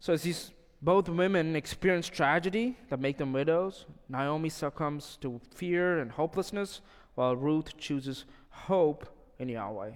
So, 0.00 0.12
as 0.12 0.22
these 0.22 0.50
both 0.80 1.08
women 1.08 1.54
experience 1.54 2.08
tragedy 2.08 2.76
that 2.90 2.98
make 2.98 3.16
them 3.16 3.32
widows, 3.32 3.86
Naomi 4.08 4.48
succumbs 4.48 5.16
to 5.20 5.40
fear 5.54 6.00
and 6.00 6.10
hopelessness, 6.10 6.80
while 7.14 7.36
Ruth 7.36 7.76
chooses 7.78 8.24
hope 8.50 9.06
in 9.38 9.48
Yahweh. 9.48 9.90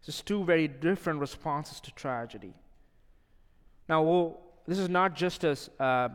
This 0.00 0.14
is 0.14 0.22
two 0.22 0.44
very 0.44 0.68
different 0.68 1.20
responses 1.20 1.80
to 1.80 1.90
tragedy. 1.92 2.54
Now, 3.88 4.02
we'll, 4.02 4.40
this 4.66 4.78
is 4.78 4.88
not 4.88 5.16
just 5.16 5.42
a 5.42 5.58
uh, 5.80 6.08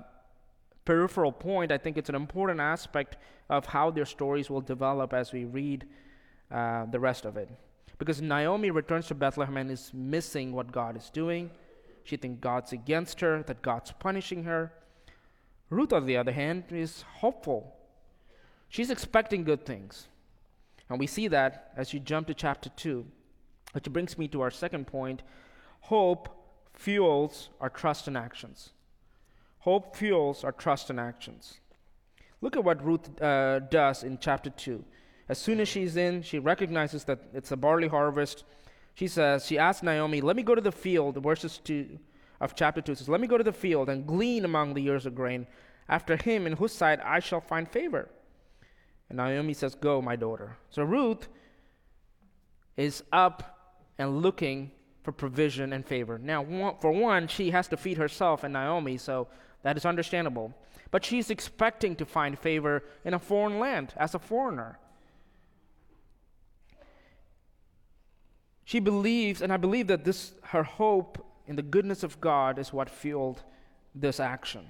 peripheral 0.86 1.32
point. 1.32 1.72
I 1.72 1.78
think 1.78 1.98
it's 1.98 2.10
an 2.10 2.16
important 2.16 2.62
aspect 2.62 3.18
of 3.50 3.66
how 3.66 3.92
their 3.92 4.06
stories 4.06 4.50
will 4.50 4.62
develop 4.62 5.14
as 5.14 5.34
we 5.34 5.44
read 5.44 5.86
uh, 6.50 6.86
the 6.86 7.00
rest 7.00 7.26
of 7.26 7.36
it. 7.36 7.50
Because 7.98 8.22
Naomi 8.22 8.72
returns 8.72 9.08
to 9.08 9.16
Bethlehem 9.16 9.58
and 9.58 9.72
is 9.72 9.92
missing 9.94 10.52
what 10.52 10.72
God 10.72 10.98
is 10.98 11.10
doing. 11.10 11.50
She 12.04 12.18
thinks 12.18 12.42
God's 12.42 12.74
against 12.74 13.22
her, 13.22 13.44
that 13.44 13.62
God's 13.62 13.92
punishing 13.94 14.44
her. 14.44 14.74
Ruth, 15.70 15.94
on 15.94 16.06
the 16.06 16.18
other 16.18 16.32
hand, 16.32 16.66
is 16.72 17.04
hopeful. 17.20 17.76
She's 18.70 18.92
expecting 18.92 19.44
good 19.44 19.66
things. 19.66 20.08
And 20.90 21.00
we 21.00 21.08
see 21.08 21.28
that 21.30 21.72
as 21.76 21.94
you 21.94 22.00
jump 22.00 22.28
to 22.28 22.34
chapter 22.34 22.70
2. 22.70 23.06
Which 23.72 23.92
brings 23.92 24.18
me 24.18 24.28
to 24.30 24.42
our 24.42 24.52
second 24.52 24.88
point 24.88 25.22
hope 25.82 26.30
fuels 26.74 27.50
our 27.60 27.70
trust 27.70 28.08
and 28.08 28.18
actions. 28.18 28.72
Hope 29.60 29.96
fuels 29.96 30.44
our 30.44 30.52
trust 30.52 30.90
and 30.90 31.00
actions. 31.00 31.60
Look 32.42 32.56
at 32.56 32.64
what 32.64 32.86
Ruth 32.86 33.22
uh, 33.22 33.60
does 33.60 34.04
in 34.04 34.20
chapter 34.20 34.50
2. 34.50 34.84
As 35.28 35.38
soon 35.40 35.60
as 35.60 35.68
she's 35.68 35.98
in, 35.98 36.22
she 36.22 36.40
recognizes 36.40 37.04
that 37.06 37.20
it's 37.34 37.52
a 37.52 37.58
barley 37.58 37.88
harvest. 37.88 38.44
She 38.94 39.08
says, 39.08 39.46
she 39.46 39.58
asks 39.58 39.84
Naomi, 39.84 40.22
Let 40.22 40.36
me 40.36 40.44
go 40.44 40.56
to 40.56 40.62
the 40.62 40.72
field, 40.72 41.22
verses 41.22 41.60
2 41.64 42.00
of 42.42 42.56
chapter 42.56 42.82
2 42.82 42.96
says, 42.96 43.10
Let 43.10 43.22
me 43.22 43.28
go 43.28 43.38
to 43.38 43.44
the 43.44 43.54
field 43.54 43.90
and 43.90 44.06
glean 44.06 44.46
among 44.46 44.74
the 44.74 44.86
ears 44.86 45.06
of 45.06 45.16
grain. 45.16 45.48
After 45.88 46.18
him, 46.18 46.48
in 46.48 46.54
whose 46.54 46.74
sight 46.74 47.00
I 47.04 47.20
shall 47.20 47.42
find 47.42 47.70
favor. 47.70 48.10
And 49.10 49.18
Naomi 49.18 49.54
says, 49.54 49.76
Go, 49.76 50.02
my 50.02 50.16
daughter. 50.16 50.58
So 50.70 50.84
Ruth 50.84 51.28
is 52.78 53.04
up 53.12 53.84
and 53.98 54.22
looking 54.22 54.72
for 55.04 55.12
provision 55.12 55.72
and 55.72 55.86
favor. 55.86 56.18
Now, 56.18 56.76
for 56.82 56.92
one, 56.92 57.28
she 57.28 57.52
has 57.52 57.68
to 57.70 57.78
feed 57.78 57.98
herself 57.98 58.44
and 58.44 58.54
Naomi, 58.54 58.98
so 58.98 59.28
that 59.62 59.78
is 59.78 59.86
understandable. 59.86 60.54
But 60.92 61.06
she's 61.06 61.30
expecting 61.30 61.96
to 61.98 62.06
find 62.06 62.38
favor 62.38 62.84
in 63.04 63.14
a 63.14 63.20
foreign 63.20 63.60
land 63.60 63.94
as 63.98 64.16
a 64.16 64.20
foreigner. 64.20 64.80
She 68.66 68.80
believes, 68.80 69.42
and 69.42 69.54
I 69.54 69.58
believe 69.58 69.88
that 69.88 70.04
this 70.04 70.34
her 70.44 70.64
hope 70.64 71.24
in 71.48 71.56
the 71.56 71.62
goodness 71.62 72.04
of 72.04 72.20
God 72.20 72.58
is 72.58 72.74
what 72.74 72.90
fueled 72.90 73.44
this 73.94 74.20
action. 74.20 74.66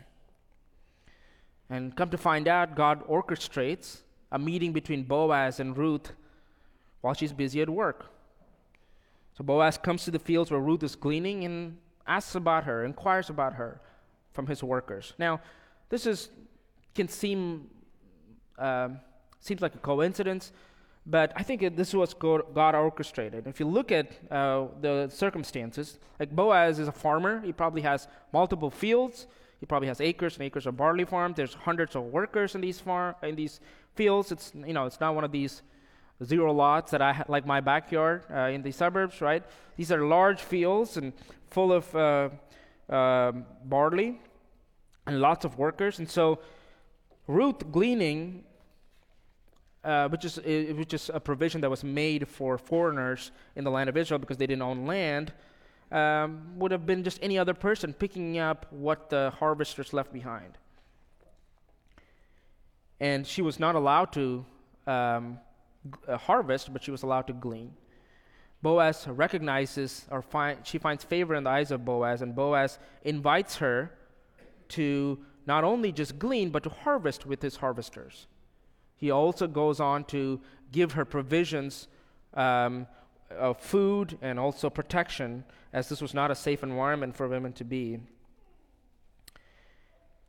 And 1.69 1.95
come 1.95 2.09
to 2.09 2.17
find 2.17 2.47
out, 2.47 2.75
God 2.75 3.07
orchestrates 3.07 4.01
a 4.31 4.37
meeting 4.37 4.73
between 4.73 5.03
Boaz 5.03 5.59
and 5.59 5.75
Ruth 5.77 6.11
while 7.01 7.13
she's 7.13 7.33
busy 7.33 7.61
at 7.61 7.69
work. 7.69 8.11
So 9.37 9.43
Boaz 9.43 9.77
comes 9.77 10.03
to 10.05 10.11
the 10.11 10.19
fields 10.19 10.51
where 10.51 10.59
Ruth 10.59 10.83
is 10.83 10.95
gleaning 10.95 11.43
and 11.45 11.77
asks 12.05 12.35
about 12.35 12.65
her, 12.65 12.85
inquires 12.85 13.29
about 13.29 13.53
her 13.53 13.81
from 14.33 14.47
his 14.47 14.61
workers. 14.61 15.13
Now, 15.17 15.41
this 15.89 16.05
is 16.05 16.29
can 16.93 17.07
seem 17.07 17.69
uh, 18.57 18.89
seems 19.39 19.61
like 19.61 19.75
a 19.75 19.79
coincidence, 19.79 20.51
but 21.05 21.31
I 21.35 21.43
think 21.43 21.61
it, 21.61 21.77
this 21.77 21.93
was 21.93 22.13
God 22.13 22.75
orchestrated. 22.75 23.45
If 23.45 23.59
you 23.59 23.67
look 23.67 23.91
at 23.91 24.11
uh, 24.31 24.67
the 24.81 25.07
circumstances, 25.09 25.99
like 26.19 26.35
Boaz 26.35 26.79
is 26.79 26.87
a 26.87 26.91
farmer, 26.91 27.41
he 27.41 27.53
probably 27.53 27.83
has 27.83 28.07
multiple 28.33 28.71
fields. 28.71 29.27
He 29.59 29.65
probably 29.65 29.87
has 29.87 30.01
acres 30.01 30.35
and 30.35 30.43
acres 30.43 30.65
of 30.65 30.77
barley 30.77 31.05
farm. 31.05 31.33
There's 31.35 31.53
hundreds 31.53 31.95
of 31.95 32.03
workers 32.03 32.55
in 32.55 32.61
these 32.61 32.79
farm 32.79 33.15
in 33.21 33.35
these 33.35 33.59
fields. 33.95 34.31
It's 34.31 34.51
you 34.55 34.73
know 34.73 34.85
it's 34.85 34.99
not 34.99 35.13
one 35.15 35.23
of 35.23 35.31
these 35.31 35.61
zero 36.23 36.51
lots 36.51 36.91
that 36.91 37.01
I 37.01 37.13
ha- 37.13 37.25
like 37.27 37.45
my 37.45 37.61
backyard 37.61 38.23
uh, 38.31 38.49
in 38.55 38.61
the 38.61 38.71
suburbs, 38.71 39.21
right? 39.21 39.43
These 39.75 39.91
are 39.91 40.05
large 40.05 40.41
fields 40.41 40.97
and 40.97 41.13
full 41.49 41.71
of 41.71 41.95
uh, 41.95 42.29
uh, 42.89 43.31
barley 43.63 44.19
and 45.05 45.19
lots 45.19 45.45
of 45.45 45.57
workers. 45.57 45.99
And 45.99 46.09
so 46.09 46.39
Ruth 47.27 47.71
gleaning, 47.71 48.43
uh, 49.85 50.09
which 50.09 50.25
is 50.25 50.37
which 50.77 50.93
is 50.93 51.11
a 51.13 51.19
provision 51.19 51.61
that 51.61 51.69
was 51.69 51.83
made 51.83 52.27
for 52.27 52.57
foreigners 52.57 53.31
in 53.55 53.63
the 53.63 53.71
land 53.71 53.87
of 53.87 53.95
Israel 53.95 54.19
because 54.19 54.37
they 54.37 54.47
didn't 54.47 54.63
own 54.63 54.85
land, 54.85 55.31
um, 55.91 56.57
would 56.57 56.71
have 56.71 56.85
been 56.85 57.03
just 57.03 57.19
any 57.21 57.37
other 57.37 57.53
person 57.53 57.93
picking 57.93 58.39
up 58.39 58.65
what 58.71 59.09
the 59.09 59.31
harvesters 59.39 59.93
left 59.93 60.11
behind. 60.11 60.57
And 62.99 63.27
she 63.27 63.41
was 63.41 63.59
not 63.59 63.75
allowed 63.75 64.11
to 64.13 64.45
um, 64.87 65.37
uh, 66.07 66.17
harvest, 66.17 66.73
but 66.73 66.83
she 66.83 66.91
was 66.91 67.03
allowed 67.03 67.27
to 67.27 67.33
glean. 67.33 67.73
Boaz 68.63 69.07
recognizes, 69.07 70.05
or 70.09 70.23
find, 70.23 70.65
she 70.65 70.79
finds 70.79 71.03
favor 71.03 71.35
in 71.35 71.43
the 71.43 71.49
eyes 71.51 71.69
of 71.69 71.85
Boaz, 71.85 72.23
and 72.23 72.33
Boaz 72.33 72.79
invites 73.03 73.57
her 73.57 73.91
to 74.69 75.19
not 75.45 75.63
only 75.63 75.91
just 75.91 76.17
glean, 76.17 76.49
but 76.49 76.63
to 76.63 76.69
harvest 76.69 77.27
with 77.27 77.43
his 77.43 77.57
harvesters. 77.57 78.25
He 78.95 79.11
also 79.11 79.47
goes 79.47 79.79
on 79.79 80.05
to 80.05 80.39
give 80.71 80.93
her 80.93 81.05
provisions 81.05 81.87
um, 82.33 82.87
of 83.29 83.59
food 83.59 84.17
and 84.21 84.39
also 84.39 84.69
protection, 84.69 85.43
as 85.73 85.89
this 85.89 86.01
was 86.01 86.13
not 86.13 86.31
a 86.31 86.35
safe 86.35 86.63
environment 86.63 87.15
for 87.15 87.27
women 87.27 87.53
to 87.53 87.63
be. 87.63 87.99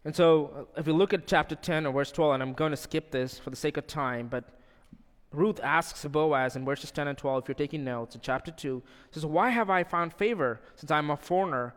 And 0.04 0.14
so, 0.14 0.68
uh, 0.76 0.80
if 0.80 0.86
we 0.86 0.92
look 0.92 1.12
at 1.12 1.26
chapter 1.26 1.56
10 1.56 1.86
or 1.86 1.92
verse 1.92 2.12
12, 2.12 2.34
and 2.34 2.42
I'm 2.42 2.52
going 2.52 2.70
to 2.70 2.76
skip 2.76 3.10
this 3.10 3.38
for 3.38 3.50
the 3.50 3.56
sake 3.56 3.76
of 3.76 3.88
time, 3.88 4.28
but 4.28 4.44
Ruth 5.32 5.60
asks 5.62 6.04
Boaz 6.04 6.54
in 6.54 6.64
verses 6.64 6.92
10 6.92 7.08
and 7.08 7.18
12, 7.18 7.42
if 7.42 7.48
you're 7.48 7.54
taking 7.56 7.84
notes, 7.84 8.14
in 8.14 8.20
chapter 8.20 8.52
2, 8.52 8.82
says, 9.10 9.26
Why 9.26 9.50
have 9.50 9.68
I 9.68 9.82
found 9.82 10.14
favor 10.14 10.60
since 10.76 10.90
I'm 10.90 11.10
a 11.10 11.16
foreigner? 11.16 11.74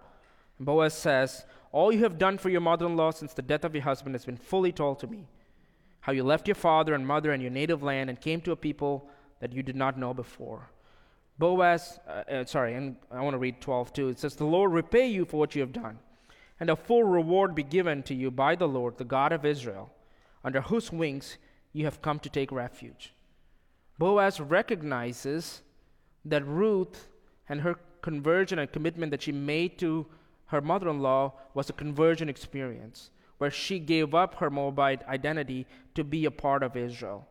And 0.58 0.66
Boaz 0.68 0.94
says, 0.94 1.46
All 1.72 1.92
you 1.92 2.04
have 2.04 2.20
done 2.20 2.38
for 2.38 2.50
your 2.50 2.62
mother 2.62 2.86
in 2.86 2.96
law 2.96 3.10
since 3.10 3.34
the 3.34 3.42
death 3.42 3.66
of 3.66 3.74
your 3.74 3.84
husband 3.84 4.14
has 4.14 4.26
been 4.26 4.38
fully 4.38 4.72
told 4.72 5.00
to 5.00 5.08
me. 5.08 5.26
How 6.02 6.14
you 6.14 6.24
left 6.24 6.48
your 6.48 6.56
father 6.56 6.94
and 6.94 7.06
mother 7.06 7.32
and 7.32 7.42
your 7.42 7.52
native 7.52 7.84
land 7.84 8.10
and 8.10 8.20
came 8.20 8.42
to 8.42 8.52
a 8.52 8.56
people 8.56 9.10
that 9.40 9.54
you 9.54 9.64
did 9.64 9.76
not 9.76 9.98
know 9.98 10.14
before. 10.14 10.70
Boaz, 11.38 12.00
uh, 12.08 12.24
uh, 12.32 12.46
sorry, 12.46 12.74
and 12.74 12.98
I 13.12 13.22
want 13.22 13.34
to 13.34 13.38
read 13.40 13.62
12 13.62 13.94
too. 13.94 14.10
It 14.10 14.20
says, 14.20 14.36
The 14.36 14.46
Lord 14.46 14.74
repay 14.74 15.08
you 15.08 15.26
for 15.26 15.38
what 15.38 15.56
you 15.56 15.62
have 15.62 15.72
done, 15.72 16.00
and 16.60 16.70
a 16.70 16.76
full 16.76 17.04
reward 17.04 17.56
be 17.56 17.64
given 17.64 18.04
to 18.04 18.14
you 18.14 18.30
by 18.30 18.56
the 18.56 18.68
Lord, 18.68 18.98
the 18.98 19.06
God 19.06 19.32
of 19.32 19.46
Israel, 19.46 19.92
under 20.44 20.62
whose 20.62 20.92
wings 20.92 21.38
you 21.72 21.86
have 21.86 22.02
come 22.02 22.20
to 22.20 22.30
take 22.30 22.52
refuge. 22.52 23.14
Boaz 23.98 24.42
recognizes 24.42 25.62
that 26.26 26.46
Ruth 26.46 27.08
and 27.48 27.62
her 27.62 27.76
conversion 28.02 28.60
and 28.60 28.72
commitment 28.72 29.12
that 29.12 29.22
she 29.22 29.32
made 29.32 29.78
to 29.80 30.06
her 30.48 30.62
mother 30.62 30.90
in 30.90 31.00
law 31.00 31.34
was 31.54 31.70
a 31.70 31.74
conversion 31.74 32.28
experience 32.28 33.12
where 33.40 33.50
she 33.52 33.80
gave 33.80 34.14
up 34.14 34.36
her 34.36 34.50
Moabite 34.50 35.06
identity 35.08 35.66
to 35.96 36.04
be 36.04 36.26
a 36.26 36.32
part 36.32 36.62
of 36.62 36.78
Israel. 36.78 37.28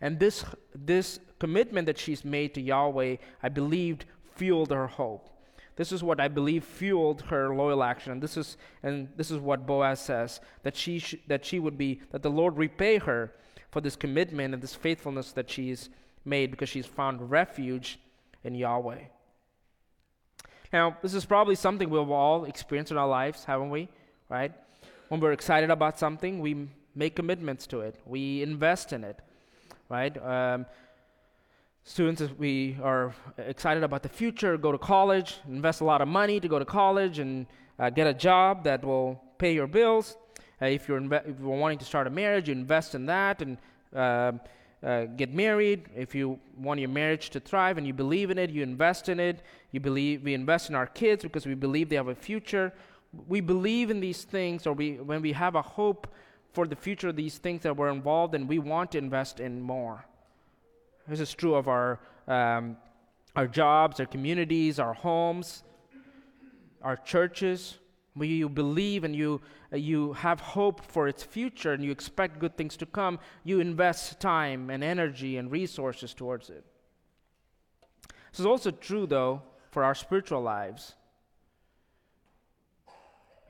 And 0.00 0.18
this, 0.18 0.44
this 0.74 1.20
commitment 1.38 1.86
that 1.86 1.98
she's 1.98 2.24
made 2.24 2.54
to 2.54 2.60
Yahweh, 2.60 3.16
I 3.42 3.48
believed, 3.48 4.06
fueled 4.34 4.70
her 4.70 4.86
hope. 4.86 5.28
This 5.76 5.92
is 5.92 6.02
what 6.02 6.20
I 6.20 6.28
believe 6.28 6.64
fueled 6.64 7.22
her 7.22 7.54
loyal 7.54 7.82
action. 7.82 8.12
And 8.12 8.22
this 8.22 8.36
is, 8.36 8.56
and 8.82 9.08
this 9.16 9.30
is 9.30 9.38
what 9.38 9.66
Boaz 9.66 10.00
says 10.00 10.40
that 10.62 10.76
she, 10.76 10.98
sh- 10.98 11.16
that 11.26 11.44
she 11.44 11.58
would 11.58 11.78
be, 11.78 12.00
that 12.10 12.22
the 12.22 12.30
Lord 12.30 12.56
repay 12.56 12.98
her 12.98 13.32
for 13.70 13.80
this 13.80 13.96
commitment 13.96 14.52
and 14.52 14.62
this 14.62 14.74
faithfulness 14.74 15.32
that 15.32 15.48
she's 15.48 15.90
made 16.24 16.50
because 16.50 16.68
she's 16.68 16.86
found 16.86 17.30
refuge 17.30 17.98
in 18.42 18.54
Yahweh. 18.54 19.04
Now, 20.72 20.96
this 21.02 21.14
is 21.14 21.24
probably 21.24 21.54
something 21.54 21.90
we've 21.90 22.10
all 22.10 22.44
experienced 22.44 22.92
in 22.92 22.98
our 22.98 23.08
lives, 23.08 23.44
haven't 23.44 23.70
we? 23.70 23.88
Right? 24.28 24.52
When 25.10 25.18
we're 25.18 25.32
excited 25.32 25.70
about 25.70 25.98
something, 25.98 26.38
we 26.38 26.68
make 26.94 27.16
commitments 27.16 27.66
to 27.66 27.80
it, 27.80 27.96
we 28.06 28.44
invest 28.44 28.92
in 28.92 29.02
it, 29.02 29.18
right? 29.88 30.16
Um, 30.24 30.66
students, 31.82 32.22
we 32.38 32.78
are 32.80 33.12
excited 33.36 33.82
about 33.82 34.04
the 34.04 34.08
future, 34.08 34.56
go 34.56 34.70
to 34.70 34.78
college, 34.78 35.38
invest 35.48 35.80
a 35.80 35.84
lot 35.84 36.00
of 36.00 36.06
money 36.06 36.38
to 36.38 36.46
go 36.46 36.60
to 36.60 36.64
college 36.64 37.18
and 37.18 37.48
uh, 37.80 37.90
get 37.90 38.06
a 38.06 38.14
job 38.14 38.62
that 38.62 38.84
will 38.84 39.20
pay 39.36 39.52
your 39.52 39.66
bills. 39.66 40.16
Uh, 40.62 40.66
if, 40.66 40.86
you're 40.86 41.00
inve- 41.00 41.28
if 41.28 41.40
you're 41.40 41.58
wanting 41.58 41.78
to 41.78 41.84
start 41.84 42.06
a 42.06 42.10
marriage, 42.10 42.46
you 42.46 42.52
invest 42.52 42.94
in 42.94 43.06
that 43.06 43.42
and 43.42 43.58
uh, 43.96 44.30
uh, 44.86 45.06
get 45.16 45.34
married. 45.34 45.88
If 45.96 46.14
you 46.14 46.38
want 46.56 46.78
your 46.78 46.88
marriage 46.88 47.30
to 47.30 47.40
thrive 47.40 47.78
and 47.78 47.86
you 47.86 47.92
believe 47.92 48.30
in 48.30 48.38
it, 48.38 48.50
you 48.50 48.62
invest 48.62 49.08
in 49.08 49.18
it. 49.18 49.42
You 49.72 49.80
believe 49.80 50.22
we 50.22 50.34
invest 50.34 50.68
in 50.68 50.76
our 50.76 50.86
kids 50.86 51.24
because 51.24 51.46
we 51.46 51.54
believe 51.54 51.88
they 51.88 51.96
have 51.96 52.06
a 52.06 52.14
future. 52.14 52.72
We 53.26 53.40
believe 53.40 53.90
in 53.90 54.00
these 54.00 54.24
things, 54.24 54.66
or 54.66 54.72
we 54.72 54.94
when 54.94 55.22
we 55.22 55.32
have 55.32 55.54
a 55.54 55.62
hope 55.62 56.06
for 56.52 56.66
the 56.66 56.76
future 56.76 57.08
of 57.08 57.16
these 57.16 57.38
things 57.38 57.62
that 57.62 57.76
we're 57.76 57.90
involved 57.90 58.34
in, 58.34 58.46
we 58.46 58.58
want 58.58 58.92
to 58.92 58.98
invest 58.98 59.40
in 59.40 59.60
more. 59.60 60.04
This 61.08 61.20
is 61.20 61.34
true 61.34 61.54
of 61.54 61.68
our 61.68 61.98
um, 62.28 62.76
our 63.36 63.46
jobs, 63.46 64.00
our 64.00 64.06
communities, 64.06 64.78
our 64.78 64.94
homes, 64.94 65.62
our 66.82 66.96
churches. 66.96 67.78
When 68.14 68.28
you 68.28 68.48
believe 68.48 69.04
and 69.04 69.14
you, 69.14 69.40
you 69.72 70.14
have 70.14 70.40
hope 70.40 70.84
for 70.84 71.06
its 71.06 71.22
future 71.22 71.72
and 71.72 71.84
you 71.84 71.92
expect 71.92 72.40
good 72.40 72.56
things 72.56 72.76
to 72.78 72.86
come, 72.86 73.20
you 73.44 73.60
invest 73.60 74.20
time 74.20 74.68
and 74.68 74.82
energy 74.82 75.36
and 75.36 75.50
resources 75.50 76.12
towards 76.12 76.50
it. 76.50 76.64
This 78.32 78.40
is 78.40 78.46
also 78.46 78.72
true, 78.72 79.06
though, 79.06 79.42
for 79.70 79.84
our 79.84 79.94
spiritual 79.94 80.42
lives. 80.42 80.94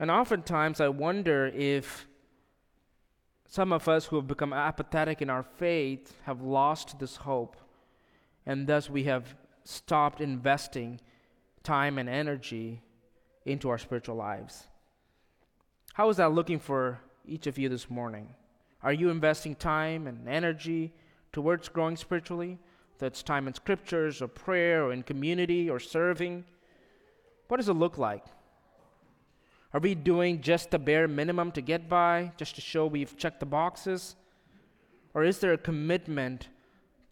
And 0.01 0.09
oftentimes 0.09 0.81
I 0.81 0.87
wonder 0.87 1.45
if 1.53 2.07
some 3.47 3.71
of 3.71 3.87
us 3.87 4.07
who 4.07 4.15
have 4.15 4.25
become 4.25 4.51
apathetic 4.51 5.21
in 5.21 5.29
our 5.29 5.43
faith 5.43 6.15
have 6.23 6.41
lost 6.41 6.97
this 6.97 7.17
hope, 7.17 7.55
and 8.47 8.65
thus 8.65 8.89
we 8.89 9.03
have 9.03 9.35
stopped 9.63 10.19
investing 10.19 10.99
time 11.61 11.99
and 11.99 12.09
energy 12.09 12.81
into 13.45 13.69
our 13.69 13.77
spiritual 13.77 14.15
lives. 14.15 14.65
How 15.93 16.09
is 16.09 16.17
that 16.17 16.31
looking 16.31 16.57
for 16.57 16.99
each 17.23 17.45
of 17.45 17.59
you 17.59 17.69
this 17.69 17.87
morning? 17.87 18.33
Are 18.81 18.93
you 18.93 19.11
investing 19.11 19.53
time 19.53 20.07
and 20.07 20.27
energy 20.27 20.95
towards 21.31 21.69
growing 21.69 21.95
spiritually? 21.95 22.57
That's 22.97 23.21
time 23.21 23.47
in 23.47 23.53
scriptures 23.53 24.19
or 24.19 24.27
prayer 24.27 24.85
or 24.85 24.93
in 24.93 25.03
community 25.03 25.69
or 25.69 25.79
serving. 25.79 26.43
What 27.49 27.57
does 27.57 27.69
it 27.69 27.73
look 27.73 27.99
like? 27.99 28.25
Are 29.73 29.79
we 29.79 29.95
doing 29.95 30.41
just 30.41 30.71
the 30.71 30.79
bare 30.79 31.07
minimum 31.07 31.51
to 31.53 31.61
get 31.61 31.87
by, 31.87 32.31
just 32.37 32.55
to 32.55 32.61
show 32.61 32.85
we've 32.87 33.15
checked 33.17 33.39
the 33.39 33.45
boxes? 33.45 34.15
Or 35.13 35.23
is 35.23 35.39
there 35.39 35.53
a 35.53 35.57
commitment 35.57 36.49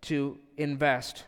to 0.02 0.38
invest? 0.58 1.26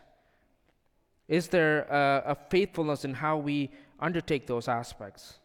Is 1.28 1.48
there 1.48 1.82
a, 1.84 2.32
a 2.32 2.36
faithfulness 2.50 3.04
in 3.04 3.14
how 3.14 3.38
we 3.38 3.70
undertake 4.02 4.46
those 4.46 4.68
aspects. 4.68 5.38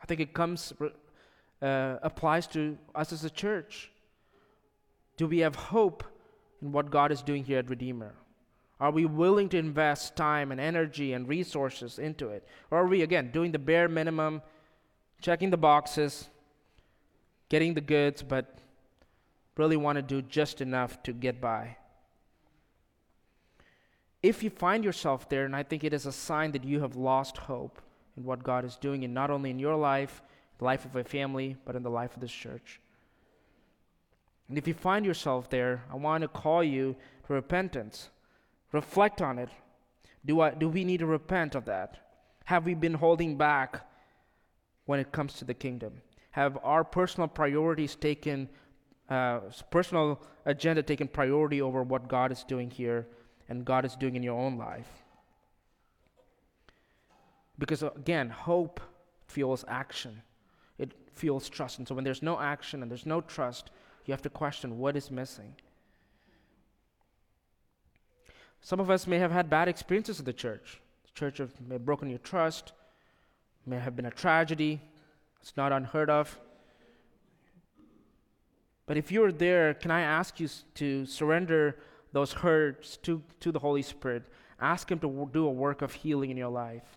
I 0.00 0.06
think 0.06 0.20
it 0.20 0.34
comes 0.34 0.72
uh, 1.62 1.96
applies 2.02 2.46
to 2.48 2.76
us 2.94 3.12
as 3.12 3.24
a 3.24 3.30
church. 3.30 3.90
Do 5.16 5.26
we 5.26 5.38
have 5.38 5.56
hope 5.56 6.04
in 6.60 6.70
what 6.70 6.90
God 6.90 7.10
is 7.10 7.22
doing 7.22 7.42
here 7.42 7.58
at 7.58 7.70
Redeemer? 7.70 8.14
Are 8.78 8.90
we 8.90 9.06
willing 9.06 9.48
to 9.48 9.58
invest 9.58 10.16
time 10.16 10.52
and 10.52 10.60
energy 10.60 11.14
and 11.14 11.26
resources 11.26 11.98
into 11.98 12.28
it? 12.28 12.46
Or 12.70 12.80
are 12.80 12.86
we, 12.86 13.00
again, 13.00 13.30
doing 13.32 13.50
the 13.50 13.58
bare 13.58 13.88
minimum, 13.88 14.42
checking 15.26 15.50
the 15.50 15.56
boxes, 15.56 16.28
getting 17.48 17.74
the 17.74 17.80
goods, 17.80 18.22
but 18.22 18.58
really 19.56 19.76
want 19.76 19.96
to 19.96 20.02
do 20.02 20.22
just 20.22 20.60
enough 20.60 21.02
to 21.02 21.12
get 21.12 21.40
by? 21.40 21.76
if 24.28 24.42
you 24.42 24.50
find 24.50 24.84
yourself 24.84 25.28
there, 25.28 25.44
and 25.44 25.54
I 25.54 25.62
think 25.62 25.84
it 25.84 25.92
is 25.92 26.06
a 26.06 26.12
sign 26.12 26.52
that 26.52 26.64
you 26.64 26.80
have 26.80 26.96
lost 26.96 27.36
hope 27.36 27.80
in 28.16 28.24
what 28.24 28.42
God 28.42 28.64
is 28.64 28.76
doing, 28.76 29.04
and 29.04 29.14
not 29.14 29.30
only 29.30 29.50
in 29.50 29.58
your 29.58 29.76
life, 29.76 30.22
the 30.58 30.64
life 30.64 30.84
of 30.84 30.96
a 30.96 31.04
family, 31.04 31.56
but 31.64 31.76
in 31.76 31.82
the 31.82 31.90
life 31.90 32.14
of 32.14 32.20
this 32.20 32.32
church. 32.32 32.80
And 34.48 34.58
if 34.58 34.66
you 34.66 34.74
find 34.74 35.04
yourself 35.04 35.50
there, 35.50 35.84
I 35.92 35.96
want 35.96 36.22
to 36.22 36.28
call 36.28 36.64
you 36.64 36.96
to 37.26 37.34
repentance. 37.34 38.10
Reflect 38.72 39.22
on 39.22 39.38
it. 39.38 39.50
Do, 40.24 40.40
I, 40.40 40.50
do 40.50 40.68
we 40.68 40.84
need 40.84 40.98
to 40.98 41.06
repent 41.06 41.54
of 41.54 41.66
that? 41.66 41.98
Have 42.46 42.64
we 42.64 42.74
been 42.74 42.94
holding 42.94 43.36
back 43.36 43.86
when 44.86 44.98
it 44.98 45.12
comes 45.12 45.34
to 45.34 45.44
the 45.44 45.54
kingdom? 45.54 46.00
Have 46.30 46.58
our 46.62 46.82
personal 46.82 47.28
priorities 47.28 47.94
taken, 47.94 48.48
uh, 49.08 49.40
personal 49.70 50.22
agenda 50.44 50.82
taken 50.82 51.08
priority 51.08 51.60
over 51.60 51.82
what 51.82 52.08
God 52.08 52.32
is 52.32 52.44
doing 52.44 52.70
here 52.70 53.06
and 53.48 53.64
God 53.64 53.84
is 53.84 53.96
doing 53.96 54.16
in 54.16 54.22
your 54.22 54.38
own 54.38 54.58
life. 54.58 54.88
Because 57.58 57.82
again, 57.82 58.28
hope 58.28 58.80
fuels 59.26 59.64
action, 59.68 60.22
it 60.78 60.92
fuels 61.12 61.48
trust. 61.48 61.78
And 61.78 61.88
so 61.88 61.94
when 61.94 62.04
there's 62.04 62.22
no 62.22 62.38
action 62.38 62.82
and 62.82 62.90
there's 62.90 63.06
no 63.06 63.20
trust, 63.20 63.70
you 64.04 64.12
have 64.12 64.22
to 64.22 64.30
question 64.30 64.78
what 64.78 64.96
is 64.96 65.10
missing. 65.10 65.54
Some 68.60 68.80
of 68.80 68.90
us 68.90 69.06
may 69.06 69.18
have 69.18 69.32
had 69.32 69.48
bad 69.48 69.68
experiences 69.68 70.18
with 70.18 70.26
the 70.26 70.32
church. 70.32 70.80
The 71.04 71.12
church 71.12 71.38
have, 71.38 71.52
broken 71.84 72.10
your 72.10 72.18
trust, 72.18 72.72
may 73.66 73.78
have 73.78 73.96
been 73.96 74.06
a 74.06 74.10
tragedy. 74.10 74.80
It's 75.40 75.56
not 75.56 75.72
unheard 75.72 76.10
of. 76.10 76.38
But 78.86 78.96
if 78.96 79.10
you're 79.10 79.32
there, 79.32 79.74
can 79.74 79.90
I 79.90 80.02
ask 80.02 80.38
you 80.38 80.48
to 80.74 81.06
surrender 81.06 81.76
those 82.16 82.32
hurts 82.32 82.96
to, 82.98 83.22
to 83.40 83.52
the 83.52 83.58
Holy 83.58 83.82
Spirit. 83.82 84.24
Ask 84.58 84.90
Him 84.90 84.98
to 85.00 85.28
do 85.34 85.46
a 85.46 85.50
work 85.50 85.82
of 85.82 85.92
healing 85.92 86.30
in 86.30 86.38
your 86.38 86.48
life. 86.48 86.96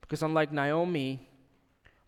Because 0.00 0.22
unlike 0.22 0.52
Naomi, 0.52 1.28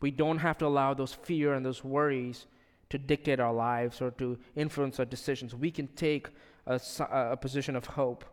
we 0.01 0.11
don't 0.11 0.39
have 0.39 0.57
to 0.59 0.66
allow 0.66 0.95
those 0.95 1.12
fear 1.12 1.53
and 1.53 1.66
those 1.66 1.85
worries 1.85 2.47
to 2.89 2.97
dictate 2.97 3.41
our 3.41 3.53
lives 3.53 4.01
or 4.01 4.11
to 4.12 4.39
influence 4.55 4.99
our 4.99 5.05
decisions. 5.05 5.55
We 5.55 5.70
can 5.70 5.87
take 5.89 6.29
a, 6.66 6.81
a 7.11 7.37
position 7.37 7.77
of 7.77 7.85
hope. 7.85 8.24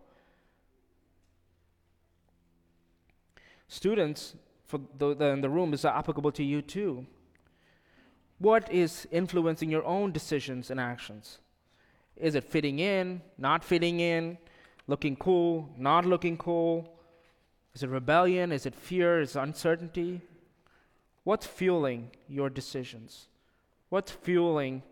Students, 3.67 4.35
for 4.65 4.79
the, 4.97 5.13
the, 5.13 5.25
in 5.25 5.41
the 5.41 5.49
room, 5.49 5.73
is 5.73 5.85
applicable 5.85 6.31
to 6.33 6.43
you 6.43 6.61
too. 6.61 7.05
What 8.39 8.71
is 8.71 9.07
influencing 9.11 9.69
your 9.69 9.85
own 9.85 10.11
decisions 10.11 10.69
and 10.71 10.79
actions? 10.79 11.39
Is 12.17 12.35
it 12.35 12.43
fitting 12.43 12.79
in, 12.79 13.21
not 13.37 13.63
fitting 13.63 13.99
in, 13.99 14.37
looking 14.87 15.15
cool, 15.15 15.69
not 15.77 16.05
looking 16.05 16.37
cool? 16.37 16.93
Is 17.73 17.83
it 17.83 17.89
rebellion? 17.89 18.51
Is 18.51 18.65
it 18.65 18.75
fear? 18.75 19.21
Is 19.21 19.35
it 19.35 19.39
uncertainty? 19.39 20.21
What's 21.23 21.47
fueling 21.47 22.11
your 22.27 22.49
decisions? 22.49 23.27
What's 23.89 24.11
fueling 24.11 24.83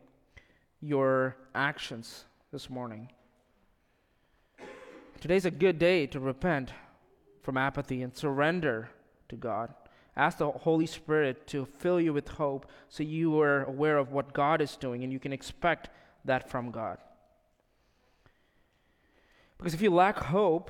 your 0.80 1.36
actions 1.53 2.26
this 2.51 2.69
morning? 2.69 3.09
Today's 5.19 5.45
a 5.45 5.51
good 5.51 5.78
day 5.78 6.07
to 6.07 6.19
repent 6.19 6.72
from 7.41 7.57
apathy 7.57 8.01
and 8.01 8.15
surrender 8.15 8.89
to 9.32 9.36
God. 9.36 9.74
Ask 10.16 10.38
the 10.38 10.52
Holy 10.52 10.86
Spirit 10.86 11.48
to 11.48 11.66
fill 11.66 12.00
you 12.00 12.14
with 12.14 12.28
hope 12.28 12.68
so 12.90 13.02
you 13.02 13.40
are 13.40 13.64
aware 13.64 13.98
of 13.98 14.12
what 14.12 14.34
God 14.34 14.62
is 14.62 14.76
doing 14.76 15.04
and 15.04 15.12
you 15.12 15.20
can 15.20 15.34
expect 15.34 15.90
that 16.26 16.50
from 16.50 16.70
God. 16.70 16.98
Because 19.58 19.74
if 19.74 19.82
you 19.82 19.90
lack 19.90 20.18
hope, 20.18 20.70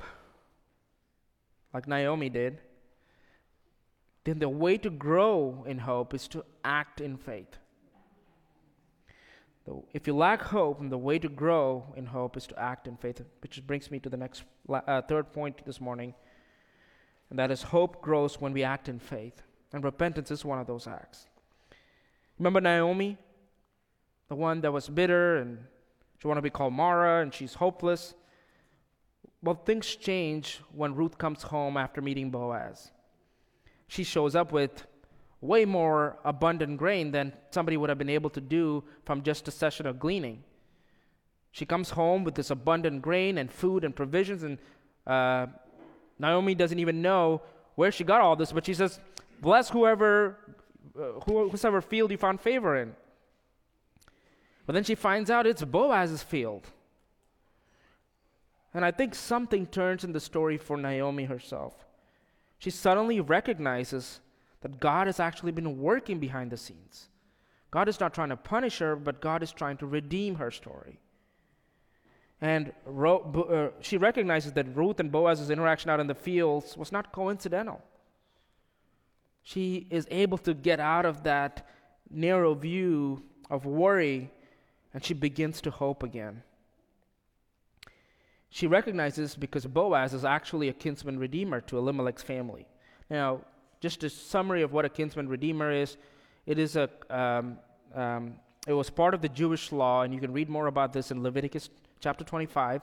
like 1.74 1.88
Naomi 1.88 2.28
did, 2.28 2.58
then 4.24 4.38
the 4.38 4.48
way 4.48 4.78
to 4.78 4.90
grow 4.90 5.64
in 5.66 5.78
hope 5.78 6.14
is 6.14 6.28
to 6.28 6.44
act 6.64 7.00
in 7.00 7.16
faith. 7.16 7.58
If 9.92 10.06
you 10.06 10.14
lack 10.16 10.42
hope, 10.42 10.80
and 10.80 10.90
the 10.90 10.98
way 10.98 11.18
to 11.20 11.28
grow 11.28 11.92
in 11.96 12.06
hope 12.06 12.36
is 12.36 12.46
to 12.48 12.58
act 12.58 12.88
in 12.88 12.96
faith, 12.96 13.22
which 13.40 13.64
brings 13.66 13.90
me 13.90 14.00
to 14.00 14.08
the 14.08 14.16
next 14.16 14.42
uh, 14.68 15.02
third 15.02 15.32
point 15.32 15.64
this 15.64 15.80
morning, 15.80 16.14
and 17.32 17.38
that 17.38 17.50
is 17.50 17.62
hope 17.62 18.02
grows 18.02 18.42
when 18.42 18.52
we 18.52 18.62
act 18.62 18.90
in 18.90 18.98
faith. 18.98 19.40
And 19.72 19.82
repentance 19.82 20.30
is 20.30 20.44
one 20.44 20.58
of 20.58 20.66
those 20.66 20.86
acts. 20.86 21.28
Remember 22.38 22.60
Naomi? 22.60 23.16
The 24.28 24.34
one 24.34 24.60
that 24.60 24.70
was 24.70 24.86
bitter 24.90 25.38
and 25.38 25.56
she 26.18 26.28
wanted 26.28 26.40
to 26.40 26.42
be 26.42 26.50
called 26.50 26.74
Mara 26.74 27.22
and 27.22 27.32
she's 27.32 27.54
hopeless. 27.54 28.12
Well, 29.42 29.54
things 29.54 29.96
change 29.96 30.60
when 30.74 30.94
Ruth 30.94 31.16
comes 31.16 31.42
home 31.44 31.78
after 31.78 32.02
meeting 32.02 32.30
Boaz. 32.30 32.90
She 33.88 34.04
shows 34.04 34.36
up 34.36 34.52
with 34.52 34.86
way 35.40 35.64
more 35.64 36.18
abundant 36.26 36.76
grain 36.76 37.12
than 37.12 37.32
somebody 37.50 37.78
would 37.78 37.88
have 37.88 37.96
been 37.96 38.10
able 38.10 38.28
to 38.28 38.42
do 38.42 38.84
from 39.06 39.22
just 39.22 39.48
a 39.48 39.50
session 39.50 39.86
of 39.86 39.98
gleaning. 39.98 40.44
She 41.50 41.64
comes 41.64 41.88
home 41.88 42.24
with 42.24 42.34
this 42.34 42.50
abundant 42.50 43.00
grain 43.00 43.38
and 43.38 43.50
food 43.50 43.84
and 43.84 43.96
provisions, 43.96 44.42
and 44.42 44.58
uh, 45.06 45.46
Naomi 46.18 46.54
doesn't 46.54 46.78
even 46.78 47.02
know 47.02 47.42
where 47.74 47.90
she 47.90 48.04
got 48.04 48.20
all 48.20 48.36
this, 48.36 48.52
but 48.52 48.66
she 48.66 48.74
says, 48.74 49.00
Bless 49.40 49.70
whoever, 49.70 50.38
uh, 50.96 51.20
whoever 51.26 51.80
field 51.80 52.10
you 52.10 52.16
found 52.16 52.40
favor 52.40 52.76
in. 52.76 52.94
But 54.66 54.74
then 54.74 54.84
she 54.84 54.94
finds 54.94 55.30
out 55.30 55.46
it's 55.46 55.64
Boaz's 55.64 56.22
field. 56.22 56.68
And 58.74 58.84
I 58.84 58.90
think 58.90 59.14
something 59.14 59.66
turns 59.66 60.04
in 60.04 60.12
the 60.12 60.20
story 60.20 60.56
for 60.56 60.76
Naomi 60.76 61.24
herself. 61.24 61.74
She 62.58 62.70
suddenly 62.70 63.20
recognizes 63.20 64.20
that 64.60 64.80
God 64.80 65.08
has 65.08 65.18
actually 65.20 65.52
been 65.52 65.78
working 65.78 66.20
behind 66.20 66.50
the 66.50 66.56
scenes. 66.56 67.08
God 67.70 67.88
is 67.88 67.98
not 67.98 68.14
trying 68.14 68.28
to 68.28 68.36
punish 68.36 68.78
her, 68.78 68.94
but 68.96 69.20
God 69.20 69.42
is 69.42 69.52
trying 69.52 69.76
to 69.78 69.86
redeem 69.86 70.36
her 70.36 70.50
story. 70.50 71.00
And 72.42 72.72
Ro- 72.84 73.72
uh, 73.74 73.80
she 73.80 73.96
recognizes 73.96 74.52
that 74.54 74.76
Ruth 74.76 74.98
and 74.98 75.12
Boaz's 75.12 75.48
interaction 75.48 75.90
out 75.90 76.00
in 76.00 76.08
the 76.08 76.14
fields 76.14 76.76
was 76.76 76.90
not 76.90 77.12
coincidental. 77.12 77.80
She 79.44 79.86
is 79.90 80.08
able 80.10 80.38
to 80.38 80.52
get 80.52 80.80
out 80.80 81.06
of 81.06 81.22
that 81.22 81.66
narrow 82.10 82.54
view 82.54 83.22
of 83.48 83.64
worry 83.64 84.30
and 84.92 85.04
she 85.04 85.14
begins 85.14 85.60
to 85.62 85.70
hope 85.70 86.02
again. 86.02 86.42
She 88.50 88.66
recognizes 88.66 89.36
because 89.36 89.64
Boaz 89.64 90.12
is 90.12 90.24
actually 90.24 90.68
a 90.68 90.72
kinsman 90.72 91.18
redeemer 91.18 91.60
to 91.62 91.78
Elimelech's 91.78 92.24
family. 92.24 92.66
Now, 93.08 93.40
just 93.80 94.02
a 94.04 94.10
summary 94.10 94.62
of 94.62 94.72
what 94.72 94.84
a 94.84 94.88
kinsman 94.88 95.28
redeemer 95.28 95.70
is 95.70 95.96
it 96.44 96.58
is 96.58 96.76
a 96.76 96.90
um, 97.08 97.58
um, 97.94 98.34
it 98.66 98.72
was 98.72 98.90
part 98.90 99.14
of 99.14 99.22
the 99.22 99.28
Jewish 99.28 99.72
law, 99.72 100.02
and 100.02 100.14
you 100.14 100.20
can 100.20 100.32
read 100.32 100.48
more 100.48 100.66
about 100.66 100.92
this 100.92 101.10
in 101.10 101.22
Leviticus 101.22 101.68
chapter 102.02 102.24
25, 102.24 102.82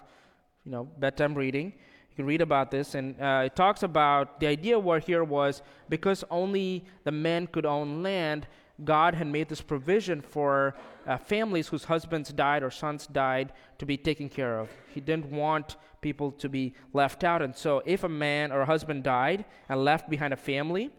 you 0.63 0.71
know, 0.71 0.85
bedtime 0.97 1.35
reading. 1.35 1.73
You 2.11 2.15
can 2.15 2.25
read 2.25 2.41
about 2.41 2.71
this, 2.71 2.95
and 2.95 3.19
uh, 3.21 3.43
it 3.45 3.55
talks 3.55 3.83
about 3.83 4.39
the 4.39 4.47
idea 4.47 4.79
where 4.79 4.99
here 4.99 5.23
was 5.23 5.61
because 5.89 6.23
only 6.31 6.85
the 7.03 7.11
men 7.11 7.45
could 7.47 7.65
own 7.65 8.01
land, 8.01 8.47
God 8.85 9.13
had 9.13 9.27
made 9.27 9.49
this 9.49 9.61
provision 9.61 10.21
for 10.21 10.73
uh, 11.05 11.17
families 11.17 11.67
whose 11.67 11.83
husbands 11.83 12.31
died 12.31 12.63
or 12.63 12.71
sons 12.71 13.07
died 13.07 13.51
to 13.77 13.85
be 13.85 13.97
taken 13.97 14.29
care 14.29 14.57
of. 14.57 14.69
He 14.93 15.01
didn't 15.01 15.29
want 15.29 15.75
people 15.99 16.31
to 16.31 16.47
be 16.47 16.73
left 16.93 17.25
out. 17.25 17.41
And 17.41 17.53
so, 17.53 17.83
if 17.85 18.05
a 18.05 18.09
man 18.09 18.53
or 18.53 18.61
a 18.61 18.65
husband 18.65 19.03
died 19.03 19.43
and 19.67 19.83
left 19.83 20.09
behind 20.09 20.31
a 20.31 20.37
family, 20.37 20.91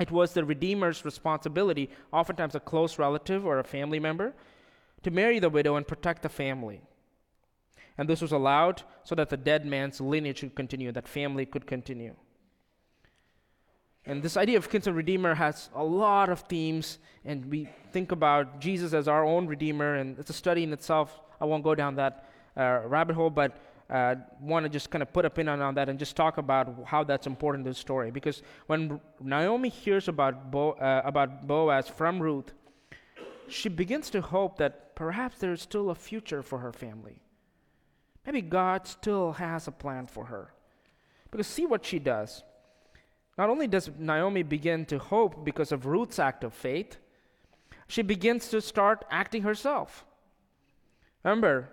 it 0.00 0.10
was 0.10 0.32
the 0.32 0.44
Redeemer's 0.44 1.04
responsibility, 1.04 1.90
oftentimes 2.12 2.56
a 2.56 2.60
close 2.60 2.98
relative 2.98 3.46
or 3.46 3.60
a 3.60 3.64
family 3.64 4.00
member, 4.00 4.34
to 5.04 5.12
marry 5.12 5.38
the 5.38 5.48
widow 5.48 5.76
and 5.76 5.86
protect 5.86 6.22
the 6.22 6.28
family. 6.28 6.82
And 7.98 8.08
this 8.08 8.20
was 8.20 8.32
allowed 8.32 8.82
so 9.04 9.14
that 9.14 9.30
the 9.30 9.36
dead 9.36 9.64
man's 9.64 10.00
lineage 10.00 10.40
could 10.40 10.54
continue, 10.54 10.92
that 10.92 11.08
family 11.08 11.46
could 11.46 11.66
continue. 11.66 12.14
And 14.04 14.22
this 14.22 14.36
idea 14.36 14.56
of 14.56 14.70
kinsman 14.70 14.94
redeemer 14.94 15.34
has 15.34 15.68
a 15.74 15.82
lot 15.82 16.28
of 16.28 16.40
themes, 16.40 16.98
and 17.24 17.44
we 17.46 17.68
think 17.92 18.12
about 18.12 18.60
Jesus 18.60 18.92
as 18.92 19.08
our 19.08 19.24
own 19.24 19.48
redeemer, 19.48 19.96
and 19.96 20.16
it's 20.18 20.30
a 20.30 20.34
study 20.34 20.62
in 20.62 20.72
itself. 20.72 21.20
I 21.40 21.44
won't 21.44 21.64
go 21.64 21.74
down 21.74 21.96
that 21.96 22.30
uh, 22.56 22.82
rabbit 22.86 23.16
hole, 23.16 23.30
but 23.30 23.58
uh, 23.90 24.14
want 24.40 24.64
to 24.64 24.68
just 24.68 24.90
kind 24.90 25.02
of 25.02 25.12
put 25.12 25.24
a 25.24 25.30
pin 25.30 25.48
on, 25.48 25.60
on 25.60 25.74
that 25.74 25.88
and 25.88 25.98
just 25.98 26.16
talk 26.16 26.38
about 26.38 26.84
how 26.86 27.04
that's 27.04 27.26
important 27.26 27.66
in 27.66 27.70
the 27.72 27.74
story. 27.74 28.10
Because 28.10 28.42
when 28.66 29.00
Naomi 29.20 29.68
hears 29.68 30.08
about, 30.08 30.50
Bo, 30.50 30.72
uh, 30.72 31.02
about 31.04 31.46
Boaz 31.46 31.88
from 31.88 32.20
Ruth, 32.20 32.52
she 33.48 33.68
begins 33.68 34.10
to 34.10 34.20
hope 34.20 34.58
that 34.58 34.94
perhaps 34.94 35.38
there 35.38 35.52
is 35.52 35.62
still 35.62 35.90
a 35.90 35.94
future 35.94 36.42
for 36.42 36.58
her 36.58 36.72
family. 36.72 37.20
Maybe 38.26 38.42
God 38.42 38.88
still 38.88 39.32
has 39.32 39.68
a 39.68 39.72
plan 39.72 40.08
for 40.08 40.26
her. 40.26 40.52
Because 41.30 41.46
see 41.46 41.64
what 41.64 41.84
she 41.84 42.00
does. 42.00 42.42
Not 43.38 43.50
only 43.50 43.68
does 43.68 43.90
Naomi 43.98 44.42
begin 44.42 44.84
to 44.86 44.98
hope 44.98 45.44
because 45.44 45.70
of 45.70 45.86
Ruth's 45.86 46.18
act 46.18 46.42
of 46.42 46.52
faith, 46.52 46.96
she 47.86 48.02
begins 48.02 48.48
to 48.48 48.60
start 48.60 49.04
acting 49.10 49.42
herself. 49.42 50.04
Remember, 51.22 51.68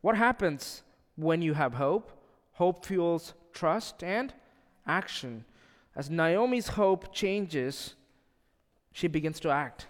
what 0.00 0.16
happens 0.16 0.82
when 1.16 1.42
you 1.42 1.54
have 1.54 1.74
hope? 1.74 2.12
Hope 2.52 2.84
fuels 2.84 3.34
trust 3.52 4.04
and 4.04 4.32
action. 4.86 5.44
As 5.96 6.10
Naomi's 6.10 6.68
hope 6.68 7.12
changes, 7.12 7.94
she 8.92 9.08
begins 9.08 9.40
to 9.40 9.50
act. 9.50 9.86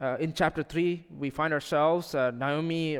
Uh, 0.00 0.16
in 0.18 0.32
chapter 0.32 0.62
3, 0.62 1.06
we 1.18 1.28
find 1.28 1.52
ourselves, 1.52 2.14
uh, 2.14 2.30
Naomi 2.30 2.98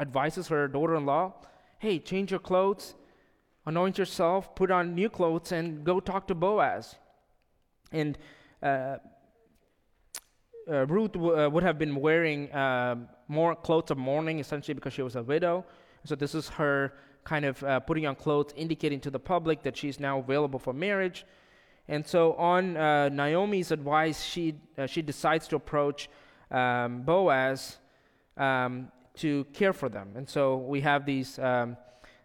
advises 0.00 0.48
her 0.48 0.66
daughter 0.66 0.96
in 0.96 1.06
law, 1.06 1.34
hey, 1.78 1.98
change 1.98 2.30
your 2.30 2.40
clothes 2.40 2.94
anoint 3.66 3.98
yourself, 3.98 4.54
put 4.54 4.70
on 4.70 4.94
new 4.94 5.08
clothes, 5.08 5.52
and 5.52 5.84
go 5.84 6.00
talk 6.00 6.26
to 6.28 6.34
Boaz. 6.34 6.96
And 7.92 8.18
uh, 8.62 8.96
uh, 10.70 10.86
Ruth 10.86 11.12
w- 11.12 11.38
uh, 11.38 11.48
would 11.48 11.62
have 11.62 11.78
been 11.78 11.96
wearing 11.96 12.50
uh, 12.52 12.96
more 13.28 13.54
clothes 13.54 13.90
of 13.90 13.98
mourning, 13.98 14.38
essentially 14.38 14.74
because 14.74 14.92
she 14.92 15.02
was 15.02 15.16
a 15.16 15.22
widow. 15.22 15.64
So 16.04 16.14
this 16.14 16.34
is 16.34 16.48
her 16.50 16.94
kind 17.24 17.44
of 17.44 17.62
uh, 17.62 17.80
putting 17.80 18.06
on 18.06 18.14
clothes, 18.14 18.52
indicating 18.56 19.00
to 19.00 19.10
the 19.10 19.18
public 19.18 19.62
that 19.62 19.76
she's 19.76 20.00
now 20.00 20.18
available 20.18 20.58
for 20.58 20.72
marriage. 20.72 21.26
And 21.88 22.06
so, 22.06 22.34
on 22.34 22.76
uh, 22.76 23.08
Naomi's 23.08 23.72
advice, 23.72 24.22
she 24.22 24.54
she 24.86 25.02
decides 25.02 25.48
to 25.48 25.56
approach 25.56 26.08
um, 26.50 27.02
Boaz 27.02 27.78
um, 28.36 28.92
to 29.20 29.44
care 29.52 29.72
for 29.72 29.88
them. 29.88 30.08
And 30.16 30.28
so 30.28 30.56
we 30.56 30.80
have 30.82 31.06
these. 31.06 31.38
Um, 31.38 31.76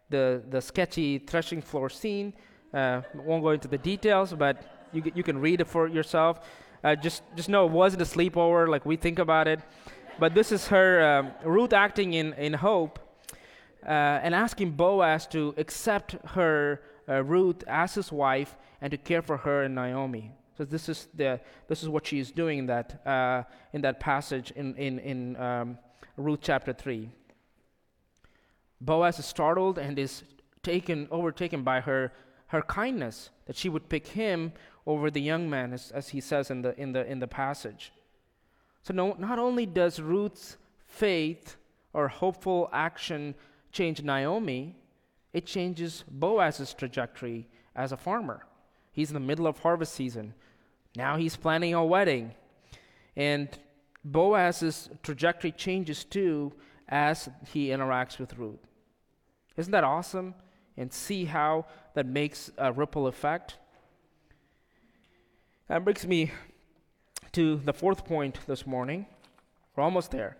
the, 0.09 0.43
the 0.49 0.61
sketchy 0.61 1.19
threshing 1.19 1.61
floor 1.61 1.89
scene. 1.89 2.33
Uh, 2.73 3.01
won't 3.13 3.43
go 3.43 3.51
into 3.51 3.67
the 3.67 3.77
details, 3.77 4.33
but 4.33 4.87
you, 4.91 5.01
you 5.15 5.23
can 5.23 5.37
read 5.39 5.61
it 5.61 5.67
for 5.67 5.87
yourself. 5.87 6.41
Uh, 6.83 6.95
just, 6.95 7.23
just 7.35 7.49
know 7.49 7.65
it 7.65 7.71
wasn't 7.71 8.01
a 8.01 8.05
sleepover 8.05 8.67
like 8.67 8.85
we 8.85 8.95
think 8.95 9.17
about 9.17 9.47
it. 9.47 9.59
But 10.19 10.33
this 10.33 10.51
is 10.51 10.67
her, 10.67 11.03
um, 11.19 11.31
Ruth 11.43 11.73
acting 11.73 12.13
in, 12.13 12.33
in 12.33 12.53
hope 12.53 12.99
uh, 13.85 13.89
and 14.23 14.35
asking 14.35 14.71
Boaz 14.71 15.25
to 15.27 15.53
accept 15.57 16.13
her, 16.29 16.81
uh, 17.07 17.23
Ruth, 17.23 17.63
as 17.67 17.95
his 17.95 18.11
wife 18.11 18.55
and 18.81 18.91
to 18.91 18.97
care 18.97 19.21
for 19.21 19.37
her 19.37 19.63
and 19.63 19.75
Naomi. 19.75 20.31
So 20.57 20.63
this 20.63 20.87
is, 20.87 21.07
the, 21.13 21.39
this 21.67 21.81
is 21.81 21.89
what 21.89 22.05
she 22.07 22.19
is 22.19 22.31
doing 22.31 22.59
in 22.59 22.65
that, 22.67 23.05
uh, 23.05 23.43
in 23.73 23.81
that 23.81 23.99
passage 23.99 24.51
in, 24.51 24.75
in, 24.75 24.99
in 24.99 25.35
um, 25.37 25.77
Ruth 26.17 26.39
chapter 26.41 26.73
3. 26.73 27.09
Boaz 28.81 29.19
is 29.19 29.25
startled 29.25 29.77
and 29.77 29.97
is 29.97 30.23
taken, 30.63 31.07
overtaken 31.11 31.63
by 31.63 31.81
her, 31.81 32.11
her 32.47 32.61
kindness, 32.61 33.29
that 33.45 33.55
she 33.55 33.69
would 33.69 33.89
pick 33.89 34.07
him 34.07 34.53
over 34.85 35.09
the 35.09 35.21
young 35.21 35.49
man, 35.49 35.73
as, 35.73 35.91
as 35.91 36.09
he 36.09 36.21
says 36.21 36.51
in 36.51 36.61
the, 36.61 36.79
in 36.79 36.93
the, 36.93 37.05
in 37.05 37.19
the 37.19 37.27
passage. 37.27 37.91
So, 38.83 38.93
no, 38.93 39.15
not 39.17 39.39
only 39.39 39.65
does 39.65 39.99
Ruth's 39.99 40.57
faith 40.85 41.55
or 41.93 42.07
hopeful 42.07 42.69
action 42.71 43.35
change 43.71 44.03
Naomi, 44.03 44.75
it 45.33 45.45
changes 45.45 46.03
Boaz's 46.09 46.73
trajectory 46.73 47.47
as 47.75 47.91
a 47.91 47.97
farmer. 47.97 48.45
He's 48.91 49.09
in 49.09 49.15
the 49.15 49.19
middle 49.19 49.47
of 49.47 49.59
harvest 49.59 49.93
season. 49.93 50.33
Now 50.95 51.17
he's 51.17 51.35
planning 51.35 51.73
a 51.73 51.83
wedding. 51.83 52.33
And 53.17 53.49
Boaz's 54.05 54.89
trajectory 55.01 55.51
changes 55.51 56.03
too 56.03 56.53
as 56.87 57.27
he 57.51 57.69
interacts 57.69 58.19
with 58.19 58.37
Ruth. 58.37 58.59
Isn't 59.57 59.71
that 59.71 59.83
awesome? 59.83 60.35
And 60.77 60.93
see 60.93 61.25
how 61.25 61.65
that 61.95 62.05
makes 62.05 62.51
a 62.57 62.71
ripple 62.71 63.07
effect. 63.07 63.57
That 65.67 65.83
brings 65.83 66.05
me 66.05 66.31
to 67.31 67.57
the 67.57 67.73
fourth 67.73 68.05
point 68.05 68.39
this 68.45 68.67
morning. 68.67 69.07
We're 69.75 69.83
almost 69.83 70.11
there. 70.11 70.37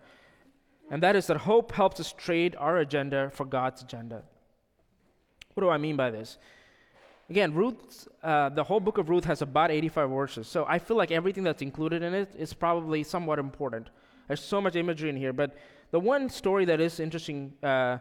And 0.90 1.02
that 1.02 1.16
is 1.16 1.26
that 1.26 1.38
hope 1.38 1.72
helps 1.72 1.98
us 1.98 2.12
trade 2.12 2.54
our 2.58 2.78
agenda 2.78 3.30
for 3.30 3.44
God's 3.44 3.82
agenda. 3.82 4.22
What 5.54 5.62
do 5.62 5.70
I 5.70 5.78
mean 5.78 5.96
by 5.96 6.10
this? 6.10 6.38
Again, 7.28 7.54
Ruth, 7.54 8.06
uh, 8.22 8.50
the 8.50 8.62
whole 8.62 8.78
book 8.78 8.98
of 8.98 9.08
Ruth 9.08 9.24
has 9.24 9.42
about 9.42 9.70
85 9.70 10.10
verses. 10.10 10.48
So 10.48 10.64
I 10.68 10.78
feel 10.78 10.96
like 10.96 11.10
everything 11.10 11.42
that's 11.42 11.62
included 11.62 12.02
in 12.02 12.14
it 12.14 12.32
is 12.38 12.52
probably 12.52 13.02
somewhat 13.02 13.38
important. 13.40 13.90
There's 14.28 14.40
so 14.40 14.60
much 14.60 14.76
imagery 14.76 15.10
in 15.10 15.16
here. 15.16 15.32
But 15.32 15.56
the 15.90 15.98
one 15.98 16.28
story 16.28 16.64
that 16.66 16.80
is 16.80 17.00
interesting 17.00 17.52
uh, 17.62 17.98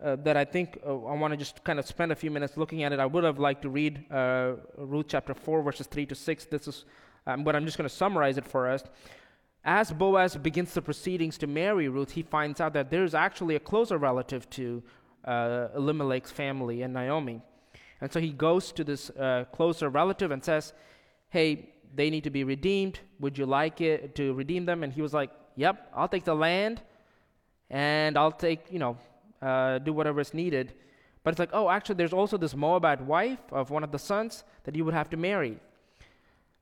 uh, 0.00 0.16
that 0.22 0.36
I 0.36 0.44
think 0.44 0.78
uh, 0.86 0.90
I 0.90 1.14
want 1.14 1.32
to 1.32 1.36
just 1.36 1.64
kind 1.64 1.80
of 1.80 1.86
spend 1.86 2.12
a 2.12 2.14
few 2.14 2.30
minutes 2.30 2.56
looking 2.56 2.84
at 2.84 2.92
it. 2.92 3.00
I 3.00 3.06
would 3.06 3.24
have 3.24 3.40
liked 3.40 3.62
to 3.62 3.68
read 3.68 4.04
uh, 4.12 4.52
Ruth 4.76 5.06
chapter 5.08 5.34
4, 5.34 5.62
verses 5.62 5.88
3 5.88 6.06
to 6.06 6.14
6. 6.14 6.44
This 6.44 6.68
is, 6.68 6.84
um, 7.26 7.42
but 7.42 7.56
I'm 7.56 7.64
just 7.64 7.76
going 7.76 7.88
to 7.88 7.94
summarize 7.94 8.38
it 8.38 8.46
for 8.46 8.68
us. 8.68 8.84
As 9.64 9.90
Boaz 9.90 10.36
begins 10.36 10.72
the 10.72 10.82
proceedings 10.82 11.36
to 11.38 11.48
marry 11.48 11.88
Ruth, 11.88 12.12
he 12.12 12.22
finds 12.22 12.60
out 12.60 12.74
that 12.74 12.90
there's 12.90 13.12
actually 13.12 13.56
a 13.56 13.60
closer 13.60 13.98
relative 13.98 14.48
to 14.50 14.84
uh, 15.24 15.68
Elimelech's 15.74 16.30
family 16.30 16.82
and 16.82 16.94
Naomi. 16.94 17.42
And 18.00 18.12
so 18.12 18.20
he 18.20 18.30
goes 18.30 18.72
to 18.72 18.84
this 18.84 19.10
uh, 19.10 19.44
closer 19.52 19.88
relative 19.88 20.30
and 20.30 20.44
says, 20.44 20.72
Hey, 21.30 21.70
they 21.94 22.10
need 22.10 22.24
to 22.24 22.30
be 22.30 22.44
redeemed. 22.44 23.00
Would 23.20 23.38
you 23.38 23.46
like 23.46 23.80
it 23.80 24.14
to 24.16 24.32
redeem 24.34 24.66
them? 24.66 24.82
And 24.82 24.92
he 24.92 25.02
was 25.02 25.12
like, 25.12 25.30
Yep, 25.56 25.90
I'll 25.94 26.08
take 26.08 26.24
the 26.24 26.34
land 26.34 26.80
and 27.70 28.16
I'll 28.16 28.32
take, 28.32 28.70
you 28.70 28.78
know, 28.78 28.96
uh, 29.42 29.78
do 29.78 29.92
whatever 29.92 30.20
is 30.20 30.32
needed. 30.32 30.74
But 31.22 31.30
it's 31.30 31.38
like, 31.38 31.50
oh, 31.52 31.68
actually, 31.68 31.96
there's 31.96 32.12
also 32.12 32.36
this 32.38 32.54
Moabite 32.54 33.02
wife 33.02 33.52
of 33.52 33.70
one 33.70 33.84
of 33.84 33.92
the 33.92 33.98
sons 33.98 34.44
that 34.64 34.74
you 34.74 34.84
would 34.84 34.94
have 34.94 35.10
to 35.10 35.16
marry. 35.16 35.58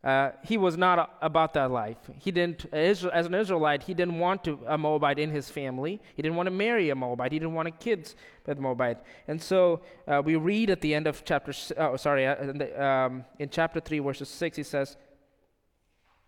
Uh, 0.07 0.31
he 0.45 0.57
was 0.57 0.77
not 0.77 1.01
a, 1.01 1.09
about 1.21 1.53
that 1.55 1.69
life. 1.69 1.97
He 2.21 2.31
didn't, 2.31 2.67
as, 2.73 3.05
as 3.05 3.27
an 3.27 3.35
Israelite, 3.35 3.83
he 3.83 3.93
didn't 3.93 4.21
want 4.21 4.45
to, 4.45 4.61
a 4.69 4.79
Moabite 4.79 5.19
in 5.19 5.33
his 5.33 5.51
family. 5.51 6.01
He 6.15 6.23
didn't 6.23 6.37
want 6.37 6.47
to 6.47 6.53
marry 6.53 6.91
a 6.91 6.95
Moabite. 6.95 7.33
He 7.33 7.41
didn't 7.41 7.55
want 7.55 7.81
kids 7.81 8.15
with 8.47 8.61
Moabite. 8.61 8.99
And 9.27 9.43
so 9.43 9.81
uh, 10.07 10.23
we 10.25 10.37
read 10.37 10.71
at 10.71 10.81
the 10.81 10.95
end 10.95 11.09
of 11.09 11.25
chapter, 11.25 11.53
oh, 11.77 11.97
sorry, 11.97 12.25
uh, 12.25 12.37
in, 12.37 12.59
the, 12.59 12.85
um, 12.87 13.25
in 13.41 13.51
chapter 13.51 13.81
3, 13.81 13.99
verses 13.99 14.29
6, 14.29 14.57
he 14.57 14.63
says, 14.63 14.97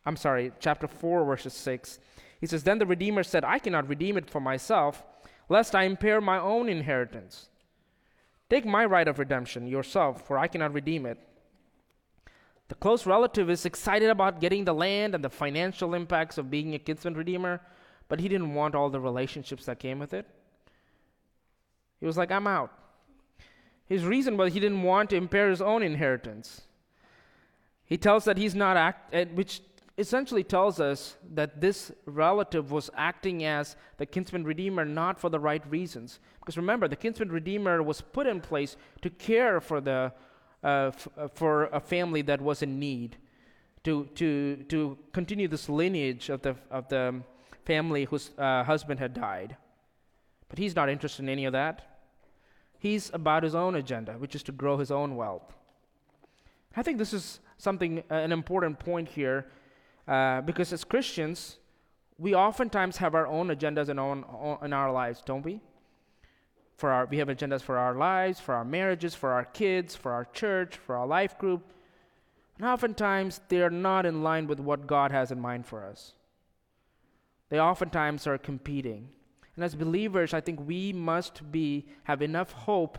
I'm 0.04 0.16
sorry, 0.16 0.50
chapter 0.58 0.88
4, 0.88 1.24
verses 1.24 1.54
6. 1.54 2.00
He 2.40 2.48
says, 2.48 2.64
Then 2.64 2.80
the 2.80 2.86
Redeemer 2.86 3.22
said, 3.22 3.44
I 3.44 3.60
cannot 3.60 3.88
redeem 3.88 4.16
it 4.16 4.28
for 4.28 4.40
myself 4.40 5.04
lest 5.48 5.76
I 5.76 5.84
impair 5.84 6.20
my 6.20 6.40
own 6.40 6.68
inheritance. 6.68 7.48
Take 8.50 8.66
my 8.66 8.84
right 8.84 9.06
of 9.06 9.20
redemption 9.20 9.68
yourself, 9.68 10.26
for 10.26 10.36
I 10.36 10.48
cannot 10.48 10.72
redeem 10.72 11.06
it. 11.06 11.18
The 12.68 12.74
close 12.74 13.06
relative 13.06 13.48
is 13.48 13.64
excited 13.64 14.10
about 14.10 14.40
getting 14.40 14.64
the 14.64 14.74
land 14.74 15.14
and 15.14 15.24
the 15.24 15.30
financial 15.30 15.94
impacts 15.94 16.38
of 16.38 16.50
being 16.50 16.74
a 16.74 16.78
kinsman 16.78 17.14
redeemer, 17.14 17.60
but 18.08 18.20
he 18.20 18.28
didn't 18.28 18.54
want 18.54 18.74
all 18.74 18.90
the 18.90 19.00
relationships 19.00 19.64
that 19.64 19.78
came 19.78 19.98
with 19.98 20.12
it. 20.12 20.26
He 21.98 22.06
was 22.06 22.16
like, 22.16 22.30
I'm 22.30 22.46
out. 22.46 22.72
His 23.86 24.04
reason 24.04 24.36
was 24.36 24.52
he 24.52 24.60
didn't 24.60 24.82
want 24.82 25.10
to 25.10 25.16
impair 25.16 25.48
his 25.48 25.62
own 25.62 25.82
inheritance. 25.82 26.62
He 27.86 27.96
tells 27.96 28.24
that 28.24 28.36
he's 28.36 28.54
not 28.54 28.76
act, 28.76 29.14
eh, 29.14 29.24
which 29.32 29.62
essentially 29.96 30.44
tells 30.44 30.78
us 30.78 31.16
that 31.34 31.60
this 31.60 31.90
relative 32.04 32.70
was 32.70 32.90
acting 32.94 33.44
as 33.44 33.76
the 33.96 34.06
kinsman 34.06 34.44
redeemer 34.44 34.84
not 34.84 35.18
for 35.18 35.30
the 35.30 35.40
right 35.40 35.68
reasons. 35.70 36.20
Because 36.38 36.58
remember, 36.58 36.86
the 36.86 36.96
kinsman 36.96 37.32
redeemer 37.32 37.82
was 37.82 38.02
put 38.02 38.26
in 38.26 38.40
place 38.40 38.76
to 39.00 39.08
care 39.08 39.60
for, 39.60 39.80
the, 39.80 40.12
uh, 40.62 40.90
f- 40.94 41.08
uh, 41.16 41.28
for 41.28 41.64
a 41.66 41.80
family 41.80 42.22
that 42.22 42.40
was 42.40 42.62
in 42.62 42.78
need, 42.78 43.16
to, 43.84 44.04
to, 44.14 44.56
to 44.68 44.98
continue 45.12 45.48
this 45.48 45.68
lineage 45.68 46.28
of 46.28 46.42
the, 46.42 46.56
of 46.70 46.88
the 46.88 47.22
family 47.64 48.04
whose 48.04 48.30
uh, 48.38 48.64
husband 48.64 49.00
had 49.00 49.14
died. 49.14 49.56
But 50.48 50.58
he's 50.58 50.74
not 50.74 50.88
interested 50.88 51.22
in 51.22 51.28
any 51.28 51.44
of 51.44 51.52
that. 51.52 52.00
He's 52.78 53.10
about 53.12 53.42
his 53.42 53.54
own 53.54 53.74
agenda, 53.74 54.12
which 54.12 54.34
is 54.34 54.42
to 54.44 54.52
grow 54.52 54.78
his 54.78 54.90
own 54.90 55.16
wealth. 55.16 55.54
I 56.76 56.82
think 56.82 56.98
this 56.98 57.12
is 57.12 57.40
something, 57.56 58.04
uh, 58.10 58.14
an 58.14 58.32
important 58.32 58.78
point 58.78 59.08
here 59.08 59.46
uh, 60.06 60.40
because 60.42 60.72
as 60.72 60.84
Christians, 60.84 61.58
we 62.18 62.34
oftentimes 62.34 62.96
have 62.98 63.14
our 63.14 63.26
own 63.26 63.48
agendas 63.48 63.88
in, 63.88 63.98
own, 63.98 64.24
in 64.62 64.72
our 64.72 64.92
lives, 64.92 65.22
don't 65.24 65.44
we? 65.44 65.60
For 66.78 66.90
our, 66.90 67.04
we 67.04 67.18
have 67.18 67.28
agendas 67.28 67.60
for 67.60 67.76
our 67.76 67.94
lives, 67.94 68.40
for 68.40 68.54
our 68.54 68.64
marriages, 68.64 69.14
for 69.14 69.32
our 69.32 69.44
kids, 69.44 69.94
for 69.94 70.12
our 70.12 70.24
church, 70.24 70.76
for 70.76 70.96
our 70.96 71.06
life 71.06 71.36
group. 71.36 71.62
And 72.56 72.66
oftentimes, 72.66 73.42
they 73.48 73.60
are 73.60 73.68
not 73.70 74.06
in 74.06 74.22
line 74.22 74.46
with 74.46 74.58
what 74.58 74.86
God 74.86 75.12
has 75.12 75.30
in 75.30 75.38
mind 75.38 75.66
for 75.66 75.84
us. 75.84 76.14
They 77.50 77.60
oftentimes 77.60 78.26
are 78.26 78.38
competing. 78.38 79.08
And 79.54 79.64
as 79.64 79.74
believers, 79.74 80.32
I 80.32 80.40
think 80.40 80.66
we 80.66 80.92
must 80.94 81.52
be, 81.52 81.86
have 82.04 82.22
enough 82.22 82.52
hope 82.52 82.98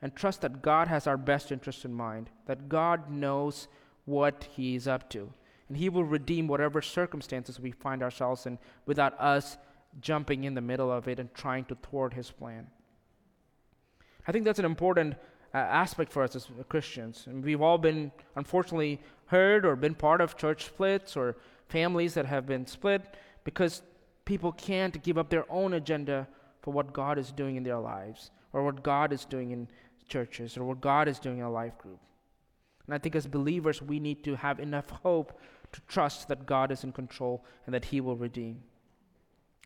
and 0.00 0.14
trust 0.14 0.42
that 0.42 0.62
God 0.62 0.86
has 0.86 1.08
our 1.08 1.16
best 1.16 1.50
interest 1.50 1.84
in 1.84 1.92
mind, 1.92 2.30
that 2.46 2.68
God 2.68 3.10
knows 3.10 3.66
what 4.04 4.46
He 4.54 4.76
is 4.76 4.86
up 4.86 5.10
to 5.10 5.32
and 5.72 5.78
He 5.78 5.88
will 5.88 6.04
redeem 6.04 6.48
whatever 6.48 6.82
circumstances 6.82 7.58
we 7.58 7.70
find 7.70 8.02
ourselves 8.02 8.44
in 8.44 8.58
without 8.84 9.18
us 9.18 9.56
jumping 10.02 10.44
in 10.44 10.52
the 10.52 10.60
middle 10.60 10.92
of 10.92 11.08
it 11.08 11.18
and 11.18 11.32
trying 11.32 11.64
to 11.64 11.74
thwart 11.76 12.12
His 12.12 12.30
plan. 12.30 12.66
I 14.26 14.32
think 14.32 14.44
that's 14.44 14.58
an 14.58 14.64
important 14.64 15.14
uh, 15.54 15.58
aspect 15.58 16.12
for 16.12 16.22
us 16.22 16.36
as 16.36 16.48
Christians. 16.68 17.24
And 17.26 17.44
we've 17.44 17.60
all 17.60 17.78
been, 17.78 18.12
unfortunately, 18.36 19.00
heard 19.26 19.64
or 19.64 19.76
been 19.76 19.94
part 19.94 20.20
of 20.20 20.36
church 20.36 20.64
splits 20.64 21.16
or 21.16 21.36
families 21.68 22.14
that 22.14 22.26
have 22.26 22.46
been 22.46 22.66
split 22.66 23.02
because 23.44 23.82
people 24.24 24.52
can't 24.52 25.02
give 25.02 25.18
up 25.18 25.30
their 25.30 25.50
own 25.50 25.74
agenda 25.74 26.28
for 26.62 26.72
what 26.72 26.92
God 26.92 27.18
is 27.18 27.32
doing 27.32 27.56
in 27.56 27.62
their 27.62 27.78
lives 27.78 28.30
or 28.52 28.64
what 28.64 28.82
God 28.82 29.12
is 29.12 29.24
doing 29.24 29.50
in 29.50 29.68
churches 30.08 30.56
or 30.56 30.64
what 30.64 30.80
God 30.80 31.08
is 31.08 31.18
doing 31.18 31.38
in 31.38 31.44
a 31.44 31.50
life 31.50 31.76
group. 31.78 31.98
And 32.86 32.94
I 32.94 32.98
think 32.98 33.14
as 33.14 33.26
believers, 33.26 33.80
we 33.82 33.98
need 34.00 34.24
to 34.24 34.36
have 34.36 34.60
enough 34.60 34.90
hope 34.90 35.38
to 35.72 35.80
trust 35.88 36.28
that 36.28 36.46
God 36.46 36.70
is 36.70 36.84
in 36.84 36.92
control 36.92 37.44
and 37.66 37.74
that 37.74 37.86
He 37.86 38.00
will 38.00 38.16
redeem. 38.16 38.62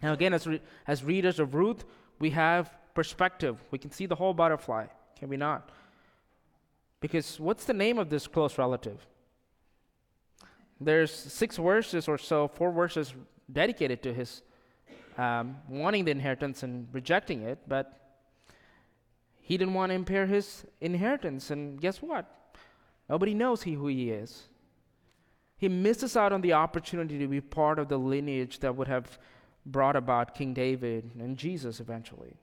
Now, 0.03 0.13
again, 0.13 0.35
as, 0.35 0.47
re- 0.47 0.63
as 0.87 1.03
readers 1.03 1.41
of 1.41 1.55
Ruth, 1.55 1.85
we 2.19 2.31
have 2.31 2.71
perspective. 2.97 3.63
We 3.71 3.79
can 3.79 3.93
see 3.93 4.07
the 4.07 4.17
whole 4.17 4.35
butterfly, 4.35 4.87
can 5.19 5.29
we 5.29 5.37
not? 5.37 5.71
Because 7.01 7.39
what's 7.39 7.65
the 7.65 7.75
name 7.75 7.99
of 7.99 8.11
this 8.11 8.27
close 8.27 8.59
relative? 8.59 9.07
There's 10.81 11.13
six 11.13 11.57
verses 11.57 12.09
or 12.09 12.19
so, 12.19 12.49
four 12.49 12.73
verses 12.73 13.15
dedicated 13.61 14.03
to 14.03 14.13
his 14.13 14.43
um, 15.17 15.57
wanting 15.69 16.05
the 16.05 16.11
inheritance 16.11 16.63
and 16.65 16.89
rejecting 16.93 17.43
it, 17.43 17.59
but 17.69 17.87
he 19.41 19.57
didn't 19.57 19.75
want 19.75 19.91
to 19.91 19.95
impair 19.95 20.27
his 20.27 20.65
inheritance. 20.81 21.51
And 21.51 21.81
guess 21.81 22.03
what? 22.03 22.25
Nobody 23.09 23.33
knows 23.33 23.63
he, 23.63 23.75
who 23.75 23.87
he 23.87 24.11
is 24.11 24.49
he 25.57 25.69
misses 25.69 26.17
out 26.17 26.33
on 26.33 26.43
the 26.43 26.53
opportunity 26.53 27.19
to 27.19 27.27
be 27.27 27.41
part 27.41 27.79
of 27.79 27.89
the 27.89 27.99
lineage 27.99 28.59
that 28.61 28.77
would 28.77 28.89
have 28.89 29.19
brought 29.65 29.97
about 29.97 30.35
King 30.35 30.53
David 30.53 31.11
and 31.19 31.37
Jesus 31.37 31.81
eventually. 31.81 32.37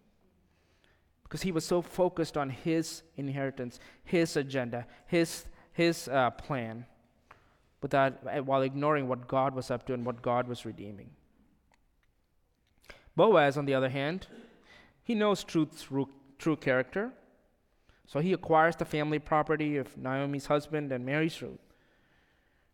Because 1.33 1.41
he 1.41 1.51
was 1.51 1.65
so 1.65 1.81
focused 1.81 2.37
on 2.37 2.51
his 2.51 3.01
inheritance, 3.17 3.79
his 4.03 4.37
agenda, 4.37 4.85
his, 5.07 5.45
his 5.71 6.07
uh, 6.07 6.29
plan, 6.29 6.85
without, 7.81 8.19
uh, 8.27 8.43
while 8.43 8.61
ignoring 8.61 9.07
what 9.07 9.27
God 9.27 9.55
was 9.55 9.71
up 9.71 9.83
to 9.87 9.95
and 9.95 10.05
what 10.05 10.21
God 10.21 10.47
was 10.47 10.63
redeeming. 10.63 11.09
Boaz, 13.15 13.57
on 13.57 13.65
the 13.65 13.73
other 13.73 13.89
hand, 13.89 14.27
he 15.03 15.15
knows 15.15 15.43
Ruth's 15.55 15.87
true 16.37 16.55
character. 16.55 17.09
So 18.05 18.19
he 18.19 18.33
acquires 18.33 18.75
the 18.75 18.85
family 18.85 19.17
property 19.17 19.77
of 19.77 19.97
Naomi's 19.97 20.45
husband 20.45 20.91
and 20.91 21.03
marries 21.03 21.41
Ruth. 21.41 21.57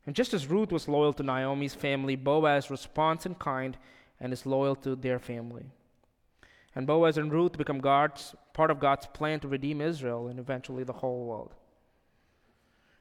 And 0.05 0.13
just 0.13 0.33
as 0.33 0.47
Ruth 0.47 0.73
was 0.73 0.89
loyal 0.89 1.13
to 1.13 1.23
Naomi's 1.23 1.75
family, 1.75 2.17
Boaz 2.17 2.69
responds 2.69 3.25
in 3.25 3.35
kind 3.35 3.77
and 4.19 4.33
is 4.33 4.45
loyal 4.45 4.75
to 4.75 4.97
their 4.97 5.17
family. 5.17 5.71
And 6.75 6.85
Boaz 6.85 7.17
and 7.17 7.31
Ruth 7.31 7.57
become 7.57 7.79
God's 7.79 8.35
part 8.53 8.71
of 8.71 8.79
God's 8.79 9.07
plan 9.07 9.39
to 9.41 9.47
redeem 9.47 9.81
Israel 9.81 10.27
and 10.27 10.39
eventually 10.39 10.83
the 10.83 10.93
whole 10.93 11.25
world. 11.25 11.53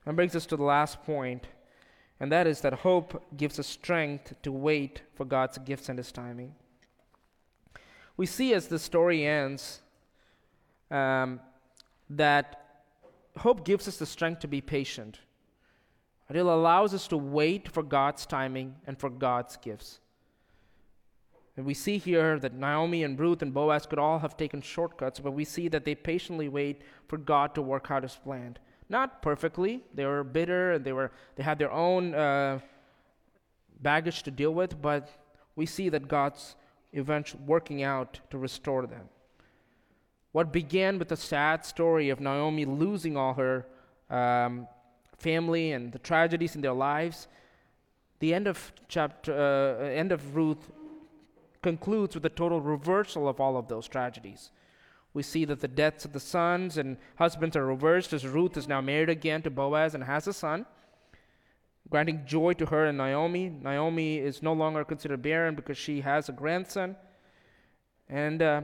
And 0.07 0.17
brings 0.17 0.35
us 0.35 0.47
to 0.47 0.57
the 0.57 0.65
last 0.65 1.03
point, 1.03 1.47
and 2.19 2.33
that 2.33 2.47
is 2.47 2.63
that 2.63 2.73
hope 2.73 3.23
gives 3.37 3.59
us 3.59 3.67
strength 3.67 4.35
to 4.43 4.51
wait 4.51 5.03
for 5.15 5.25
God's 5.25 5.59
gifts 5.59 5.89
and 5.89 5.99
His 5.99 6.11
timing. 6.11 6.55
We 8.17 8.27
see 8.27 8.55
as 8.55 8.69
the 8.69 8.79
story 8.79 9.27
ends 9.27 9.81
um, 10.91 11.41
that 12.11 12.65
hope 13.37 13.65
gives 13.65 13.87
us 13.87 13.99
the 13.99 14.07
strength 14.07 14.41
to 14.41 14.49
be 14.49 14.61
patient 14.61 15.21
it 16.37 16.45
allows 16.45 16.93
us 16.93 17.09
to 17.09 17.17
wait 17.17 17.69
for 17.69 17.83
God's 17.83 18.27
timing 18.27 18.77
and 18.87 18.99
for 18.99 19.09
God's 19.09 19.57
gifts. 19.57 20.01
And 21.59 21.67
we 21.67 21.75
see 21.75 21.99
here 21.99 22.39
that 22.39 22.55
Naomi 22.55 23.03
and 23.03 23.19
Ruth 23.19 23.43
and 23.43 23.53
Boaz 23.53 23.85
could 23.85 23.99
all 23.99 24.21
have 24.21 24.37
taken 24.37 24.61
shortcuts, 24.61 25.19
but 25.19 25.33
we 25.33 25.45
see 25.45 25.67
that 25.67 25.85
they 25.85 25.97
patiently 25.97 26.49
wait 26.49 26.83
for 27.09 27.19
God 27.19 27.53
to 27.57 27.63
work 27.63 27.91
out 27.91 28.05
his 28.05 28.15
plan. 28.15 28.57
Not 28.89 29.23
perfectly. 29.23 29.83
They 29.93 30.07
were 30.07 30.23
bitter 30.23 30.75
and 30.75 30.85
they, 30.85 30.93
were, 30.93 31.11
they 31.35 31.43
had 31.43 31.59
their 31.59 31.73
own 31.73 32.15
uh, 32.15 32.61
baggage 33.83 34.23
to 34.23 34.31
deal 34.31 34.55
with, 34.55 34.81
but 34.81 35.11
we 35.57 35.67
see 35.67 35.89
that 35.89 36.07
God's 36.07 36.55
eventually 36.93 37.43
working 37.45 37.83
out 37.83 38.21
to 38.31 38.39
restore 38.39 38.87
them. 38.87 39.09
What 40.31 40.53
began 40.53 40.97
with 40.97 41.11
a 41.11 41.17
sad 41.17 41.65
story 41.65 42.09
of 42.09 42.21
Naomi 42.21 42.67
losing 42.67 43.17
all 43.17 43.35
her 43.35 43.67
um, 44.11 44.69
family 45.19 45.73
and 45.73 45.91
the 45.91 45.99
tragedies 45.99 46.55
in 46.55 46.61
their 46.61 46.73
lives, 46.73 47.27
the 48.21 48.33
end 48.33 48.47
of 48.47 48.73
chapter 48.87 49.33
uh, 49.33 49.85
end 49.87 50.13
of 50.13 50.37
Ruth 50.37 50.71
concludes 51.63 52.15
with 52.15 52.25
a 52.25 52.31
total 52.31 52.61
reversal 52.61 53.29
of 53.29 53.41
all 53.41 53.57
of 53.57 53.69
those 53.69 53.89
tragedies, 53.89 54.51
We 55.15 55.23
see 55.23 55.45
that 55.47 55.61
the 55.61 55.69
deaths 55.69 56.05
of 56.05 56.13
the 56.13 56.21
sons 56.21 56.77
and 56.77 56.97
husbands 57.17 57.57
are 57.57 57.67
reversed 57.67 58.13
as 58.13 58.27
Ruth 58.27 58.57
is 58.57 58.69
now 58.69 58.81
married 58.81 59.09
again 59.09 59.43
to 59.43 59.51
Boaz 59.51 59.95
and 59.95 60.05
has 60.05 60.29
a 60.29 60.33
son, 60.33 60.67
granting 61.91 62.25
joy 62.27 62.53
to 62.55 62.67
her 62.67 62.85
and 62.85 62.99
Naomi. 62.99 63.49
Naomi 63.49 64.19
is 64.19 64.43
no 64.43 64.53
longer 64.53 64.85
considered 64.85 65.23
barren 65.23 65.55
because 65.55 65.79
she 65.79 66.03
has 66.03 66.29
a 66.29 66.33
grandson, 66.33 66.95
and, 68.09 68.43
uh, 68.43 68.63